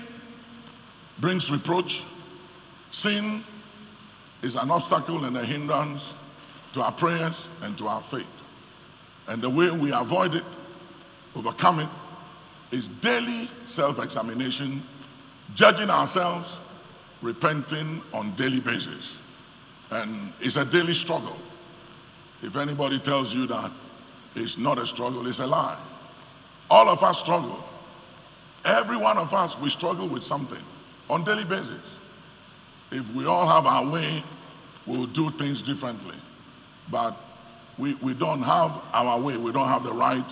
brings 1.18 1.50
reproach. 1.50 2.02
Sin 2.90 3.44
is 4.42 4.56
an 4.56 4.70
obstacle 4.70 5.24
and 5.24 5.36
a 5.36 5.44
hindrance 5.44 6.12
to 6.72 6.82
our 6.82 6.92
prayers 6.92 7.48
and 7.62 7.76
to 7.78 7.88
our 7.88 8.00
faith. 8.00 8.26
And 9.26 9.42
the 9.42 9.50
way 9.50 9.70
we 9.70 9.92
avoid 9.92 10.34
it, 10.34 10.44
overcome 11.36 11.80
it, 11.80 11.88
is 12.70 12.88
daily 12.88 13.48
self 13.66 14.02
examination, 14.02 14.82
judging 15.54 15.90
ourselves, 15.90 16.58
repenting 17.22 18.02
on 18.12 18.34
daily 18.34 18.60
basis. 18.60 19.18
And 19.90 20.32
it's 20.40 20.56
a 20.56 20.64
daily 20.64 20.94
struggle. 20.94 21.36
If 22.42 22.56
anybody 22.56 22.98
tells 22.98 23.34
you 23.34 23.46
that 23.46 23.70
it's 24.34 24.58
not 24.58 24.78
a 24.78 24.86
struggle, 24.86 25.26
it's 25.26 25.38
a 25.40 25.46
lie. 25.46 25.78
All 26.70 26.88
of 26.88 27.02
us 27.02 27.18
struggle. 27.20 27.64
Every 28.64 28.96
one 28.96 29.16
of 29.16 29.32
us, 29.32 29.58
we 29.58 29.70
struggle 29.70 30.08
with 30.08 30.22
something 30.22 30.62
on 31.08 31.24
daily 31.24 31.44
basis. 31.44 31.80
If 32.90 33.12
we 33.14 33.26
all 33.26 33.46
have 33.46 33.66
our 33.66 33.90
way, 33.90 34.22
we'll 34.86 35.06
do 35.06 35.30
things 35.30 35.62
differently. 35.62 36.16
But 36.90 37.16
we, 37.78 37.94
we 37.94 38.14
don't 38.14 38.42
have 38.42 38.78
our 38.92 39.18
way, 39.20 39.36
we 39.36 39.52
don't 39.52 39.68
have 39.68 39.84
the 39.84 39.92
right. 39.92 40.24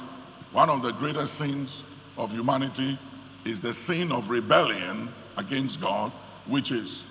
One 0.52 0.68
of 0.68 0.82
the 0.82 0.92
greatest 0.92 1.34
sins 1.34 1.82
of 2.16 2.32
humanity 2.32 2.98
is 3.44 3.60
the 3.60 3.72
sin 3.72 4.10
of 4.12 4.30
rebellion 4.30 5.08
against 5.36 5.80
God, 5.80 6.10
which 6.46 6.70
is 6.70 7.04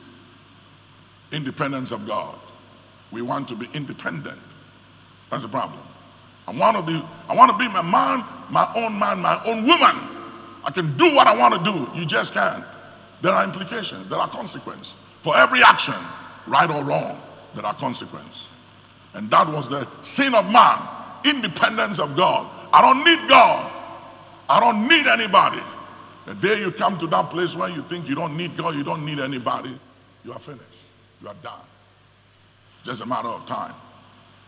independence 1.31 1.91
of 1.91 2.07
God. 2.07 2.35
We 3.11 3.21
want 3.21 3.47
to 3.49 3.55
be 3.55 3.69
independent. 3.73 4.39
That's 5.29 5.43
the 5.43 5.49
problem. 5.49 5.79
I 6.47 6.51
want 6.51 6.77
to 6.77 6.83
be, 6.83 7.03
I 7.27 7.35
want 7.35 7.51
to 7.51 7.57
be 7.57 7.67
my 7.67 7.81
man, 7.81 8.23
my 8.49 8.71
own 8.75 8.99
man, 8.99 9.19
my 9.19 9.41
own 9.45 9.65
woman. 9.65 9.95
I 10.63 10.71
can 10.71 10.95
do 10.97 11.15
what 11.15 11.27
I 11.27 11.35
want 11.35 11.53
to 11.55 11.71
do. 11.71 11.99
You 11.99 12.05
just 12.05 12.33
can't. 12.33 12.63
There 13.21 13.31
are 13.31 13.43
implications, 13.43 14.09
there 14.09 14.19
are 14.19 14.27
consequences. 14.27 14.95
For 15.21 15.35
every 15.35 15.63
action, 15.63 15.95
right 16.45 16.69
or 16.69 16.83
wrong, 16.83 17.19
there 17.55 17.65
are 17.65 17.73
consequences. 17.73 18.49
And 19.13 19.29
that 19.31 19.47
was 19.47 19.69
the 19.69 19.87
sin 20.01 20.35
of 20.35 20.51
man 20.51 20.79
independence 21.25 21.99
of 21.99 22.15
God. 22.15 22.47
I 22.71 22.81
don't 22.81 23.03
need 23.03 23.27
God. 23.27 23.71
I 24.49 24.59
don't 24.59 24.87
need 24.87 25.07
anybody. 25.07 25.61
The 26.25 26.35
day 26.35 26.59
you 26.59 26.71
come 26.71 26.97
to 26.99 27.07
that 27.07 27.29
place 27.29 27.55
where 27.55 27.69
you 27.69 27.83
think 27.83 28.07
you 28.09 28.15
don't 28.15 28.35
need 28.35 28.57
God, 28.57 28.75
you 28.75 28.83
don't 28.83 29.05
need 29.05 29.19
anybody, 29.19 29.77
you 30.23 30.33
are 30.33 30.39
finished. 30.39 30.63
You 31.21 31.27
are 31.27 31.35
done. 31.35 31.61
Just 32.83 33.01
a 33.01 33.05
matter 33.05 33.27
of 33.27 33.45
time. 33.45 33.73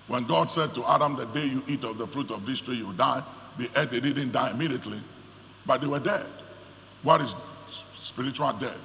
When 0.07 0.25
God 0.25 0.49
said 0.49 0.73
to 0.75 0.85
Adam, 0.85 1.15
the 1.15 1.25
day 1.25 1.45
you 1.45 1.63
eat 1.67 1.83
of 1.83 1.97
the 1.97 2.07
fruit 2.07 2.31
of 2.31 2.45
this 2.45 2.61
tree, 2.61 2.77
you 2.77 2.93
die, 2.93 3.21
they 3.57 3.65
ate, 3.75 3.91
they 3.91 3.99
didn't 3.99 4.31
die 4.31 4.51
immediately, 4.51 4.99
but 5.65 5.81
they 5.81 5.87
were 5.87 5.99
dead. 5.99 6.25
What 7.03 7.21
is 7.21 7.35
spiritual 7.95 8.53
death? 8.53 8.77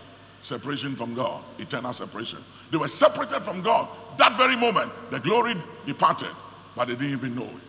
Separation 0.43 0.97
from 0.97 1.15
God, 1.15 1.43
eternal 1.59 1.93
separation. 1.93 2.41
They 2.71 2.77
were 2.77 2.89
separated 2.89 3.43
from 3.43 3.63
God. 3.63 3.89
That 4.19 4.37
very 4.37 4.57
moment, 4.57 4.91
the 5.11 5.21
glory 5.21 5.55
departed, 5.87 6.31
but 6.75 6.89
they 6.89 6.95
didn't 6.95 7.13
even 7.13 7.37
know 7.37 7.45
it. 7.45 7.63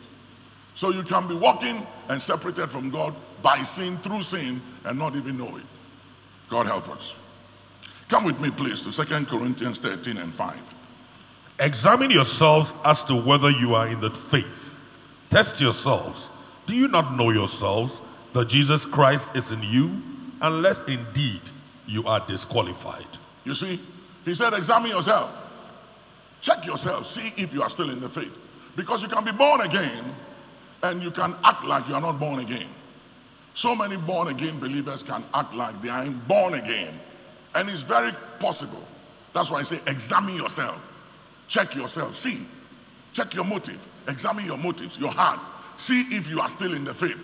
So 0.76 0.89
you 0.89 1.04
can 1.04 1.28
be 1.28 1.36
walking 1.36 1.86
and 2.10 2.20
separated 2.22 2.72
from 2.72 2.89
God 2.89 3.14
by 3.44 3.62
sin, 3.62 3.98
through 4.00 4.24
sin, 4.24 4.60
and 4.86 4.98
not 4.98 5.16
even 5.16 5.38
know 5.38 5.56
it. 5.58 5.64
God 6.50 6.66
help 6.66 6.89
us. 6.89 7.20
Come 8.08 8.24
with 8.24 8.39
me, 8.39 8.50
please, 8.50 8.82
to 8.82 9.06
2 9.06 9.26
Corinthians 9.26 9.78
13 9.78 10.18
and 10.18 10.34
5. 10.34 10.62
Examine 11.60 12.10
yourselves 12.10 12.74
as 12.84 13.04
to 13.04 13.16
whether 13.16 13.52
you 13.52 13.76
are 13.76 13.88
in 13.88 14.00
the 14.00 14.10
faith. 14.10 14.80
Test 15.30 15.62
yourselves. 15.62 16.30
Do 16.66 16.76
you 16.76 16.88
not 16.88 17.16
know 17.16 17.30
yourselves 17.30 18.02
that 18.32 18.48
Jesus 18.48 18.86
Christ 18.86 19.36
is 19.36 19.52
in 19.52 19.62
you, 19.62 20.02
unless 20.41 20.84
indeed 20.86 21.41
you 21.86 22.06
are 22.06 22.20
disqualified? 22.22 23.06
You 23.44 23.54
see, 23.56 23.80
he 24.26 24.34
said, 24.34 24.54
examine 24.54 24.89
yourself. 24.89 25.41
Check 26.41 26.66
yourself. 26.66 27.08
See 27.08 27.34
if 27.38 27.54
you 27.54 27.62
are 27.62 27.70
still 27.70 27.89
in 27.89 28.00
the 28.00 28.10
faith. 28.10 28.36
Because 28.76 29.04
you 29.04 29.10
can 29.10 29.24
be 29.24 29.32
born 29.32 29.62
again 29.62 30.04
and 30.82 31.02
you 31.02 31.12
can 31.12 31.36
act 31.44 31.64
like 31.66 31.88
you 31.88 31.96
are 31.96 32.02
not 32.02 32.20
born 32.20 32.39
again. 32.39 32.68
So 33.54 33.76
many 33.76 33.97
born 33.97 34.30
again 34.30 34.60
believers 34.60 35.04
can 35.04 35.24
act 35.34 35.54
like 35.54 35.82
they 35.82 35.89
are 35.89 36.06
born 36.06 36.56
again. 36.56 36.99
And 37.56 37.70
it's 37.70 37.84
very 37.84 38.12
possible. 38.39 38.84
That's 39.34 39.51
why 39.51 39.60
I 39.60 39.64
say, 39.64 39.80
examine 39.88 40.36
yourself. 40.36 40.82
Check 41.47 41.76
yourself. 41.76 42.16
See. 42.16 42.39
Check 43.14 43.36
your 43.36 43.43
motive. 43.43 43.86
Examine 44.08 44.45
your 44.45 44.58
motives, 44.58 44.97
your 44.97 45.12
heart. 45.12 45.39
See 45.78 46.01
if 46.16 46.30
you 46.30 46.39
are 46.41 46.49
still 46.49 46.74
in 46.74 46.84
the 46.84 46.93
faith. 46.93 47.18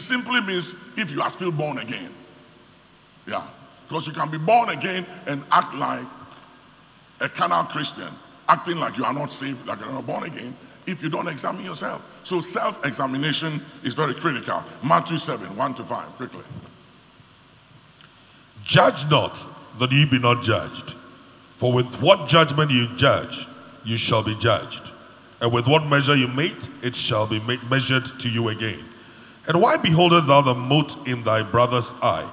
Simply 0.00 0.40
means 0.40 0.74
if 0.96 1.10
you 1.12 1.20
are 1.20 1.28
still 1.28 1.52
born 1.52 1.78
again. 1.78 2.10
Yeah. 3.26 3.42
Because 3.86 4.06
you 4.06 4.14
can 4.14 4.30
be 4.30 4.38
born 4.38 4.70
again 4.70 5.04
and 5.26 5.44
act 5.52 5.74
like 5.74 6.04
a 7.20 7.28
carnal 7.28 7.64
Christian, 7.64 8.08
acting 8.48 8.78
like 8.78 8.96
you 8.96 9.04
are 9.04 9.12
not 9.12 9.30
saved, 9.30 9.66
like 9.66 9.80
you 9.80 9.84
are 9.84 9.92
not 9.92 10.06
born 10.06 10.24
again, 10.24 10.56
if 10.86 11.02
you 11.02 11.10
don't 11.10 11.28
examine 11.28 11.64
yourself. 11.64 12.02
So 12.24 12.40
self 12.40 12.84
examination 12.84 13.62
is 13.82 13.94
very 13.94 14.14
critical. 14.14 14.64
Matthew 14.82 15.18
7 15.18 15.54
1 15.56 15.74
to 15.74 15.84
5, 15.84 16.06
quickly. 16.16 16.42
Judge 18.64 19.08
not 19.10 19.46
that 19.78 19.92
ye 19.92 20.06
be 20.06 20.18
not 20.18 20.42
judged. 20.42 20.96
For 21.52 21.72
with 21.72 22.02
what 22.02 22.28
judgment 22.28 22.70
you 22.70 22.88
judge, 22.96 23.46
you 23.84 23.98
shall 23.98 24.22
be 24.22 24.34
judged. 24.36 24.92
And 25.40 25.52
with 25.52 25.66
what 25.68 25.86
measure 25.86 26.16
you 26.16 26.28
mete, 26.28 26.70
it 26.82 26.96
shall 26.96 27.26
be 27.26 27.40
measured 27.70 28.06
to 28.20 28.30
you 28.30 28.48
again. 28.48 28.82
And 29.46 29.60
why 29.60 29.76
beholdest 29.76 30.26
thou 30.26 30.40
the 30.40 30.54
mote 30.54 31.06
in 31.06 31.22
thy 31.22 31.42
brother's 31.42 31.92
eye, 32.00 32.30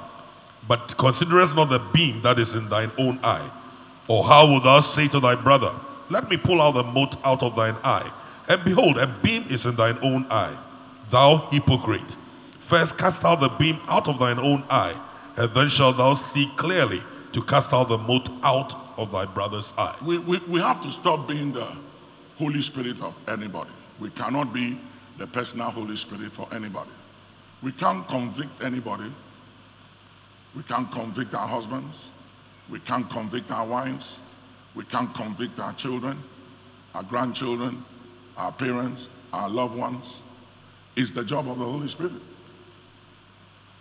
but 0.67 0.97
considerest 0.97 1.53
not 1.55 1.65
the 1.69 1.79
beam 1.93 2.21
that 2.21 2.39
is 2.39 2.55
in 2.55 2.69
thine 2.69 2.91
own 2.97 3.19
eye? 3.21 3.51
Or 4.07 4.23
how 4.23 4.47
wilt 4.47 4.63
thou 4.63 4.79
say 4.79 5.09
to 5.09 5.19
thy 5.19 5.35
brother, 5.35 5.73
Let 6.09 6.29
me 6.29 6.37
pull 6.37 6.61
out 6.61 6.71
the 6.71 6.83
mote 6.83 7.17
out 7.25 7.43
of 7.43 7.57
thine 7.57 7.75
eye? 7.83 8.09
And 8.47 8.63
behold, 8.63 8.97
a 8.97 9.07
beam 9.21 9.45
is 9.49 9.65
in 9.65 9.75
thine 9.75 9.97
own 10.01 10.25
eye. 10.29 10.57
Thou 11.09 11.47
hypocrite, 11.51 12.17
first 12.59 12.97
cast 12.97 13.25
out 13.25 13.39
the 13.39 13.49
beam 13.49 13.79
out 13.87 14.07
of 14.07 14.19
thine 14.19 14.39
own 14.39 14.63
eye, 14.69 14.99
and 15.37 15.51
then 15.51 15.67
shalt 15.67 15.97
thou 15.97 16.13
see 16.13 16.49
clearly 16.55 17.01
to 17.33 17.41
cast 17.43 17.73
out 17.73 17.87
the 17.89 17.97
mote 17.97 18.29
out 18.43 18.75
of 18.97 19.11
thy 19.11 19.25
brother's 19.25 19.73
eye. 19.77 19.95
We, 20.05 20.17
we, 20.19 20.37
we 20.47 20.59
have 20.61 20.81
to 20.83 20.91
stop 20.91 21.27
being 21.27 21.51
the 21.53 21.67
Holy 22.37 22.61
Spirit 22.61 23.01
of 23.01 23.17
anybody. 23.27 23.71
We 23.99 24.09
cannot 24.09 24.53
be 24.53 24.77
the 25.17 25.27
personal 25.27 25.69
Holy 25.69 25.95
Spirit 25.95 26.31
for 26.31 26.47
anybody. 26.53 26.89
We 27.61 27.71
can't 27.71 28.07
convict 28.07 28.63
anybody. 28.63 29.11
We 30.55 30.63
can't 30.63 30.91
convict 30.91 31.33
our 31.33 31.47
husbands. 31.47 32.09
We 32.69 32.79
can't 32.79 33.09
convict 33.09 33.51
our 33.51 33.65
wives. 33.65 34.17
We 34.73 34.83
can't 34.85 35.13
convict 35.13 35.59
our 35.59 35.73
children, 35.73 36.17
our 36.95 37.03
grandchildren, 37.03 37.83
our 38.41 38.51
parents, 38.51 39.07
our 39.31 39.47
loved 39.47 39.77
ones. 39.77 40.21
It's 40.95 41.11
the 41.11 41.23
job 41.23 41.47
of 41.47 41.59
the 41.59 41.65
Holy 41.65 41.87
Spirit. 41.87 42.13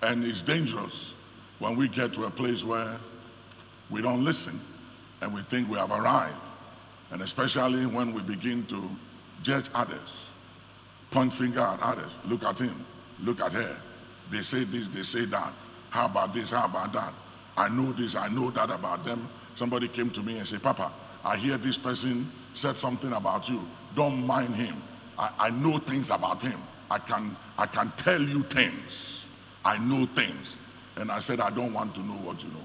And 0.02 0.22
it's 0.22 0.42
dangerous 0.42 1.14
when 1.58 1.76
we 1.76 1.88
get 1.88 2.12
to 2.14 2.24
a 2.24 2.30
place 2.30 2.62
where 2.62 2.96
we 3.88 4.02
don't 4.02 4.22
listen 4.22 4.60
and 5.22 5.32
we 5.32 5.40
think 5.42 5.70
we 5.70 5.78
have 5.78 5.90
arrived. 5.90 6.34
And 7.10 7.22
especially 7.22 7.86
when 7.86 8.12
we 8.12 8.20
begin 8.20 8.66
to 8.66 8.88
judge 9.42 9.64
others, 9.74 10.28
point 11.10 11.32
finger 11.32 11.60
at 11.60 11.80
others. 11.80 12.14
Look 12.26 12.44
at 12.44 12.58
him, 12.58 12.84
look 13.24 13.40
at 13.40 13.52
her. 13.54 13.76
They 14.30 14.42
say 14.42 14.64
this, 14.64 14.88
they 14.88 15.02
say 15.02 15.24
that. 15.24 15.52
How 15.88 16.04
about 16.04 16.34
this, 16.34 16.50
how 16.50 16.66
about 16.66 16.92
that? 16.92 17.12
I 17.56 17.68
know 17.70 17.92
this, 17.92 18.14
I 18.14 18.28
know 18.28 18.50
that 18.50 18.70
about 18.70 19.04
them. 19.06 19.26
Somebody 19.54 19.88
came 19.88 20.10
to 20.10 20.22
me 20.22 20.36
and 20.38 20.46
said, 20.46 20.62
Papa, 20.62 20.92
I 21.24 21.36
hear 21.36 21.56
this 21.56 21.78
person 21.78 22.30
said 22.54 22.76
something 22.76 23.12
about 23.12 23.48
you. 23.48 23.60
Don't 23.94 24.26
mind 24.26 24.54
him. 24.54 24.76
I, 25.18 25.30
I 25.38 25.50
know 25.50 25.78
things 25.78 26.10
about 26.10 26.42
him. 26.42 26.58
I 26.90 26.98
can, 26.98 27.36
I 27.58 27.66
can 27.66 27.92
tell 27.96 28.20
you 28.20 28.42
things. 28.42 29.26
I 29.64 29.78
know 29.78 30.06
things. 30.06 30.56
And 30.96 31.10
I 31.10 31.18
said, 31.20 31.40
I 31.40 31.50
don't 31.50 31.72
want 31.72 31.94
to 31.94 32.00
know 32.00 32.14
what 32.14 32.42
you 32.42 32.48
know. 32.50 32.64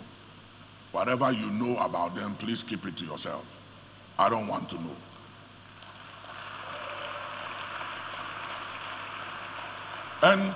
Whatever 0.91 1.31
you 1.31 1.49
know 1.51 1.77
about 1.77 2.15
them, 2.15 2.35
please 2.35 2.63
keep 2.63 2.85
it 2.85 2.97
to 2.97 3.05
yourself. 3.05 3.45
I 4.17 4.29
don't 4.29 4.47
want 4.47 4.69
to 4.69 4.75
know. 4.75 4.95
And 10.23 10.53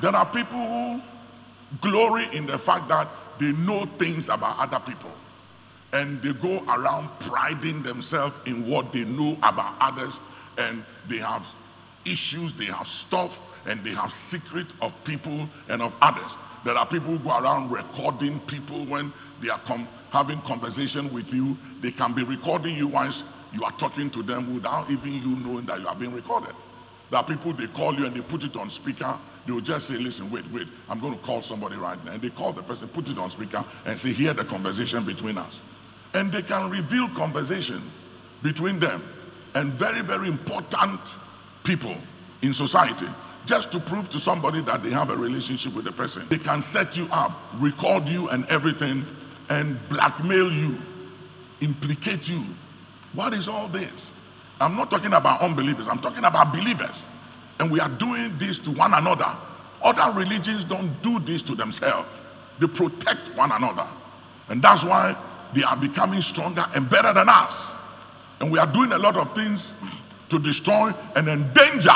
there 0.00 0.14
are 0.14 0.26
people 0.26 0.58
who 0.58 1.00
glory 1.80 2.26
in 2.32 2.46
the 2.46 2.58
fact 2.58 2.88
that 2.88 3.08
they 3.38 3.52
know 3.52 3.86
things 3.86 4.28
about 4.28 4.58
other 4.58 4.80
people. 4.80 5.10
And 5.92 6.20
they 6.22 6.32
go 6.32 6.62
around 6.64 7.08
priding 7.20 7.82
themselves 7.82 8.36
in 8.46 8.68
what 8.68 8.92
they 8.92 9.04
know 9.04 9.36
about 9.42 9.74
others. 9.80 10.20
And 10.58 10.84
they 11.08 11.18
have 11.18 11.46
issues, 12.04 12.52
they 12.54 12.66
have 12.66 12.86
stuff, 12.86 13.40
and 13.66 13.82
they 13.84 13.90
have 13.90 14.12
secret 14.12 14.66
of 14.82 14.92
people 15.04 15.48
and 15.68 15.82
of 15.82 15.96
others. 16.00 16.36
There 16.64 16.76
are 16.76 16.86
people 16.86 17.16
who 17.16 17.18
go 17.18 17.38
around 17.38 17.70
recording 17.70 18.40
people 18.40 18.84
when 18.86 19.12
they 19.40 19.48
are 19.48 19.60
com- 19.60 19.88
having 20.10 20.40
conversation 20.40 21.12
with 21.12 21.32
you. 21.32 21.56
They 21.80 21.92
can 21.92 22.12
be 22.12 22.22
recording 22.22 22.76
you 22.76 22.88
once 22.88 23.24
you 23.52 23.64
are 23.64 23.72
talking 23.72 24.10
to 24.10 24.22
them 24.22 24.54
without 24.54 24.90
even 24.90 25.14
you 25.14 25.36
knowing 25.36 25.66
that 25.66 25.80
you 25.80 25.88
are 25.88 25.94
being 25.94 26.12
recorded. 26.12 26.54
There 27.10 27.18
are 27.18 27.24
people 27.24 27.52
they 27.52 27.66
call 27.68 27.94
you 27.94 28.06
and 28.06 28.14
they 28.14 28.20
put 28.20 28.44
it 28.44 28.56
on 28.56 28.68
speaker. 28.68 29.16
They 29.46 29.52
will 29.52 29.62
just 29.62 29.86
say, 29.86 29.96
"Listen, 29.96 30.30
wait, 30.30 30.44
wait. 30.52 30.68
I'm 30.90 31.00
going 31.00 31.14
to 31.14 31.20
call 31.20 31.40
somebody 31.40 31.76
right 31.76 32.02
now." 32.04 32.12
And 32.12 32.20
they 32.20 32.28
call 32.28 32.52
the 32.52 32.62
person, 32.62 32.88
put 32.88 33.08
it 33.08 33.16
on 33.16 33.30
speaker, 33.30 33.64
and 33.86 33.98
say, 33.98 34.12
"Hear 34.12 34.34
the 34.34 34.44
conversation 34.44 35.04
between 35.04 35.38
us." 35.38 35.60
And 36.14 36.32
they 36.32 36.42
can 36.42 36.70
reveal 36.70 37.08
conversation 37.10 37.82
between 38.42 38.78
them 38.78 39.02
and 39.54 39.72
very, 39.72 40.00
very 40.00 40.28
important 40.28 41.00
people 41.64 41.94
in 42.42 42.52
society 42.52 43.06
just 43.46 43.72
to 43.72 43.80
prove 43.80 44.08
to 44.10 44.18
somebody 44.18 44.60
that 44.60 44.82
they 44.82 44.90
have 44.90 45.10
a 45.10 45.16
relationship 45.16 45.74
with 45.74 45.84
the 45.84 45.92
person. 45.92 46.22
They 46.28 46.38
can 46.38 46.60
set 46.60 46.96
you 46.96 47.08
up, 47.10 47.32
record 47.54 48.06
you 48.08 48.28
and 48.28 48.46
everything, 48.46 49.04
and 49.48 49.78
blackmail 49.88 50.52
you, 50.52 50.76
implicate 51.62 52.28
you. 52.28 52.44
What 53.14 53.32
is 53.32 53.48
all 53.48 53.68
this? 53.68 54.10
I'm 54.60 54.76
not 54.76 54.90
talking 54.90 55.14
about 55.14 55.40
unbelievers, 55.40 55.88
I'm 55.88 55.98
talking 55.98 56.24
about 56.24 56.52
believers. 56.52 57.04
And 57.58 57.70
we 57.70 57.80
are 57.80 57.88
doing 57.88 58.36
this 58.38 58.58
to 58.58 58.70
one 58.70 58.92
another. 58.92 59.34
Other 59.82 60.16
religions 60.18 60.64
don't 60.64 61.02
do 61.02 61.18
this 61.20 61.40
to 61.42 61.54
themselves, 61.54 62.08
they 62.58 62.66
protect 62.66 63.34
one 63.34 63.50
another. 63.50 63.86
And 64.50 64.60
that's 64.60 64.84
why 64.84 65.16
they 65.54 65.62
are 65.62 65.76
becoming 65.76 66.20
stronger 66.20 66.64
and 66.74 66.88
better 66.88 67.12
than 67.12 67.28
us. 67.28 67.74
And 68.40 68.50
we 68.50 68.58
are 68.58 68.66
doing 68.66 68.92
a 68.92 68.98
lot 68.98 69.16
of 69.16 69.34
things 69.34 69.74
to 70.28 70.38
destroy 70.38 70.92
and 71.16 71.28
endanger 71.28 71.90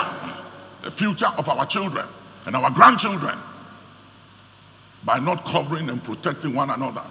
the 0.82 0.90
future 0.90 1.30
of 1.38 1.48
our 1.48 1.66
children 1.66 2.06
and 2.46 2.56
our 2.56 2.70
grandchildren 2.70 3.38
by 5.04 5.18
not 5.18 5.44
covering 5.44 5.88
and 5.90 6.02
protecting 6.02 6.54
one 6.54 6.70
another. 6.70 7.02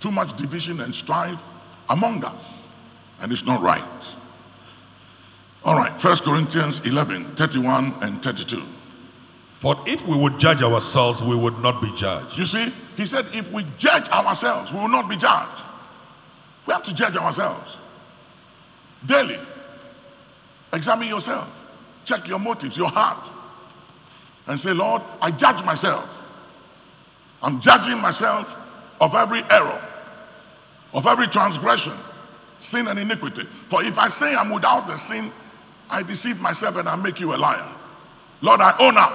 Too 0.00 0.10
much 0.10 0.36
division 0.36 0.80
and 0.80 0.94
strife 0.94 1.40
among 1.88 2.24
us, 2.24 2.66
and 3.20 3.32
it's 3.32 3.44
not 3.44 3.60
right. 3.62 3.82
All 5.64 5.76
right, 5.76 5.92
1 5.92 6.16
Corinthians 6.18 6.80
11 6.80 7.36
31 7.36 7.94
and 8.02 8.22
32. 8.22 8.62
For 9.52 9.76
if 9.86 10.06
we 10.08 10.16
would 10.16 10.40
judge 10.40 10.60
ourselves, 10.62 11.22
we 11.22 11.36
would 11.36 11.58
not 11.60 11.80
be 11.80 11.92
judged. 11.94 12.36
You 12.36 12.46
see, 12.46 12.72
he 12.96 13.06
said, 13.06 13.26
if 13.32 13.52
we 13.52 13.64
judge 13.78 14.08
ourselves, 14.08 14.72
we 14.72 14.80
will 14.80 14.88
not 14.88 15.08
be 15.08 15.16
judged. 15.16 15.62
We 16.66 16.72
have 16.72 16.82
to 16.84 16.94
judge 16.94 17.16
ourselves 17.16 17.76
daily. 19.04 19.38
Examine 20.72 21.08
yourself. 21.08 21.58
check 22.04 22.26
your 22.26 22.38
motives, 22.38 22.76
your 22.76 22.88
heart, 22.88 23.30
and 24.48 24.58
say, 24.58 24.72
Lord, 24.72 25.02
I 25.20 25.30
judge 25.30 25.64
myself. 25.64 26.18
I'm 27.42 27.60
judging 27.60 27.98
myself 28.00 28.56
of 29.00 29.14
every 29.14 29.42
error, 29.50 29.80
of 30.92 31.06
every 31.06 31.26
transgression, 31.28 31.92
sin 32.58 32.88
and 32.88 32.98
iniquity. 32.98 33.44
For 33.44 33.84
if 33.84 33.98
I 33.98 34.08
say 34.08 34.34
I'm 34.34 34.50
without 34.50 34.86
the 34.86 34.96
sin, 34.96 35.30
I 35.90 36.02
deceive 36.02 36.40
myself 36.40 36.76
and 36.76 36.88
I 36.88 36.96
make 36.96 37.20
you 37.20 37.34
a 37.34 37.36
liar. 37.36 37.68
Lord, 38.40 38.60
I 38.60 38.76
own 38.80 38.96
up. 38.96 39.12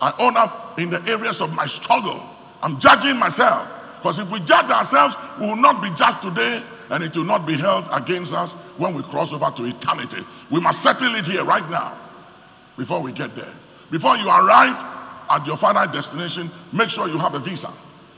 I 0.00 0.12
own 0.18 0.36
up 0.36 0.78
in 0.78 0.90
the 0.90 1.00
areas 1.06 1.40
of 1.40 1.54
my 1.54 1.66
struggle. 1.66 2.20
I'm 2.62 2.80
judging 2.80 3.16
myself. 3.16 3.68
Because 4.02 4.18
if 4.18 4.32
we 4.32 4.40
judge 4.40 4.68
ourselves, 4.68 5.14
we 5.38 5.46
will 5.46 5.54
not 5.54 5.80
be 5.80 5.88
judged 5.90 6.22
today 6.22 6.60
and 6.90 7.04
it 7.04 7.16
will 7.16 7.22
not 7.24 7.46
be 7.46 7.56
held 7.56 7.86
against 7.92 8.34
us 8.34 8.50
when 8.76 8.94
we 8.94 9.02
cross 9.04 9.32
over 9.32 9.48
to 9.52 9.64
eternity. 9.64 10.24
We 10.50 10.58
must 10.58 10.82
settle 10.82 11.14
it 11.14 11.24
here 11.24 11.44
right 11.44 11.68
now 11.70 11.96
before 12.76 13.00
we 13.00 13.12
get 13.12 13.36
there. 13.36 13.52
Before 13.92 14.16
you 14.16 14.26
arrive 14.26 14.74
at 15.30 15.46
your 15.46 15.56
final 15.56 15.86
destination, 15.86 16.50
make 16.72 16.90
sure 16.90 17.06
you 17.06 17.16
have 17.16 17.34
a 17.34 17.38
visa. 17.38 17.70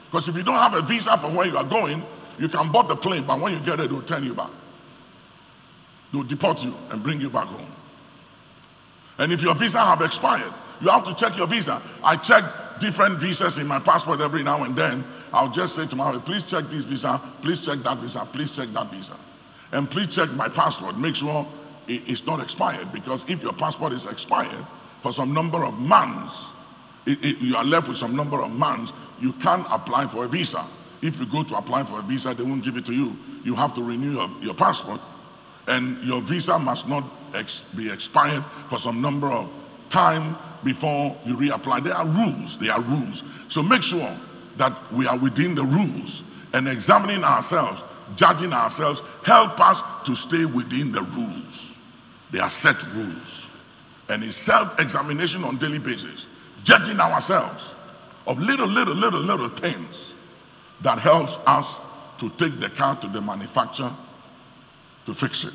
Because 0.06 0.26
if 0.26 0.36
you 0.38 0.42
don't 0.42 0.54
have 0.54 0.72
a 0.72 0.80
visa 0.80 1.18
for 1.18 1.28
where 1.28 1.46
you 1.46 1.58
are 1.58 1.64
going, 1.64 2.02
you 2.38 2.48
can 2.48 2.72
board 2.72 2.88
the 2.88 2.96
plane, 2.96 3.24
but 3.24 3.38
when 3.38 3.52
you 3.52 3.60
get 3.60 3.76
there, 3.76 3.86
they'll 3.86 4.00
turn 4.00 4.24
you 4.24 4.32
back. 4.32 4.50
They'll 6.14 6.22
deport 6.22 6.64
you 6.64 6.74
and 6.90 7.02
bring 7.02 7.20
you 7.20 7.28
back 7.28 7.46
home. 7.46 7.66
And 9.18 9.32
if 9.34 9.42
your 9.42 9.54
visa 9.54 9.80
have 9.80 10.00
expired, 10.00 10.50
you 10.80 10.88
have 10.88 11.04
to 11.04 11.14
check 11.14 11.36
your 11.36 11.46
visa. 11.46 11.82
I 12.02 12.16
check 12.16 12.42
different 12.80 13.18
visas 13.18 13.58
in 13.58 13.66
my 13.66 13.78
passport 13.78 14.20
every 14.20 14.42
now 14.42 14.64
and 14.64 14.74
then. 14.74 15.04
I'll 15.34 15.50
just 15.50 15.74
say 15.74 15.86
to 15.86 15.96
my 15.96 16.12
wife, 16.12 16.24
please 16.24 16.44
check 16.44 16.64
this 16.66 16.84
visa, 16.84 17.20
please 17.42 17.60
check 17.60 17.80
that 17.80 17.98
visa, 17.98 18.26
please 18.32 18.50
check 18.52 18.68
that 18.68 18.86
visa. 18.90 19.16
And 19.72 19.90
please 19.90 20.14
check 20.14 20.30
my 20.32 20.48
passport. 20.48 20.96
Make 20.96 21.16
sure 21.16 21.46
it's 21.88 22.24
not 22.24 22.40
expired 22.40 22.92
because 22.92 23.28
if 23.28 23.42
your 23.42 23.52
passport 23.52 23.92
is 23.92 24.06
expired 24.06 24.64
for 25.00 25.12
some 25.12 25.34
number 25.34 25.64
of 25.64 25.78
months, 25.78 26.46
it, 27.06 27.22
it, 27.24 27.38
you 27.38 27.56
are 27.56 27.64
left 27.64 27.88
with 27.88 27.96
some 27.96 28.14
number 28.14 28.40
of 28.40 28.50
months, 28.52 28.92
you 29.20 29.32
can't 29.34 29.66
apply 29.70 30.06
for 30.06 30.24
a 30.24 30.28
visa. 30.28 30.64
If 31.02 31.18
you 31.18 31.26
go 31.26 31.42
to 31.42 31.56
apply 31.56 31.82
for 31.82 31.98
a 31.98 32.02
visa, 32.02 32.32
they 32.32 32.44
won't 32.44 32.64
give 32.64 32.76
it 32.76 32.86
to 32.86 32.94
you. 32.94 33.16
You 33.44 33.54
have 33.56 33.74
to 33.74 33.82
renew 33.82 34.12
your, 34.12 34.30
your 34.40 34.54
passport, 34.54 35.00
and 35.66 36.02
your 36.04 36.20
visa 36.20 36.58
must 36.58 36.88
not 36.88 37.04
ex- 37.34 37.60
be 37.76 37.90
expired 37.90 38.44
for 38.68 38.78
some 38.78 39.02
number 39.02 39.26
of 39.26 39.52
time 39.90 40.36
before 40.62 41.16
you 41.26 41.36
reapply. 41.36 41.82
There 41.82 41.94
are 41.94 42.06
rules. 42.06 42.56
There 42.58 42.72
are 42.72 42.80
rules. 42.80 43.22
So 43.48 43.62
make 43.62 43.82
sure 43.82 44.08
that 44.56 44.72
we 44.92 45.06
are 45.06 45.18
within 45.18 45.54
the 45.54 45.64
rules 45.64 46.22
and 46.52 46.68
examining 46.68 47.24
ourselves, 47.24 47.82
judging 48.16 48.52
ourselves, 48.52 49.02
help 49.24 49.58
us 49.60 49.82
to 50.04 50.14
stay 50.14 50.44
within 50.44 50.92
the 50.92 51.02
rules. 51.02 51.80
They 52.30 52.38
are 52.38 52.50
set 52.50 52.82
rules. 52.94 53.46
And 54.08 54.22
it's 54.22 54.36
self-examination 54.36 55.44
on 55.44 55.56
daily 55.56 55.78
basis 55.78 56.26
judging 56.64 56.98
ourselves 56.98 57.74
of 58.26 58.38
little, 58.38 58.66
little, 58.66 58.94
little, 58.94 59.20
little 59.20 59.48
things 59.48 60.14
that 60.80 60.98
helps 60.98 61.38
us 61.46 61.78
to 62.18 62.30
take 62.30 62.58
the 62.58 62.70
car 62.70 62.96
to 62.96 63.06
the 63.08 63.20
manufacturer 63.20 63.92
to 65.06 65.14
fix 65.14 65.44
it. 65.44 65.52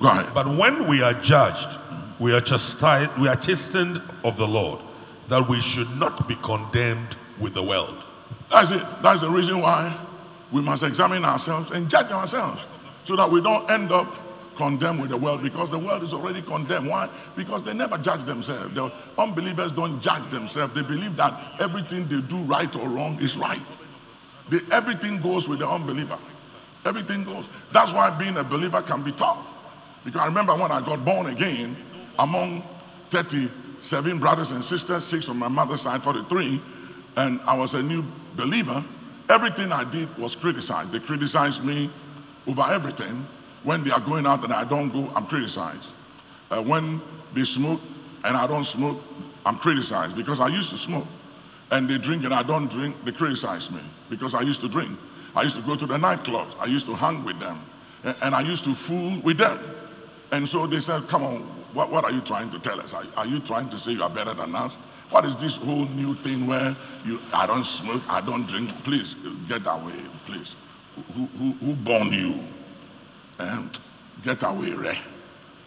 Go 0.00 0.08
ahead. 0.08 0.32
But 0.34 0.48
when 0.48 0.88
we 0.88 1.02
are 1.02 1.14
judged, 1.14 1.78
we 2.18 2.34
are 2.34 2.40
chastised, 2.40 3.16
we 3.18 3.28
are 3.28 3.36
chastened 3.36 4.02
of 4.24 4.36
the 4.36 4.46
Lord, 4.46 4.80
that 5.28 5.48
we 5.48 5.60
should 5.60 5.90
not 5.98 6.26
be 6.26 6.34
condemned 6.36 7.16
with 7.38 7.54
the 7.54 7.62
world. 7.62 8.07
That's 8.50 8.70
it. 8.70 8.84
That's 9.02 9.20
the 9.20 9.30
reason 9.30 9.60
why 9.60 9.96
we 10.50 10.62
must 10.62 10.82
examine 10.82 11.24
ourselves 11.24 11.70
and 11.70 11.90
judge 11.90 12.10
ourselves 12.10 12.66
so 13.04 13.16
that 13.16 13.30
we 13.30 13.40
don't 13.40 13.70
end 13.70 13.92
up 13.92 14.14
condemned 14.56 15.00
with 15.00 15.10
the 15.10 15.16
world 15.16 15.42
because 15.42 15.70
the 15.70 15.78
world 15.78 16.02
is 16.02 16.12
already 16.12 16.42
condemned. 16.42 16.88
Why? 16.88 17.08
Because 17.36 17.62
they 17.62 17.72
never 17.72 17.96
judge 17.96 18.24
themselves. 18.24 18.74
The 18.74 18.92
unbelievers 19.16 19.72
don't 19.72 20.00
judge 20.00 20.28
themselves. 20.30 20.74
They 20.74 20.82
believe 20.82 21.14
that 21.16 21.32
everything 21.60 22.06
they 22.08 22.20
do, 22.20 22.38
right 22.38 22.74
or 22.76 22.88
wrong, 22.88 23.18
is 23.20 23.36
right. 23.36 23.60
They, 24.48 24.58
everything 24.72 25.20
goes 25.20 25.48
with 25.48 25.60
the 25.60 25.68
unbeliever. 25.68 26.18
Everything 26.84 27.22
goes. 27.24 27.48
That's 27.72 27.92
why 27.92 28.10
being 28.18 28.36
a 28.36 28.44
believer 28.44 28.82
can 28.82 29.02
be 29.02 29.12
tough. 29.12 29.46
Because 30.04 30.20
I 30.20 30.26
remember 30.26 30.54
when 30.56 30.72
I 30.72 30.80
got 30.80 31.04
born 31.04 31.26
again, 31.26 31.76
among 32.18 32.62
37 33.10 34.18
brothers 34.18 34.50
and 34.50 34.62
sisters, 34.64 35.04
six 35.04 35.28
on 35.28 35.38
my 35.38 35.48
mother's 35.48 35.82
side, 35.82 36.02
43, 36.02 36.60
and 37.16 37.40
I 37.42 37.56
was 37.56 37.74
a 37.74 37.82
new 37.82 38.04
believer, 38.38 38.82
everything 39.28 39.72
I 39.72 39.84
did 39.84 40.16
was 40.16 40.34
criticized. 40.34 40.92
They 40.92 41.00
criticized 41.00 41.64
me 41.64 41.90
over 42.46 42.62
everything. 42.62 43.26
When 43.64 43.82
they 43.82 43.90
are 43.90 44.00
going 44.00 44.24
out 44.24 44.44
and 44.44 44.52
I 44.52 44.64
don't 44.64 44.88
go, 44.88 45.12
I'm 45.14 45.26
criticized. 45.26 45.92
Uh, 46.50 46.62
when 46.62 47.02
they 47.34 47.44
smoke 47.44 47.80
and 48.24 48.36
I 48.36 48.46
don't 48.46 48.64
smoke, 48.64 49.02
I'm 49.44 49.56
criticized 49.56 50.16
because 50.16 50.40
I 50.40 50.48
used 50.48 50.70
to 50.70 50.76
smoke. 50.76 51.06
And 51.70 51.90
they 51.90 51.98
drink 51.98 52.24
and 52.24 52.32
I 52.32 52.42
don't 52.42 52.70
drink, 52.70 52.96
they 53.04 53.12
criticize 53.12 53.70
me 53.70 53.80
because 54.08 54.34
I 54.34 54.40
used 54.40 54.62
to 54.62 54.68
drink. 54.68 54.96
I 55.36 55.42
used 55.42 55.56
to 55.56 55.62
go 55.62 55.76
to 55.76 55.86
the 55.86 55.96
nightclubs. 55.96 56.54
I 56.58 56.66
used 56.66 56.86
to 56.86 56.94
hang 56.94 57.24
with 57.24 57.38
them. 57.40 57.60
And, 58.22 58.34
I 58.34 58.40
used 58.40 58.64
to 58.64 58.74
fool 58.74 59.20
with 59.20 59.38
them. 59.38 59.58
And 60.30 60.48
so 60.48 60.66
they 60.66 60.80
said, 60.80 61.08
Come 61.08 61.24
on, 61.24 61.40
what, 61.74 61.90
what 61.90 62.04
are 62.04 62.12
you 62.12 62.20
trying 62.20 62.48
to 62.50 62.58
tell 62.60 62.80
us? 62.80 62.94
Are, 62.94 63.04
are 63.16 63.26
you 63.26 63.40
trying 63.40 63.68
to 63.70 63.78
say 63.78 63.92
you 63.92 64.02
are 64.02 64.10
better 64.10 64.34
than 64.34 64.54
us? 64.54 64.78
What 65.10 65.24
is 65.24 65.36
this 65.36 65.56
whole 65.56 65.86
new 65.86 66.14
thing 66.14 66.46
where 66.46 66.76
you 67.04 67.18
I 67.32 67.46
don't 67.46 67.64
smoke, 67.64 68.02
I 68.08 68.20
don't 68.20 68.46
drink? 68.46 68.70
Please 68.84 69.14
get 69.48 69.62
away, 69.66 69.94
please. 70.26 70.54
Who, 71.14 71.26
who, 71.38 71.52
who 71.52 71.74
born 71.74 72.08
you? 72.12 72.40
Um, 73.38 73.70
get 74.22 74.42
away, 74.42 74.72
Ray. 74.72 74.98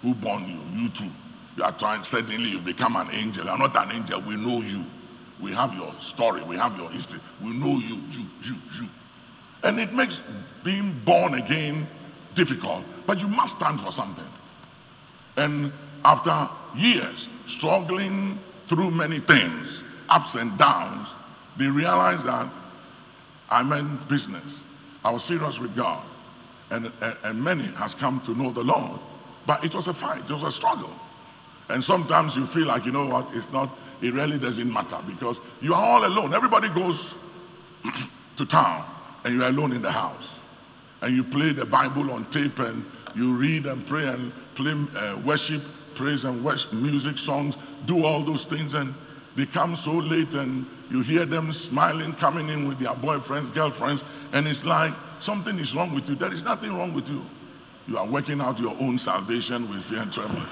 Who 0.01 0.13
born 0.13 0.47
you? 0.47 0.81
You 0.81 0.89
too. 0.89 1.09
You 1.57 1.63
are 1.63 1.71
trying, 1.71 2.03
suddenly 2.03 2.49
you 2.49 2.59
become 2.59 2.95
an 2.95 3.09
angel. 3.11 3.45
You 3.45 3.51
are 3.51 3.57
not 3.57 3.75
an 3.75 3.91
angel. 3.95 4.21
We 4.21 4.35
know 4.35 4.61
you. 4.61 4.83
We 5.39 5.53
have 5.53 5.73
your 5.73 5.91
story. 5.99 6.43
We 6.43 6.55
have 6.57 6.77
your 6.77 6.89
history. 6.89 7.19
We 7.43 7.53
know 7.53 7.77
you, 7.77 7.95
you, 8.11 8.25
you, 8.43 8.55
you. 8.79 8.87
And 9.63 9.79
it 9.79 9.93
makes 9.93 10.21
being 10.63 10.93
born 11.05 11.33
again 11.35 11.87
difficult. 12.35 12.83
But 13.07 13.21
you 13.21 13.27
must 13.27 13.57
stand 13.57 13.81
for 13.81 13.91
something. 13.91 14.25
And 15.37 15.71
after 16.03 16.49
years 16.75 17.27
struggling 17.47 18.39
through 18.71 18.89
many 18.89 19.19
things, 19.19 19.83
ups 20.07 20.35
and 20.35 20.57
downs, 20.57 21.09
they 21.57 21.67
realized 21.67 22.23
that 22.23 22.47
I 23.49 23.63
meant 23.63 24.07
business. 24.07 24.63
I 25.03 25.11
was 25.11 25.25
serious 25.25 25.59
with 25.59 25.75
God 25.75 26.01
and, 26.69 26.89
and, 27.01 27.17
and 27.25 27.43
many 27.43 27.65
has 27.75 27.93
come 27.93 28.21
to 28.21 28.33
know 28.33 28.49
the 28.51 28.63
Lord. 28.63 28.97
But 29.45 29.65
it 29.65 29.75
was 29.75 29.87
a 29.87 29.93
fight, 29.93 30.23
it 30.23 30.31
was 30.31 30.43
a 30.43 30.51
struggle. 30.53 30.93
And 31.67 31.83
sometimes 31.83 32.37
you 32.37 32.45
feel 32.45 32.67
like, 32.67 32.85
you 32.85 32.93
know 32.93 33.07
what, 33.07 33.27
it's 33.33 33.51
not, 33.51 33.69
it 34.01 34.13
really 34.13 34.39
doesn't 34.39 34.71
matter 34.71 34.99
because 35.05 35.37
you 35.59 35.73
are 35.73 35.83
all 35.83 36.05
alone. 36.05 36.33
Everybody 36.33 36.69
goes 36.69 37.13
to 38.37 38.45
town 38.45 38.85
and 39.25 39.35
you're 39.35 39.49
alone 39.49 39.73
in 39.73 39.81
the 39.81 39.91
house. 39.91 40.39
And 41.01 41.13
you 41.13 41.25
play 41.25 41.51
the 41.51 41.65
Bible 41.65 42.09
on 42.11 42.23
tape 42.25 42.57
and 42.59 42.89
you 43.15 43.35
read 43.35 43.65
and 43.65 43.85
pray 43.85 44.07
and 44.07 44.31
play 44.55 44.73
uh, 44.95 45.17
worship, 45.25 45.61
praise 46.01 46.25
and 46.25 46.43
worship, 46.43 46.73
music, 46.73 47.19
songs, 47.19 47.55
do 47.85 48.03
all 48.03 48.21
those 48.21 48.43
things. 48.43 48.73
And 48.73 48.91
they 49.35 49.45
come 49.45 49.75
so 49.75 49.91
late 49.91 50.33
and 50.33 50.65
you 50.89 51.01
hear 51.01 51.25
them 51.25 51.53
smiling, 51.53 52.13
coming 52.13 52.49
in 52.49 52.67
with 52.67 52.79
their 52.79 52.93
boyfriends, 52.95 53.53
girlfriends. 53.53 54.03
And 54.33 54.47
it's 54.47 54.65
like, 54.65 54.93
something 55.19 55.59
is 55.59 55.75
wrong 55.75 55.93
with 55.93 56.09
you. 56.09 56.15
There 56.15 56.33
is 56.33 56.43
nothing 56.43 56.75
wrong 56.75 56.95
with 56.95 57.07
you. 57.07 57.23
You 57.87 57.99
are 57.99 58.07
working 58.07 58.41
out 58.41 58.59
your 58.59 58.75
own 58.79 58.97
salvation 58.97 59.69
with 59.69 59.83
fear 59.83 60.01
and 60.01 60.11
trembling. 60.11 60.47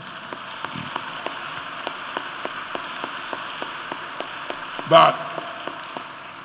But 4.87 5.13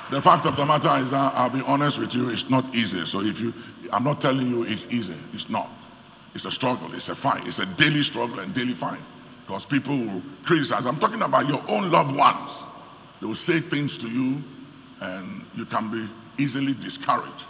the 0.09 0.21
fact 0.21 0.47
of 0.47 0.55
the 0.55 0.65
matter 0.65 0.89
is 1.03 1.11
that 1.11 1.33
I'll 1.35 1.51
be 1.51 1.61
honest 1.61 1.99
with 1.99 2.15
you, 2.15 2.29
it's 2.29 2.49
not 2.49 2.65
easy. 2.73 3.05
So 3.05 3.21
if 3.21 3.39
you, 3.39 3.53
I'm 3.93 4.03
not 4.03 4.19
telling 4.19 4.47
you 4.47 4.63
it's 4.63 4.87
easy. 4.91 5.15
It's 5.33 5.47
not. 5.47 5.69
It's 6.35 6.45
a 6.45 6.51
struggle. 6.51 6.93
It's 6.93 7.09
a 7.09 7.15
fight. 7.15 7.47
It's 7.47 7.59
a 7.59 7.65
daily 7.65 8.03
struggle 8.03 8.39
and 8.39 8.53
daily 8.53 8.73
fight. 8.73 8.99
Because 9.47 9.65
people 9.65 9.97
will 9.97 10.21
criticize. 10.43 10.85
I'm 10.85 10.97
talking 10.97 11.21
about 11.21 11.47
your 11.47 11.63
own 11.67 11.89
loved 11.89 12.15
ones. 12.15 12.61
They 13.21 13.27
will 13.27 13.35
say 13.35 13.61
things 13.61 13.97
to 13.99 14.09
you, 14.09 14.43
and 15.01 15.45
you 15.55 15.65
can 15.65 15.89
be 15.89 16.07
easily 16.37 16.73
discouraged. 16.73 17.45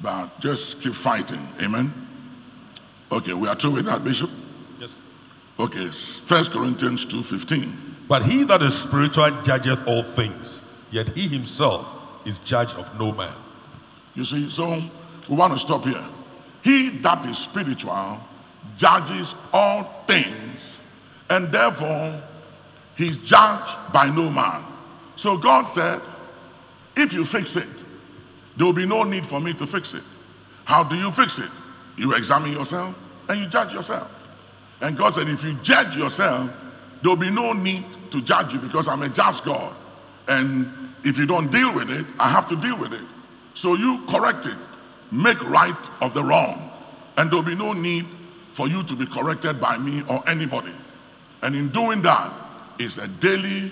But 0.00 0.40
just 0.40 0.82
keep 0.82 0.94
fighting. 0.94 1.46
Amen. 1.62 1.92
Okay, 3.12 3.32
we 3.32 3.48
are 3.48 3.54
through 3.54 3.72
with 3.72 3.84
that, 3.84 4.02
Bishop. 4.02 4.30
Yes. 4.80 4.94
Okay, 5.58 5.88
First 5.88 6.50
Corinthians 6.50 7.06
2:15. 7.06 7.72
But 8.08 8.24
he 8.24 8.42
that 8.44 8.62
is 8.62 8.76
spiritual 8.76 9.30
judgeth 9.42 9.86
all 9.86 10.02
things, 10.02 10.62
yet 10.90 11.10
he 11.10 11.28
himself 11.28 11.86
is 12.26 12.38
judge 12.40 12.74
of 12.74 12.98
no 12.98 13.12
man. 13.12 13.34
You 14.14 14.24
see, 14.24 14.50
so 14.50 14.82
we 15.28 15.36
want 15.36 15.52
to 15.52 15.58
stop 15.58 15.84
here. 15.84 16.04
He 16.66 16.88
that 16.88 17.24
is 17.26 17.38
spiritual 17.38 18.18
judges 18.76 19.36
all 19.52 19.84
things, 20.08 20.80
and 21.30 21.52
therefore 21.52 22.20
he's 22.96 23.18
judged 23.18 23.76
by 23.92 24.10
no 24.10 24.28
man. 24.28 24.64
So 25.14 25.36
God 25.36 25.68
said, 25.68 26.00
if 26.96 27.12
you 27.12 27.24
fix 27.24 27.54
it, 27.54 27.68
there 28.56 28.66
will 28.66 28.72
be 28.72 28.84
no 28.84 29.04
need 29.04 29.24
for 29.24 29.40
me 29.40 29.52
to 29.54 29.64
fix 29.64 29.94
it. 29.94 30.02
How 30.64 30.82
do 30.82 30.96
you 30.96 31.12
fix 31.12 31.38
it? 31.38 31.50
You 31.96 32.14
examine 32.14 32.50
yourself 32.50 32.98
and 33.28 33.38
you 33.38 33.46
judge 33.46 33.72
yourself. 33.72 34.10
And 34.80 34.96
God 34.96 35.14
said, 35.14 35.28
if 35.28 35.44
you 35.44 35.54
judge 35.62 35.96
yourself, 35.96 36.50
there'll 37.00 37.16
be 37.16 37.30
no 37.30 37.52
need 37.52 37.84
to 38.10 38.20
judge 38.20 38.52
you 38.52 38.58
because 38.58 38.88
I'm 38.88 39.02
a 39.02 39.08
just 39.08 39.44
God. 39.44 39.72
And 40.26 40.68
if 41.04 41.16
you 41.16 41.26
don't 41.26 41.52
deal 41.52 41.72
with 41.72 41.90
it, 41.90 42.06
I 42.18 42.28
have 42.28 42.48
to 42.48 42.56
deal 42.56 42.76
with 42.76 42.92
it. 42.92 43.06
So 43.54 43.74
you 43.74 44.04
correct 44.08 44.46
it, 44.46 44.56
make 45.10 45.42
right 45.48 45.90
of 46.00 46.14
the 46.14 46.22
wrong, 46.22 46.70
and 47.16 47.30
there'll 47.30 47.44
be 47.44 47.54
no 47.54 47.72
need 47.72 48.06
for 48.52 48.68
you 48.68 48.82
to 48.84 48.94
be 48.94 49.06
corrected 49.06 49.60
by 49.60 49.76
me 49.78 50.02
or 50.08 50.26
anybody. 50.28 50.72
And 51.42 51.54
in 51.54 51.68
doing 51.68 52.02
that 52.02 52.32
is 52.78 52.98
a 52.98 53.08
daily 53.08 53.70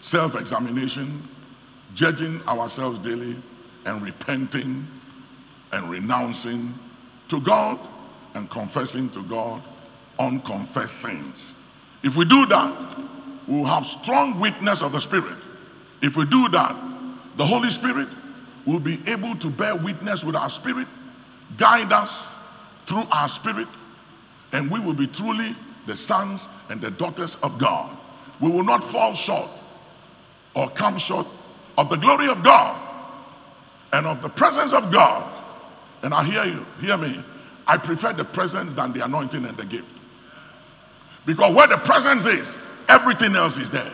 self 0.00 0.34
examination, 0.34 1.22
judging 1.94 2.40
ourselves 2.48 2.98
daily, 2.98 3.36
and 3.84 4.02
repenting 4.02 4.86
and 5.72 5.90
renouncing 5.90 6.74
to 7.28 7.40
God 7.40 7.78
and 8.34 8.48
confessing 8.50 9.10
to 9.10 9.22
God 9.24 9.62
unconfessed 10.18 11.00
sins. 11.00 11.54
If 12.02 12.16
we 12.16 12.24
do 12.24 12.46
that, 12.46 12.98
we'll 13.46 13.64
have 13.64 13.86
strong 13.86 14.40
witness 14.40 14.82
of 14.82 14.92
the 14.92 15.00
Spirit. 15.00 15.36
If 16.02 16.16
we 16.16 16.24
do 16.24 16.48
that, 16.50 16.76
the 17.36 17.46
Holy 17.46 17.70
Spirit 17.70 18.08
will 18.66 18.80
be 18.80 19.00
able 19.06 19.36
to 19.36 19.48
bear 19.48 19.76
witness 19.76 20.24
with 20.24 20.34
our 20.34 20.50
spirit, 20.50 20.88
guide 21.56 21.92
us 21.92 22.34
through 22.84 23.04
our 23.12 23.28
spirit, 23.28 23.68
and 24.52 24.70
we 24.70 24.80
will 24.80 24.94
be 24.94 25.06
truly 25.06 25.54
the 25.86 25.96
sons 25.96 26.48
and 26.68 26.80
the 26.80 26.90
daughters 26.90 27.36
of 27.36 27.58
God. 27.58 27.96
We 28.40 28.50
will 28.50 28.64
not 28.64 28.82
fall 28.82 29.14
short 29.14 29.48
or 30.54 30.68
come 30.68 30.98
short 30.98 31.26
of 31.78 31.88
the 31.88 31.96
glory 31.96 32.28
of 32.28 32.42
God 32.42 32.80
and 33.92 34.06
of 34.06 34.20
the 34.20 34.28
presence 34.28 34.72
of 34.72 34.90
God. 34.92 35.32
And 36.02 36.12
I 36.12 36.24
hear 36.24 36.44
you, 36.44 36.66
hear 36.80 36.96
me. 36.96 37.20
I 37.66 37.76
prefer 37.76 38.12
the 38.12 38.24
presence 38.24 38.72
than 38.74 38.92
the 38.92 39.04
anointing 39.04 39.44
and 39.44 39.56
the 39.56 39.64
gift. 39.64 40.00
Because 41.24 41.54
where 41.54 41.66
the 41.66 41.78
presence 41.78 42.26
is, 42.26 42.58
everything 42.88 43.34
else 43.34 43.58
is 43.58 43.70
there. 43.70 43.92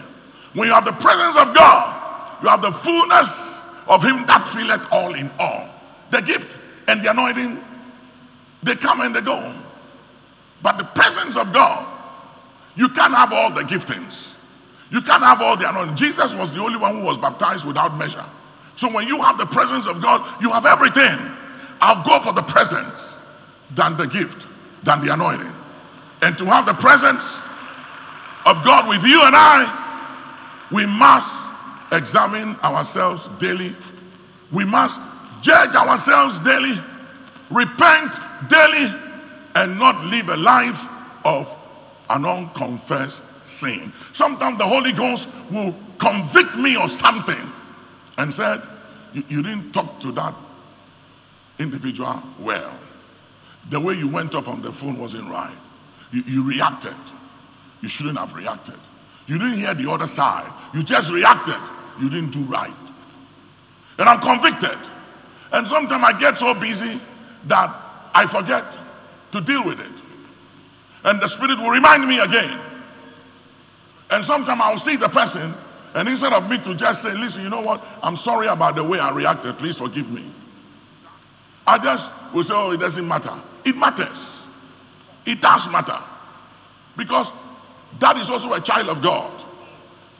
When 0.54 0.68
you 0.68 0.74
have 0.74 0.84
the 0.84 0.92
presence 0.92 1.36
of 1.36 1.54
God, 1.54 2.42
you 2.42 2.48
have 2.48 2.60
the 2.60 2.70
fullness 2.70 3.51
of 3.88 4.02
Him 4.02 4.26
that 4.26 4.46
filleth 4.46 4.86
all 4.92 5.14
in 5.14 5.30
all. 5.38 5.68
The 6.10 6.20
gift 6.20 6.56
and 6.88 7.02
the 7.02 7.10
anointing, 7.10 7.62
they 8.62 8.76
come 8.76 9.00
and 9.00 9.14
they 9.14 9.20
go. 9.20 9.54
But 10.62 10.78
the 10.78 10.84
presence 10.84 11.36
of 11.36 11.52
God, 11.52 11.86
you 12.76 12.88
can't 12.88 13.14
have 13.14 13.32
all 13.32 13.50
the 13.50 13.62
giftings. 13.62 14.36
You 14.90 15.00
can't 15.00 15.22
have 15.22 15.40
all 15.40 15.56
the 15.56 15.68
anointing. 15.68 15.96
Jesus 15.96 16.34
was 16.34 16.52
the 16.52 16.60
only 16.60 16.76
one 16.78 16.98
who 16.98 17.04
was 17.04 17.18
baptized 17.18 17.64
without 17.64 17.96
measure. 17.96 18.24
So 18.76 18.92
when 18.92 19.06
you 19.06 19.20
have 19.22 19.38
the 19.38 19.46
presence 19.46 19.86
of 19.86 20.00
God, 20.00 20.42
you 20.42 20.50
have 20.50 20.66
everything. 20.66 21.18
I'll 21.80 22.04
go 22.04 22.20
for 22.20 22.32
the 22.32 22.42
presence 22.42 23.18
than 23.74 23.96
the 23.96 24.06
gift, 24.06 24.46
than 24.84 25.04
the 25.04 25.12
anointing. 25.12 25.52
And 26.20 26.38
to 26.38 26.44
have 26.44 26.66
the 26.66 26.74
presence 26.74 27.36
of 28.46 28.62
God 28.64 28.88
with 28.88 29.02
you 29.02 29.22
and 29.24 29.34
I, 29.34 30.68
we 30.70 30.86
must 30.86 31.41
examine 31.92 32.56
ourselves 32.60 33.28
daily. 33.38 33.74
We 34.50 34.64
must 34.64 35.00
judge 35.42 35.74
ourselves 35.74 36.40
daily, 36.40 36.78
repent 37.50 38.14
daily, 38.48 38.92
and 39.54 39.78
not 39.78 40.04
live 40.06 40.28
a 40.28 40.36
life 40.36 40.86
of 41.24 41.58
an 42.10 42.24
unconfessed 42.24 43.22
sin. 43.46 43.92
Sometimes 44.12 44.58
the 44.58 44.66
Holy 44.66 44.92
Ghost 44.92 45.28
will 45.50 45.74
convict 45.98 46.56
me 46.56 46.76
of 46.76 46.90
something 46.90 47.52
and 48.18 48.32
said, 48.32 48.62
you, 49.12 49.42
didn't 49.42 49.72
talk 49.72 50.00
to 50.00 50.12
that 50.12 50.34
individual 51.58 52.22
well. 52.40 52.72
The 53.70 53.78
way 53.78 53.94
you 53.94 54.08
went 54.08 54.34
off 54.34 54.48
on 54.48 54.62
the 54.62 54.72
phone 54.72 54.98
wasn't 54.98 55.30
right. 55.30 55.54
You, 56.10 56.22
you 56.26 56.42
reacted. 56.42 56.94
You 57.80 57.88
shouldn't 57.88 58.18
have 58.18 58.34
reacted. 58.34 58.74
You 59.26 59.38
didn't 59.38 59.54
hear 59.54 59.74
the 59.74 59.90
other 59.90 60.06
side. 60.06 60.50
You 60.74 60.82
just 60.82 61.10
reacted. 61.10 61.58
You 62.00 62.08
didn't 62.10 62.30
do 62.30 62.40
right. 62.40 62.72
And 63.98 64.08
I'm 64.08 64.20
convicted. 64.20 64.78
And 65.52 65.66
sometimes 65.68 66.02
I 66.02 66.18
get 66.18 66.38
so 66.38 66.54
busy 66.54 67.00
that 67.46 67.74
I 68.14 68.26
forget 68.26 68.64
to 69.32 69.40
deal 69.40 69.64
with 69.64 69.80
it. 69.80 69.92
And 71.04 71.20
the 71.20 71.28
Spirit 71.28 71.58
will 71.58 71.70
remind 71.70 72.06
me 72.06 72.18
again. 72.20 72.58
And 74.10 74.24
sometimes 74.24 74.60
I'll 74.62 74.78
see 74.78 74.96
the 74.96 75.08
person, 75.08 75.54
and 75.94 76.08
instead 76.08 76.32
of 76.32 76.48
me 76.48 76.58
to 76.58 76.74
just 76.74 77.02
say, 77.02 77.14
Listen, 77.14 77.42
you 77.42 77.50
know 77.50 77.62
what? 77.62 77.84
I'm 78.02 78.16
sorry 78.16 78.46
about 78.46 78.74
the 78.74 78.84
way 78.84 78.98
I 78.98 79.10
reacted. 79.10 79.58
Please 79.58 79.78
forgive 79.78 80.10
me. 80.10 80.24
I 81.66 81.78
just 81.78 82.10
will 82.32 82.44
say, 82.44 82.54
Oh, 82.54 82.70
it 82.72 82.78
doesn't 82.78 83.06
matter. 83.06 83.34
It 83.64 83.76
matters. 83.76 84.44
It 85.24 85.40
does 85.40 85.70
matter. 85.70 85.98
Because 86.96 87.32
that 87.98 88.16
is 88.16 88.28
also 88.30 88.52
a 88.52 88.60
child 88.60 88.88
of 88.88 89.02
God. 89.02 89.44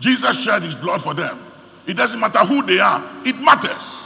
Jesus 0.01 0.43
shed 0.43 0.63
his 0.63 0.75
blood 0.75 1.03
for 1.03 1.15
them. 1.15 1.39
It 1.87 1.95
doesn't 1.95 2.21
matter 2.21 2.41
who 2.41 2.63
they 2.63 2.79
are, 2.79 3.03
it 3.25 3.39
matters. 3.41 4.01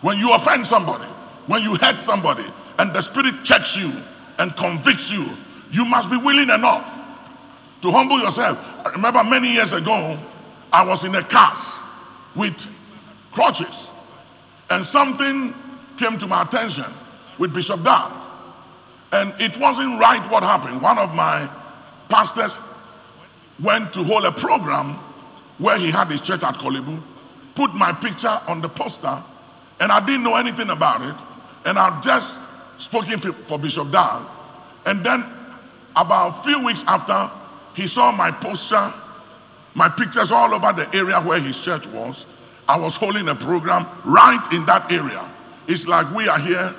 When 0.00 0.18
you 0.18 0.32
offend 0.32 0.66
somebody, 0.66 1.06
when 1.46 1.62
you 1.62 1.74
hurt 1.76 2.00
somebody, 2.00 2.44
and 2.78 2.92
the 2.92 3.00
Spirit 3.00 3.42
checks 3.44 3.76
you 3.76 3.92
and 4.38 4.54
convicts 4.56 5.10
you, 5.10 5.28
you 5.72 5.84
must 5.84 6.10
be 6.10 6.16
willing 6.16 6.50
enough 6.50 6.92
to 7.82 7.90
humble 7.90 8.18
yourself. 8.18 8.58
I 8.86 8.90
remember 8.90 9.24
many 9.24 9.52
years 9.52 9.72
ago, 9.72 10.18
I 10.72 10.84
was 10.86 11.04
in 11.04 11.14
a 11.14 11.22
cast 11.22 11.80
with 12.34 12.54
crutches, 13.32 13.90
and 14.70 14.84
something 14.84 15.54
came 15.96 16.18
to 16.18 16.26
my 16.26 16.42
attention 16.42 16.84
with 17.38 17.54
Bishop 17.54 17.82
Dag. 17.82 18.12
And 19.12 19.32
it 19.40 19.56
wasn't 19.58 19.98
right 19.98 20.28
what 20.30 20.42
happened. 20.42 20.82
One 20.82 20.98
of 20.98 21.14
my 21.14 21.48
pastors 22.08 22.58
went 23.62 23.92
to 23.94 24.02
hold 24.02 24.24
a 24.24 24.32
program 24.32 24.98
where 25.58 25.78
he 25.78 25.90
had 25.90 26.08
his 26.08 26.20
church 26.20 26.42
at 26.42 26.54
Korle 26.54 26.84
Bu, 26.84 26.98
put 27.54 27.74
my 27.74 27.92
picture 27.92 28.40
on 28.46 28.60
the 28.60 28.68
poster, 28.68 29.22
and 29.80 29.90
I 29.90 30.04
didn't 30.04 30.22
know 30.22 30.36
anything 30.36 30.70
about 30.70 31.02
it. 31.02 31.14
And 31.64 31.78
I 31.78 32.00
just 32.00 32.38
spoken 32.78 33.18
for 33.18 33.58
Bishop 33.58 33.90
Dag. 33.90 34.22
And 34.84 35.04
then 35.04 35.24
about 35.96 36.28
a 36.28 36.42
few 36.42 36.64
weeks 36.64 36.84
after, 36.86 37.30
he 37.74 37.86
saw 37.86 38.12
my 38.12 38.30
poster, 38.30 38.92
my 39.74 39.88
pictures 39.88 40.30
all 40.32 40.54
over 40.54 40.72
the 40.72 40.94
area 40.96 41.20
where 41.20 41.40
his 41.40 41.60
church 41.60 41.86
was. 41.88 42.26
I 42.68 42.78
was 42.78 42.96
holding 42.96 43.28
a 43.28 43.34
program 43.34 43.86
right 44.04 44.46
in 44.52 44.66
that 44.66 44.90
area. 44.90 45.28
It's 45.66 45.86
like 45.86 46.12
we 46.14 46.28
are 46.28 46.38
here 46.38 46.74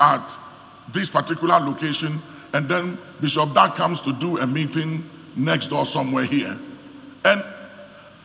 at 0.00 0.36
this 0.92 1.10
particular 1.10 1.58
location, 1.58 2.20
and 2.52 2.68
then 2.68 2.98
Bishop 3.20 3.54
Dag 3.54 3.74
comes 3.74 4.00
to 4.02 4.12
do 4.12 4.38
a 4.38 4.46
meeting 4.46 5.08
next 5.36 5.68
door 5.68 5.84
somewhere 5.84 6.24
here. 6.24 6.56
And 7.24 7.44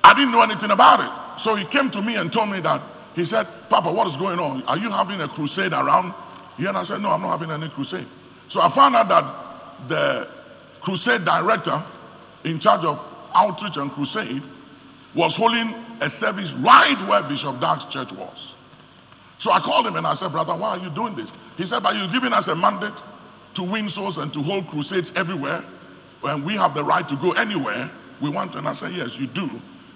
I 0.06 0.14
didn't 0.14 0.34
know 0.34 0.44
anything 0.44 0.70
about 0.70 1.00
it. 1.00 1.42
So 1.42 1.56
he 1.56 1.66
came 1.66 1.90
to 1.90 2.02
me 2.02 2.16
and 2.16 2.32
told 2.32 2.52
me 2.52 2.60
that, 2.60 2.80
he 3.16 3.26
said, 3.26 3.48
Papa, 3.70 3.92
what 3.92 4.08
is 4.08 4.16
going 4.16 4.40
on? 4.40 4.62
Are 4.64 4.78
you 4.78 4.92
having 4.92 5.20
a 5.20 5.28
crusade 5.28 5.74
around 5.74 6.14
here? 6.58 6.70
And 6.70 6.78
I 6.78 6.84
said, 6.84 7.02
No, 7.02 7.10
I'm 7.10 7.22
not 7.22 7.40
having 7.40 7.50
any 7.50 7.70
crusade. 7.70 8.06
So 8.48 8.62
I 8.62 8.70
found 8.70 8.96
out 8.96 9.08
that 9.08 9.88
the 9.88 10.28
crusade 10.80 11.26
director 11.26 11.82
in 12.44 12.60
charge 12.60 12.86
of 12.86 13.02
outreach 13.34 13.78
and 13.78 13.90
crusade 13.92 14.44
was 15.16 15.36
holding 15.36 15.74
a 16.02 16.10
service 16.10 16.54
right 16.54 17.02
where 17.08 17.24
Bishop 17.24 17.60
Dag's 17.60 17.86
church 17.86 18.12
was. 18.12 18.54
So 19.40 19.52
I 19.52 19.60
called 19.60 19.88
him 19.88 19.96
and 19.96 20.06
I 20.06 20.14
said, 20.14 20.32
Brother, 20.32 20.56
why 20.56 20.78
are 20.78 20.78
you 20.78 20.90
doing 20.92 21.16
this? 21.16 21.32
He 21.58 21.66
said, 21.66 21.82
But 21.82 21.96
you're 21.96 22.10
giving 22.10 22.32
us 22.32 22.48
a 22.48 22.56
mandate 22.56 22.94
to 23.56 23.64
win 23.64 23.90
souls 23.90 24.20
and 24.20 24.32
to 24.34 24.44
hold 24.44 24.68
crusades 24.68 25.12
everywhere. 25.16 25.64
And 26.24 26.46
we 26.46 26.54
have 26.58 26.76
the 26.76 26.84
right 26.84 27.08
to 27.08 27.16
go 27.16 27.32
anywhere 27.32 27.90
we 28.22 28.30
want. 28.30 28.56
And 28.56 28.68
I 28.68 28.74
said, 28.74 28.92
Yes, 28.92 29.18
you 29.18 29.26
do. 29.26 29.50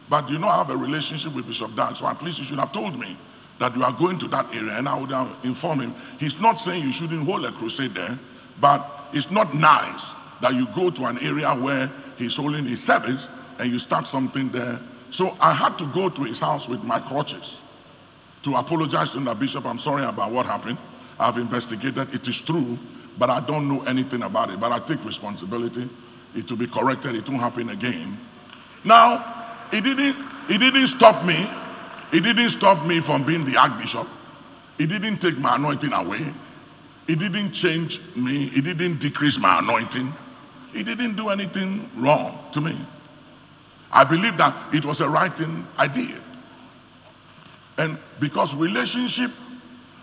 But 0.09 0.29
you 0.29 0.39
know, 0.39 0.47
I 0.47 0.57
have 0.57 0.69
a 0.69 0.77
relationship 0.77 1.35
with 1.35 1.47
Bishop 1.47 1.75
Dag, 1.75 1.95
so 1.95 2.07
at 2.07 2.21
least 2.21 2.39
you 2.39 2.45
should 2.45 2.59
have 2.59 2.71
told 2.71 2.99
me 2.99 3.15
that 3.59 3.75
you 3.75 3.83
are 3.83 3.93
going 3.93 4.17
to 4.19 4.27
that 4.29 4.53
area, 4.55 4.77
and 4.77 4.87
I 4.87 4.97
would 4.97 5.11
have 5.11 5.29
informed 5.43 5.81
him. 5.81 5.95
He's 6.19 6.39
not 6.41 6.59
saying 6.59 6.83
you 6.83 6.91
shouldn't 6.91 7.25
hold 7.25 7.45
a 7.45 7.51
crusade 7.51 7.93
there, 7.93 8.17
but 8.59 9.09
it's 9.13 9.29
not 9.29 9.53
nice 9.53 10.05
that 10.41 10.53
you 10.53 10.67
go 10.75 10.89
to 10.89 11.05
an 11.05 11.19
area 11.19 11.49
where 11.49 11.91
he's 12.17 12.35
holding 12.35 12.65
his 12.65 12.83
service 12.83 13.29
and 13.59 13.71
you 13.71 13.77
start 13.77 14.07
something 14.07 14.49
there. 14.49 14.79
So 15.11 15.35
I 15.39 15.53
had 15.53 15.77
to 15.79 15.85
go 15.87 16.09
to 16.09 16.23
his 16.23 16.39
house 16.39 16.67
with 16.67 16.83
my 16.83 16.99
crutches 16.99 17.61
to 18.43 18.55
apologize 18.55 19.09
to 19.11 19.19
the 19.19 19.35
bishop. 19.35 19.65
I'm 19.65 19.79
sorry 19.79 20.03
about 20.03 20.31
what 20.31 20.45
happened. 20.45 20.77
I've 21.19 21.37
investigated. 21.37 22.13
It 22.13 22.27
is 22.27 22.39
true, 22.41 22.77
but 23.17 23.29
I 23.29 23.41
don't 23.41 23.67
know 23.67 23.83
anything 23.83 24.21
about 24.23 24.49
it. 24.51 24.59
But 24.59 24.71
I 24.71 24.79
take 24.79 25.03
responsibility. 25.03 25.89
It 26.35 26.49
will 26.49 26.57
be 26.57 26.67
corrected. 26.67 27.15
It 27.15 27.27
won't 27.27 27.41
happen 27.41 27.69
again. 27.69 28.17
Now, 28.85 29.38
it 29.71 29.81
didn't, 29.81 30.15
it 30.49 30.57
didn't 30.57 30.87
stop 30.87 31.25
me. 31.25 31.49
It 32.11 32.21
didn't 32.21 32.49
stop 32.49 32.85
me 32.85 32.99
from 33.01 33.23
being 33.23 33.45
the 33.45 33.57
archbishop. 33.57 34.07
It 34.79 34.87
didn't 34.87 35.17
take 35.17 35.37
my 35.37 35.55
anointing 35.55 35.93
away. 35.93 36.25
It 37.07 37.19
didn't 37.19 37.51
change 37.51 37.99
me. 38.15 38.47
It 38.55 38.63
didn't 38.63 38.99
decrease 38.99 39.37
my 39.39 39.59
anointing. 39.59 40.13
It 40.73 40.83
didn't 40.83 41.15
do 41.15 41.29
anything 41.29 41.89
wrong 41.95 42.37
to 42.53 42.61
me. 42.61 42.77
I 43.91 44.03
believe 44.03 44.37
that 44.37 44.55
it 44.73 44.85
was 44.85 45.01
a 45.01 45.09
right 45.09 45.35
thing 45.35 45.65
I 45.77 45.87
did. 45.87 46.15
And 47.77 47.97
because 48.19 48.55
relationship 48.55 49.31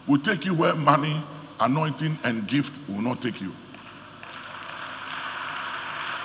will 0.06 0.18
take 0.18 0.44
you 0.44 0.54
where 0.54 0.74
money, 0.74 1.20
anointing, 1.60 2.18
and 2.24 2.46
gift 2.46 2.78
will 2.88 3.02
not 3.02 3.22
take 3.22 3.40
you. 3.40 3.52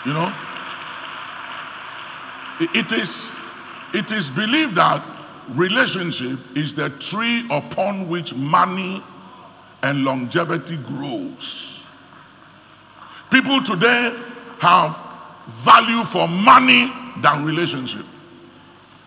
You 0.05 0.13
know? 0.13 0.33
It 2.59 2.91
is, 2.91 3.29
it 3.93 4.11
is 4.11 4.29
believed 4.29 4.75
that 4.75 5.03
relationship 5.49 6.39
is 6.55 6.73
the 6.73 6.89
tree 6.89 7.45
upon 7.49 8.07
which 8.07 8.33
money 8.33 9.03
and 9.83 10.03
longevity 10.03 10.77
grows. 10.77 11.85
People 13.31 13.61
today 13.63 14.15
have 14.59 14.99
value 15.47 16.03
for 16.03 16.27
money 16.27 16.91
than 17.21 17.43
relationship. 17.43 18.05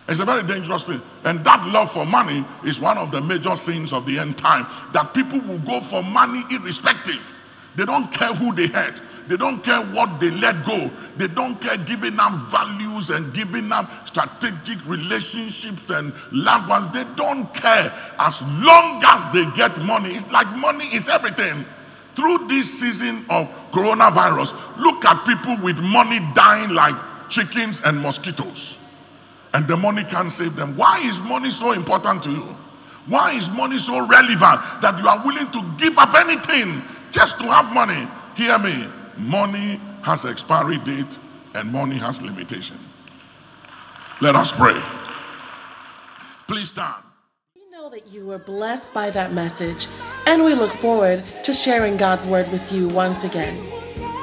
It's 0.07 0.19
a 0.19 0.25
very 0.25 0.43
dangerous 0.43 0.83
thing. 0.83 1.01
And 1.23 1.43
that 1.45 1.67
love 1.67 1.91
for 1.91 2.05
money 2.05 2.45
is 2.63 2.79
one 2.79 2.97
of 2.97 3.11
the 3.11 3.21
major 3.21 3.55
sins 3.55 3.91
of 3.91 4.05
the 4.05 4.19
end 4.19 4.37
time. 4.37 4.67
That 4.93 5.13
people 5.13 5.39
will 5.39 5.59
go 5.59 5.79
for 5.79 6.03
money 6.03 6.43
irrespective. 6.51 7.33
They 7.75 7.85
don't 7.85 8.11
care 8.11 8.33
who 8.33 8.53
they 8.53 8.67
hurt. 8.67 9.01
They 9.27 9.37
don't 9.37 9.63
care 9.63 9.81
what 9.81 10.19
they 10.19 10.29
let 10.29 10.65
go. 10.65 10.91
They 11.17 11.27
don't 11.27 11.59
care 11.59 11.77
giving 11.77 12.19
up 12.19 12.33
values 12.51 13.09
and 13.09 13.33
giving 13.33 13.71
up 13.71 14.07
strategic 14.07 14.85
relationships 14.87 15.89
and 15.89 16.13
loved 16.31 16.69
ones. 16.69 16.93
They 16.93 17.05
don't 17.15 17.51
care 17.53 17.91
as 18.19 18.41
long 18.43 19.01
as 19.03 19.25
they 19.33 19.45
get 19.55 19.81
money. 19.81 20.15
It's 20.15 20.29
like 20.31 20.47
money 20.57 20.85
is 20.85 21.07
everything. 21.07 21.65
Through 22.15 22.47
this 22.47 22.79
season 22.79 23.25
of 23.29 23.49
coronavirus, 23.71 24.53
look 24.77 25.03
at 25.03 25.25
people 25.25 25.57
with 25.63 25.77
money 25.77 26.19
dying 26.33 26.69
like 26.69 26.95
chickens 27.29 27.81
and 27.83 27.99
mosquitoes. 28.01 28.77
And 29.53 29.67
the 29.67 29.75
money 29.75 30.03
can't 30.03 30.31
save 30.31 30.55
them. 30.55 30.77
Why 30.77 31.01
is 31.03 31.19
money 31.21 31.49
so 31.49 31.71
important 31.71 32.23
to 32.23 32.31
you? 32.31 32.55
Why 33.07 33.33
is 33.33 33.49
money 33.49 33.77
so 33.77 34.05
relevant 34.05 34.61
that 34.81 34.99
you 34.99 35.07
are 35.07 35.25
willing 35.25 35.51
to 35.51 35.61
give 35.77 35.97
up 35.97 36.13
anything 36.15 36.81
just 37.11 37.39
to 37.39 37.45
have 37.45 37.73
money? 37.73 38.07
Hear 38.35 38.57
me. 38.59 38.87
Money 39.17 39.79
has 40.03 40.25
expiry 40.25 40.77
date 40.79 41.17
and 41.53 41.71
money 41.71 41.95
has 41.95 42.21
limitation. 42.21 42.77
Let 44.21 44.35
us 44.35 44.51
pray. 44.51 44.81
Please 46.47 46.69
stand. 46.69 47.01
We 47.55 47.69
know 47.71 47.89
that 47.89 48.07
you 48.07 48.25
were 48.25 48.39
blessed 48.39 48.93
by 48.93 49.09
that 49.11 49.33
message, 49.33 49.87
and 50.27 50.43
we 50.43 50.53
look 50.53 50.71
forward 50.71 51.23
to 51.43 51.53
sharing 51.53 51.97
God's 51.97 52.27
word 52.27 52.51
with 52.51 52.71
you 52.71 52.89
once 52.89 53.23
again. 53.23 53.55